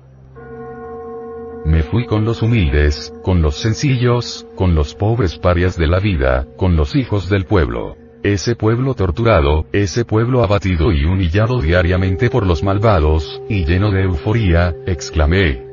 [1.64, 6.46] Me fui con los humildes, con los sencillos, con los pobres parias de la vida,
[6.58, 7.96] con los hijos del pueblo.
[8.22, 14.04] Ese pueblo torturado, ese pueblo abatido y humillado diariamente por los malvados, y lleno de
[14.04, 15.64] euforía, exclamé.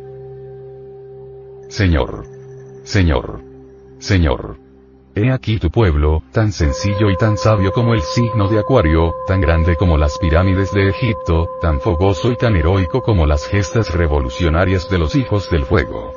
[1.69, 2.25] Señor.
[2.85, 3.52] Señor.
[4.03, 4.57] Señor.
[5.15, 9.41] He aquí tu pueblo, tan sencillo y tan sabio como el signo de Acuario, tan
[9.41, 14.91] grande como las pirámides de Egipto, tan fogoso y tan heroico como las gestas revolucionarias
[14.91, 16.13] de los hijos del fuego.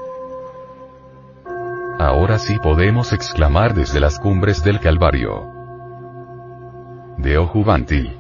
[2.00, 5.46] Ahora sí podemos exclamar desde las cumbres del Calvario.
[7.20, 8.12] De Ojubanti.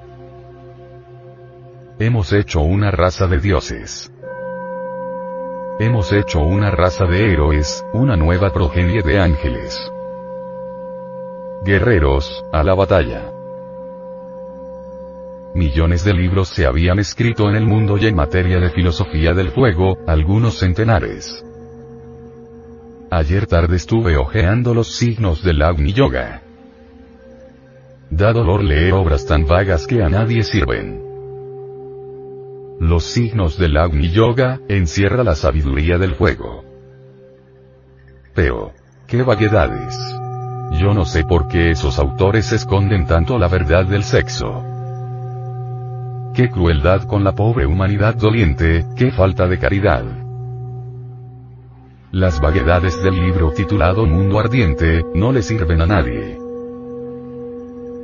[1.98, 4.12] Hemos hecho una raza de dioses.
[5.78, 9.78] Hemos hecho una raza de héroes, una nueva progenie de ángeles.
[11.66, 13.30] Guerreros, a la batalla.
[15.54, 19.52] Millones de libros se habían escrito en el mundo y en materia de filosofía del
[19.52, 21.44] fuego, algunos centenares.
[23.12, 26.42] Ayer tarde estuve hojeando los signos del Agni Yoga.
[28.10, 31.05] Da dolor leer obras tan vagas que a nadie sirven.
[32.80, 36.64] Los signos del Agni Yoga, encierra la sabiduría del fuego.
[38.34, 38.74] Pero,
[39.08, 39.98] qué vaguedades.
[40.80, 44.64] Yo no sé por qué esos autores esconden tanto la verdad del sexo.
[46.34, 50.04] Qué crueldad con la pobre humanidad doliente, qué falta de caridad.
[52.12, 56.38] Las vaguedades del libro titulado Mundo Ardiente, no le sirven a nadie.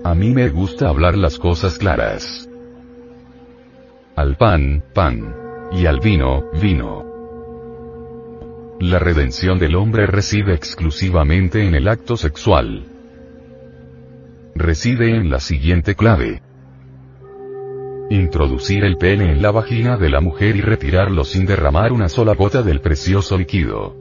[0.03, 2.47] A mí me gusta hablar las cosas claras.
[4.21, 5.35] Al pan, pan.
[5.71, 7.03] Y al vino, vino.
[8.79, 12.85] La redención del hombre reside exclusivamente en el acto sexual.
[14.53, 16.43] Reside en la siguiente clave.
[18.11, 22.35] Introducir el pene en la vagina de la mujer y retirarlo sin derramar una sola
[22.35, 24.00] gota del precioso líquido.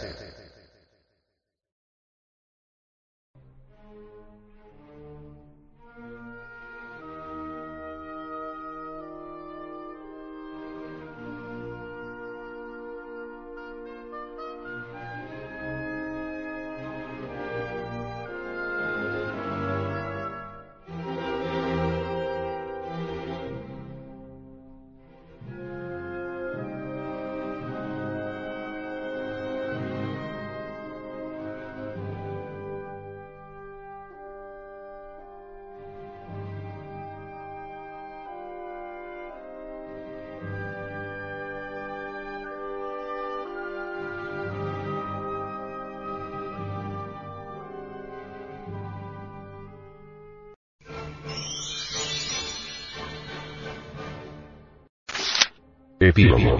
[56.11, 56.57] Epílogo.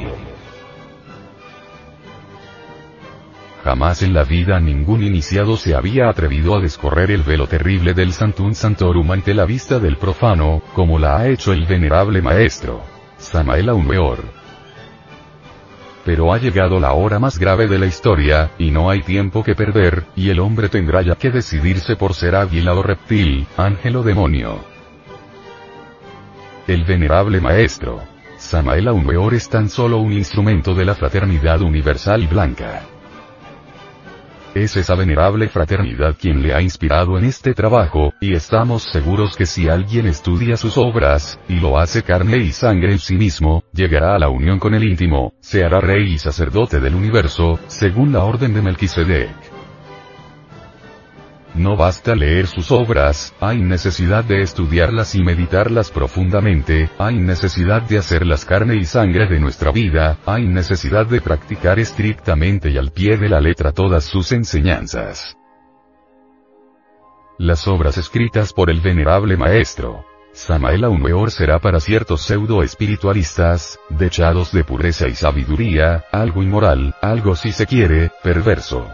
[3.66, 8.14] Jamás en la vida ningún iniciado se había atrevido a descorrer el velo terrible del
[8.14, 12.82] Santum Santorum ante la vista del profano, como la ha hecho el venerable maestro.
[13.18, 14.24] Samael Aumeor.
[16.06, 19.54] Pero ha llegado la hora más grave de la historia, y no hay tiempo que
[19.54, 24.02] perder, y el hombre tendrá ya que decidirse por ser águila o reptil, ángel o
[24.02, 24.64] demonio.
[26.68, 28.02] El venerable maestro,
[28.42, 32.82] Samael Aumeor es tan solo un instrumento de la fraternidad universal blanca.
[34.56, 39.46] Es esa venerable fraternidad quien le ha inspirado en este trabajo, y estamos seguros que
[39.46, 44.16] si alguien estudia sus obras, y lo hace carne y sangre en sí mismo, llegará
[44.16, 48.24] a la unión con el íntimo, se hará rey y sacerdote del universo, según la
[48.24, 49.61] orden de Melquisedec.
[51.54, 57.98] No basta leer sus obras, hay necesidad de estudiarlas y meditarlas profundamente, hay necesidad de
[57.98, 63.18] hacerlas carne y sangre de nuestra vida, hay necesidad de practicar estrictamente y al pie
[63.18, 65.36] de la letra todas sus enseñanzas.
[67.38, 74.64] Las obras escritas por el venerable maestro, Samael Aumeor será para ciertos pseudo-espiritualistas, dechados de
[74.64, 78.88] pureza y sabiduría, algo inmoral, algo si se quiere, perverso.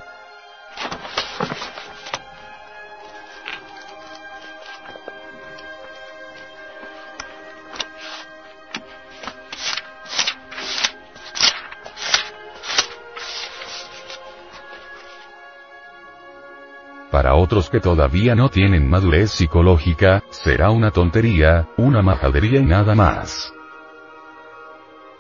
[17.18, 22.94] Para otros que todavía no tienen madurez psicológica, será una tontería, una majadería y nada
[22.94, 23.52] más.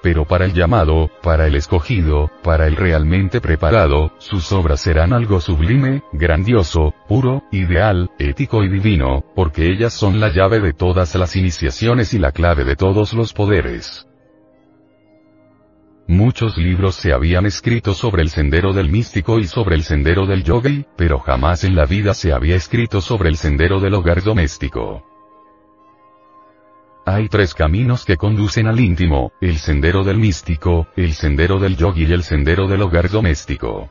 [0.04, 5.42] Pero para el llamado, para el escogido, para el realmente preparado, sus obras serán algo
[5.42, 11.36] sublime, grandioso, puro, ideal, ético y divino, porque ellas son la llave de todas las
[11.36, 14.08] iniciaciones y la clave de todos los poderes.
[16.08, 20.42] Muchos libros se habían escrito sobre el sendero del místico y sobre el sendero del
[20.42, 25.04] yogi, pero jamás en la vida se había escrito sobre el sendero del hogar doméstico.
[27.06, 32.06] Hay tres caminos que conducen al íntimo, el sendero del místico, el sendero del yogi
[32.06, 33.90] y el sendero del hogar doméstico.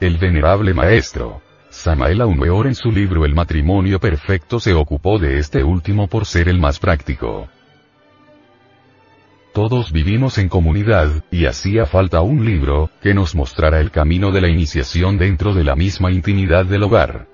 [0.00, 5.62] El venerable maestro, Samael Aumeor en su libro El matrimonio perfecto se ocupó de este
[5.62, 7.48] último por ser el más práctico.
[9.58, 14.40] Todos vivimos en comunidad, y hacía falta un libro, que nos mostrara el camino de
[14.40, 17.26] la iniciación dentro de la misma intimidad del hogar.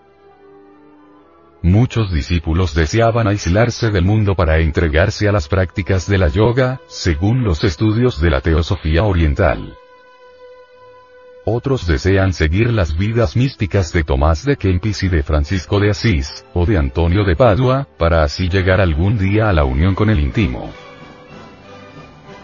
[1.61, 7.45] Muchos discípulos deseaban aislarse del mundo para entregarse a las prácticas de la yoga, según
[7.45, 9.75] los estudios de la teosofía oriental.
[11.45, 16.47] Otros desean seguir las vidas místicas de Tomás de Kempis y de Francisco de Asís,
[16.55, 20.21] o de Antonio de Padua, para así llegar algún día a la unión con el
[20.21, 20.73] íntimo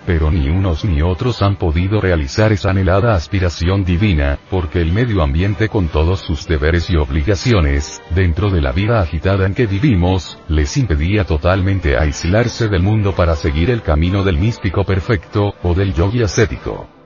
[0.07, 5.23] pero ni unos ni otros han podido realizar esa anhelada aspiración divina, porque el medio
[5.23, 10.39] ambiente con todos sus deberes y obligaciones, dentro de la vida agitada en que vivimos,
[10.49, 15.95] les impedía totalmente aislarse del mundo para seguir el camino del místico perfecto, o del
[15.95, 17.00] yogi ascético.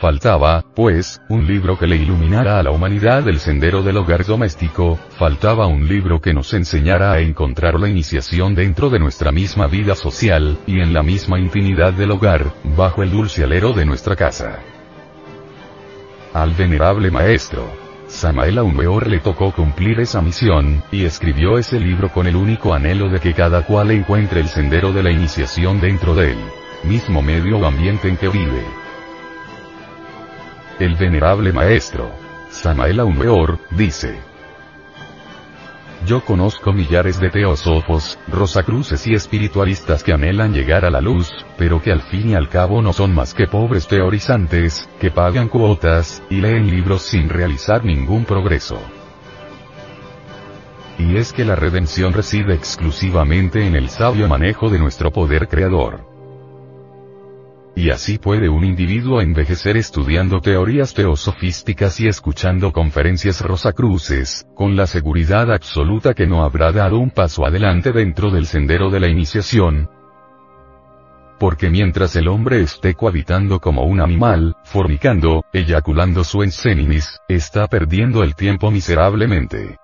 [0.00, 4.98] Faltaba, pues, un libro que le iluminara a la humanidad el sendero del hogar doméstico,
[5.18, 9.94] faltaba un libro que nos enseñara a encontrar la iniciación dentro de nuestra misma vida
[9.94, 14.60] social, y en la misma intimidad del hogar, bajo el dulce alero de nuestra casa.
[16.32, 17.70] Al venerable maestro,
[18.06, 23.10] Samael Weor le tocó cumplir esa misión, y escribió ese libro con el único anhelo
[23.10, 26.38] de que cada cual encuentre el sendero de la iniciación dentro del
[26.84, 28.79] mismo medio o ambiente en que vive.
[30.80, 32.10] El venerable maestro,
[32.48, 34.18] Samael Weor, dice,
[36.06, 41.82] yo conozco millares de teósofos, rosacruces y espiritualistas que anhelan llegar a la luz, pero
[41.82, 46.22] que al fin y al cabo no son más que pobres teorizantes, que pagan cuotas,
[46.30, 48.80] y leen libros sin realizar ningún progreso.
[50.96, 56.09] Y es que la redención reside exclusivamente en el sabio manejo de nuestro poder creador.
[57.76, 64.86] Y así puede un individuo envejecer estudiando teorías teosofísticas y escuchando conferencias rosacruces, con la
[64.86, 69.88] seguridad absoluta que no habrá dado un paso adelante dentro del sendero de la iniciación.
[71.38, 78.22] Porque mientras el hombre esté cohabitando como un animal, fornicando, eyaculando su enseninis, está perdiendo
[78.22, 79.78] el tiempo miserablemente.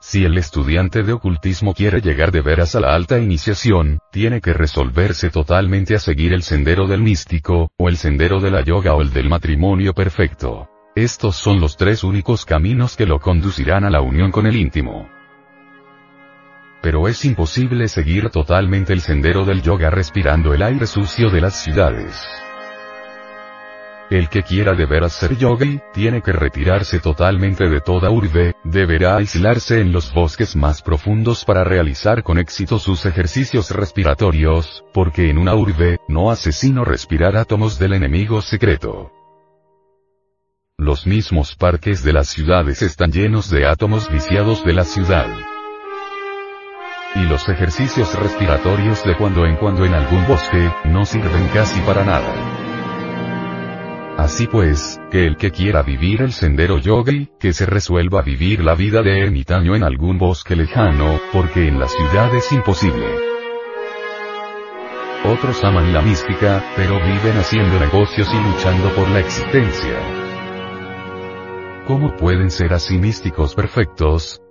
[0.00, 4.54] Si el estudiante de ocultismo quiere llegar de veras a la alta iniciación, tiene que
[4.54, 9.02] resolverse totalmente a seguir el sendero del místico, o el sendero de la yoga o
[9.02, 10.70] el del matrimonio perfecto.
[10.96, 15.06] Estos son los tres únicos caminos que lo conducirán a la unión con el íntimo.
[16.80, 21.62] Pero es imposible seguir totalmente el sendero del yoga respirando el aire sucio de las
[21.62, 22.18] ciudades.
[24.10, 29.14] El que quiera de veras ser yogi, tiene que retirarse totalmente de toda urbe, deberá
[29.14, 35.38] aislarse en los bosques más profundos para realizar con éxito sus ejercicios respiratorios, porque en
[35.38, 39.12] una urbe, no hace sino respirar átomos del enemigo secreto.
[40.76, 45.28] Los mismos parques de las ciudades están llenos de átomos viciados de la ciudad.
[47.14, 52.04] Y los ejercicios respiratorios de cuando en cuando en algún bosque, no sirven casi para
[52.04, 52.69] nada.
[54.20, 58.62] Así pues, que el que quiera vivir el sendero yogi, que se resuelva a vivir
[58.62, 63.06] la vida de ermitaño en algún bosque lejano, porque en la ciudad es imposible.
[65.24, 69.98] Otros aman la mística, pero viven haciendo negocios y luchando por la existencia.
[71.86, 74.42] ¿Cómo pueden ser así místicos perfectos?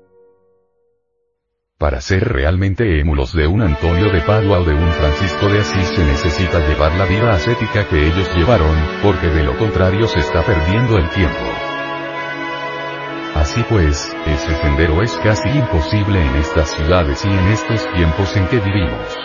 [1.79, 5.87] Para ser realmente émulos de un Antonio de Padua o de un Francisco de Asís
[5.87, 10.43] se necesita llevar la vida ascética que ellos llevaron, porque de lo contrario se está
[10.43, 11.39] perdiendo el tiempo.
[13.33, 18.47] Así pues, ese sendero es casi imposible en estas ciudades y en estos tiempos en
[18.47, 19.17] que vivimos.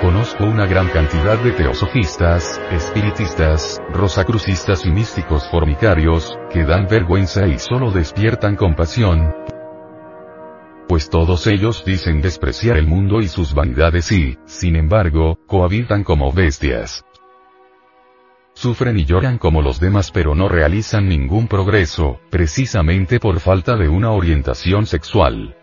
[0.00, 7.58] Conozco una gran cantidad de teosofistas, espiritistas, rosacrucistas y místicos formicarios, que dan vergüenza y
[7.58, 9.34] solo despiertan compasión,
[10.90, 16.32] pues todos ellos dicen despreciar el mundo y sus vanidades y, sin embargo, cohabitan como
[16.32, 17.04] bestias.
[18.54, 23.88] Sufren y lloran como los demás pero no realizan ningún progreso, precisamente por falta de
[23.88, 25.56] una orientación sexual.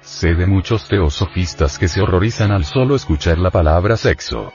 [0.00, 4.52] Sé de muchos teosofistas que se horrorizan al solo escuchar la palabra sexo.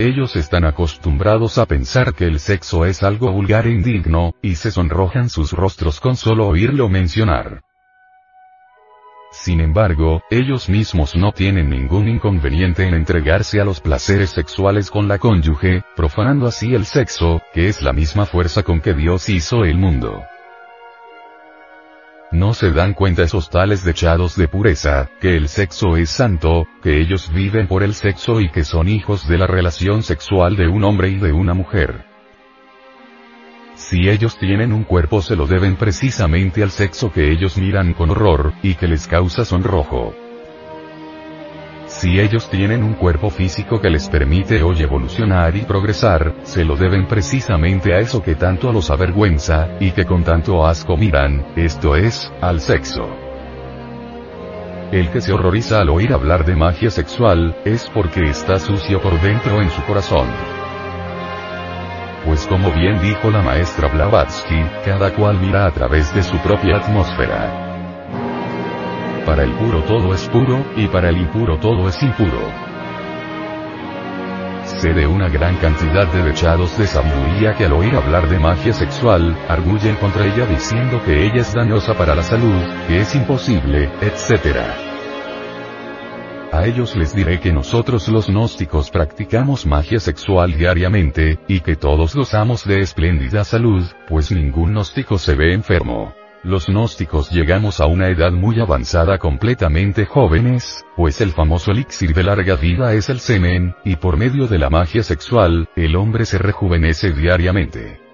[0.00, 4.70] Ellos están acostumbrados a pensar que el sexo es algo vulgar e indigno, y se
[4.70, 7.60] sonrojan sus rostros con solo oírlo mencionar.
[9.30, 15.06] Sin embargo, ellos mismos no tienen ningún inconveniente en entregarse a los placeres sexuales con
[15.06, 19.66] la cónyuge, profanando así el sexo, que es la misma fuerza con que Dios hizo
[19.66, 20.22] el mundo.
[22.32, 27.00] No se dan cuenta esos tales dechados de pureza, que el sexo es santo, que
[27.00, 30.84] ellos viven por el sexo y que son hijos de la relación sexual de un
[30.84, 32.04] hombre y de una mujer.
[33.74, 38.10] Si ellos tienen un cuerpo se lo deben precisamente al sexo que ellos miran con
[38.10, 40.14] horror, y que les causa sonrojo.
[42.00, 46.74] Si ellos tienen un cuerpo físico que les permite hoy evolucionar y progresar, se lo
[46.74, 51.96] deben precisamente a eso que tanto los avergüenza, y que con tanto asco miran, esto
[51.96, 53.06] es, al sexo.
[54.90, 59.20] El que se horroriza al oír hablar de magia sexual, es porque está sucio por
[59.20, 60.28] dentro en su corazón.
[62.24, 66.78] Pues como bien dijo la maestra Blavatsky, cada cual mira a través de su propia
[66.78, 67.69] atmósfera.
[69.30, 72.50] Para el puro todo es puro, y para el impuro todo es impuro.
[74.64, 78.72] Sé de una gran cantidad de dechados de sabiduría que al oír hablar de magia
[78.72, 83.88] sexual, arguyen contra ella diciendo que ella es dañosa para la salud, que es imposible,
[84.00, 84.56] etc.
[86.50, 92.16] A ellos les diré que nosotros los gnósticos practicamos magia sexual diariamente, y que todos
[92.16, 96.19] gozamos de espléndida salud, pues ningún gnóstico se ve enfermo.
[96.42, 102.22] Los gnósticos llegamos a una edad muy avanzada completamente jóvenes, pues el famoso elixir de
[102.22, 106.38] larga vida es el semen, y por medio de la magia sexual, el hombre se
[106.38, 108.09] rejuvenece diariamente.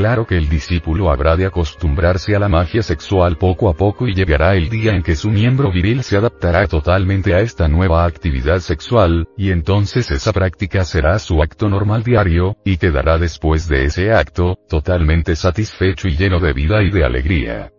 [0.00, 4.14] Claro que el discípulo habrá de acostumbrarse a la magia sexual poco a poco y
[4.14, 8.60] llegará el día en que su miembro viril se adaptará totalmente a esta nueva actividad
[8.60, 14.10] sexual, y entonces esa práctica será su acto normal diario, y quedará después de ese
[14.10, 17.70] acto, totalmente satisfecho y lleno de vida y de alegría.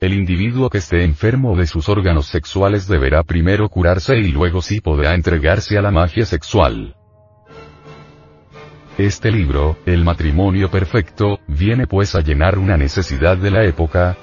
[0.00, 4.80] El individuo que esté enfermo de sus órganos sexuales deberá primero curarse y luego sí
[4.80, 6.94] podrá entregarse a la magia sexual.
[8.98, 14.18] Este libro, El matrimonio perfecto, viene pues a llenar una necesidad de la época,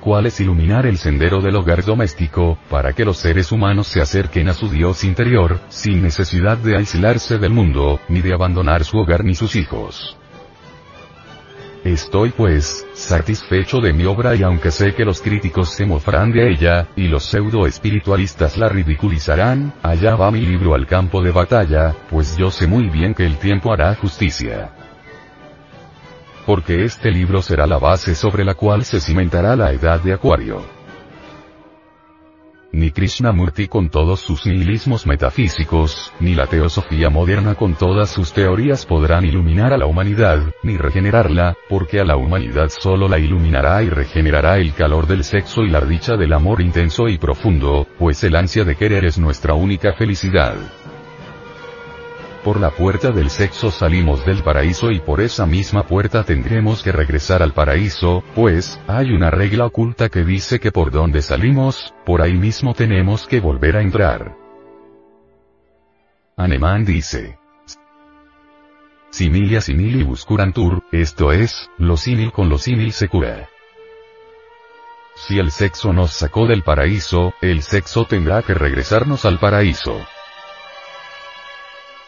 [0.00, 4.50] cuál es iluminar el sendero del hogar doméstico, para que los seres humanos se acerquen
[4.50, 9.24] a su Dios interior, sin necesidad de aislarse del mundo, ni de abandonar su hogar
[9.24, 10.18] ni sus hijos.
[11.84, 16.50] Estoy pues, satisfecho de mi obra y aunque sé que los críticos se mofarán de
[16.50, 21.94] ella, y los pseudo espiritualistas la ridiculizarán, allá va mi libro al campo de batalla,
[22.08, 24.70] pues yo sé muy bien que el tiempo hará justicia.
[26.46, 30.73] Porque este libro será la base sobre la cual se cimentará la edad de Acuario
[32.74, 38.84] ni Krishnamurti con todos sus nihilismos metafísicos, ni la teosofía moderna con todas sus teorías
[38.84, 43.88] podrán iluminar a la humanidad, ni regenerarla, porque a la humanidad solo la iluminará y
[43.88, 48.36] regenerará el calor del sexo y la dicha del amor intenso y profundo, pues el
[48.36, 50.54] ansia de querer es nuestra única felicidad.
[52.44, 56.92] Por la puerta del sexo salimos del paraíso y por esa misma puerta tendremos que
[56.92, 62.20] regresar al paraíso, pues, hay una regla oculta que dice que por donde salimos, por
[62.20, 64.36] ahí mismo tenemos que volver a entrar.
[66.36, 67.38] Anemán dice.
[69.08, 73.48] Similia simili buscurantur, esto es, lo símil con lo símil se cura.
[75.14, 80.04] Si el sexo nos sacó del paraíso, el sexo tendrá que regresarnos al paraíso.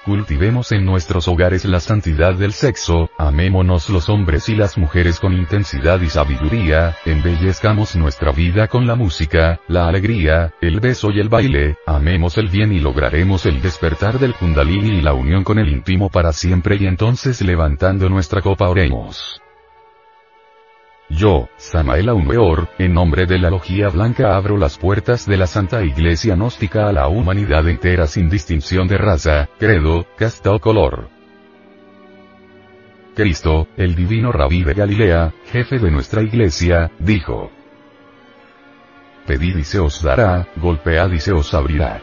[0.07, 5.33] Cultivemos en nuestros hogares la santidad del sexo, amémonos los hombres y las mujeres con
[5.33, 11.29] intensidad y sabiduría, embellezcamos nuestra vida con la música, la alegría, el beso y el
[11.29, 15.71] baile, amemos el bien y lograremos el despertar del kundalini y la unión con el
[15.71, 19.43] íntimo para siempre y entonces levantando nuestra copa oremos.
[21.09, 25.85] Yo, Samael Aumeor, en nombre de la Logía Blanca abro las puertas de la Santa
[25.85, 31.09] Iglesia Gnóstica a la humanidad entera sin distinción de raza, credo, casta o color.
[33.15, 37.51] Cristo, el divino rabí de Galilea, jefe de nuestra iglesia, dijo.
[39.27, 42.03] Pedid y se os dará, golpead y se os abrirá.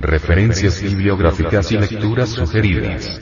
[0.00, 3.20] Referencias bibliográficas y lecturas sugeridas.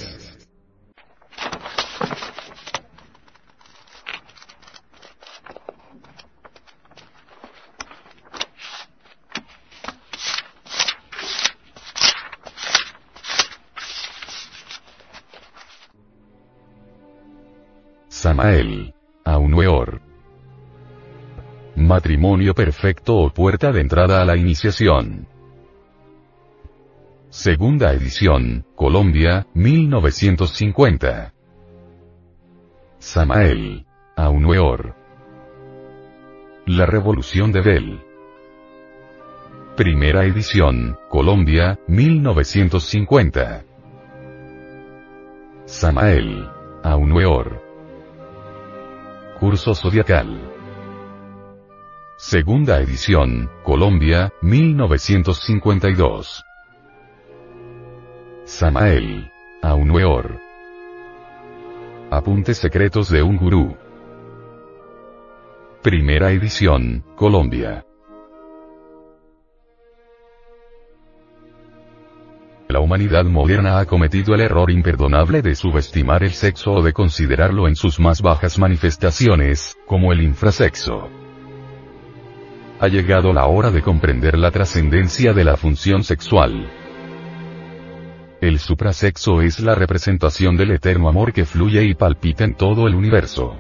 [18.08, 18.92] Samael.
[19.24, 20.02] Aunueor.
[21.74, 25.35] Matrimonio perfecto o puerta de entrada a la iniciación.
[27.38, 31.34] Segunda edición, Colombia, 1950.
[32.98, 33.84] Samael.
[34.16, 34.94] Aunueor.
[36.64, 38.02] La Revolución de Bell.
[39.76, 43.64] Primera edición, Colombia, 1950.
[45.66, 46.48] Samael.
[46.82, 47.62] Aunueor.
[49.38, 50.40] Curso Zodiacal.
[52.16, 56.46] Segunda edición, Colombia, 1952.
[58.46, 59.28] Samael.
[59.60, 60.38] Aunueor.
[62.12, 63.76] Apuntes secretos de un gurú.
[65.82, 67.84] Primera edición, Colombia.
[72.68, 77.66] La humanidad moderna ha cometido el error imperdonable de subestimar el sexo o de considerarlo
[77.66, 81.08] en sus más bajas manifestaciones, como el infrasexo.
[82.78, 86.85] Ha llegado la hora de comprender la trascendencia de la función sexual.
[88.40, 92.94] El suprasexo es la representación del eterno amor que fluye y palpita en todo el
[92.94, 93.56] universo.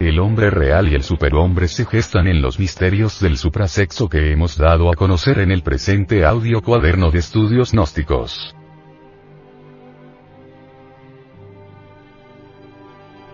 [0.00, 4.58] El hombre real y el superhombre se gestan en los misterios del suprasexo que hemos
[4.58, 8.54] dado a conocer en el presente audio cuaderno de estudios gnósticos.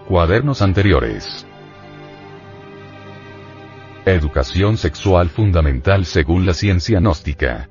[0.06, 1.46] Cuadernos anteriores.
[4.04, 7.70] Educación sexual fundamental según la ciencia gnóstica.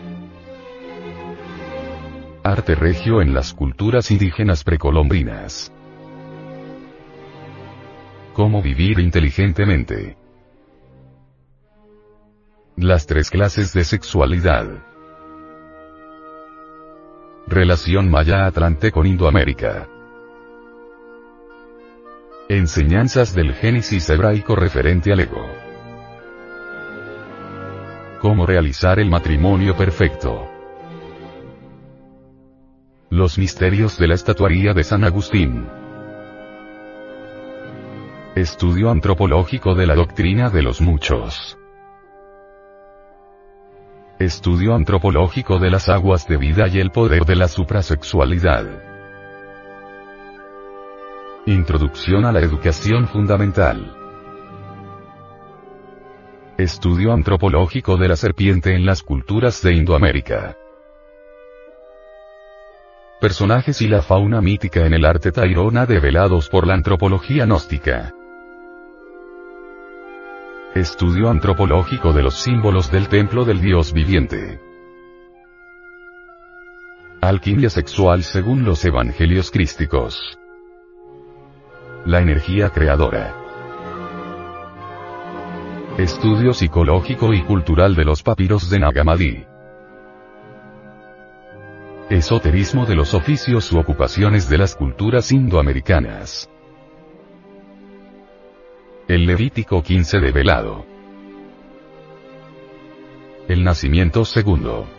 [2.43, 5.71] Arte regio en las culturas indígenas precolombinas.
[8.33, 10.17] Cómo vivir inteligentemente.
[12.77, 14.65] Las tres clases de sexualidad.
[17.45, 19.87] Relación Maya-Atlante con Indoamérica.
[22.49, 25.45] Enseñanzas del Génesis hebraico referente al ego.
[28.19, 30.50] Cómo realizar el matrimonio perfecto.
[33.11, 35.67] Los misterios de la estatuaría de San Agustín.
[38.37, 41.57] Estudio antropológico de la doctrina de los muchos.
[44.17, 48.65] Estudio antropológico de las aguas de vida y el poder de la suprasexualidad.
[51.47, 53.93] Introducción a la educación fundamental.
[56.57, 60.55] Estudio antropológico de la serpiente en las culturas de Indoamérica.
[63.21, 68.15] Personajes y la fauna mítica en el arte tairona develados por la antropología gnóstica.
[70.73, 74.59] Estudio antropológico de los símbolos del templo del Dios viviente.
[77.21, 80.39] Alquimia sexual según los evangelios crísticos.
[82.05, 83.35] La energía creadora.
[85.99, 89.50] Estudio psicológico y cultural de los papiros de Nagamadi.
[92.11, 96.49] Esoterismo de los oficios u ocupaciones de las culturas indoamericanas.
[99.07, 100.85] El Levítico 15 de velado.
[103.47, 104.89] El nacimiento segundo.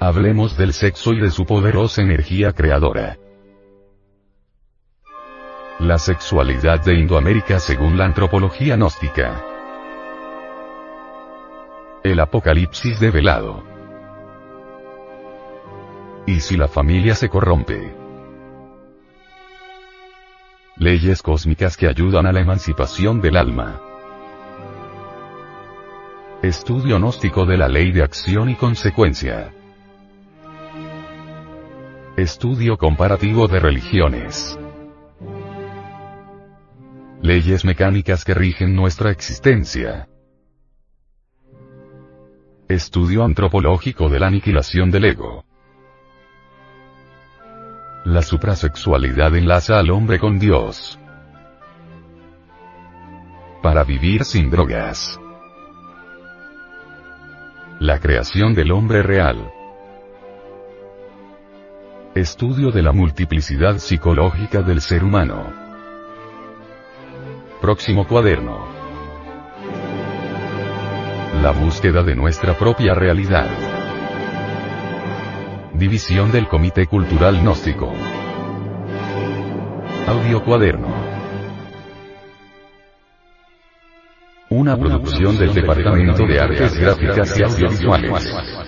[0.00, 3.16] Hablemos del sexo y de su poderosa energía creadora.
[5.78, 9.40] La sexualidad de Indoamérica según la antropología gnóstica.
[12.02, 13.77] El apocalipsis de velado.
[16.28, 17.90] ¿Y si la familia se corrompe?
[20.76, 23.80] Leyes cósmicas que ayudan a la emancipación del alma.
[26.42, 29.54] Estudio gnóstico de la ley de acción y consecuencia.
[32.18, 34.58] Estudio comparativo de religiones.
[37.22, 40.10] Leyes mecánicas que rigen nuestra existencia.
[42.68, 45.47] Estudio antropológico de la aniquilación del ego.
[48.04, 50.98] La suprasexualidad enlaza al hombre con Dios.
[53.62, 55.20] Para vivir sin drogas.
[57.80, 59.50] La creación del hombre real.
[62.14, 65.52] Estudio de la multiplicidad psicológica del ser humano.
[67.60, 68.66] Próximo cuaderno.
[71.42, 73.77] La búsqueda de nuestra propia realidad.
[75.78, 77.92] División del Comité Cultural Gnóstico.
[80.08, 80.88] Audio Cuaderno.
[84.50, 88.67] Una producción del Departamento de Artes Gráficas y Audiovisuales.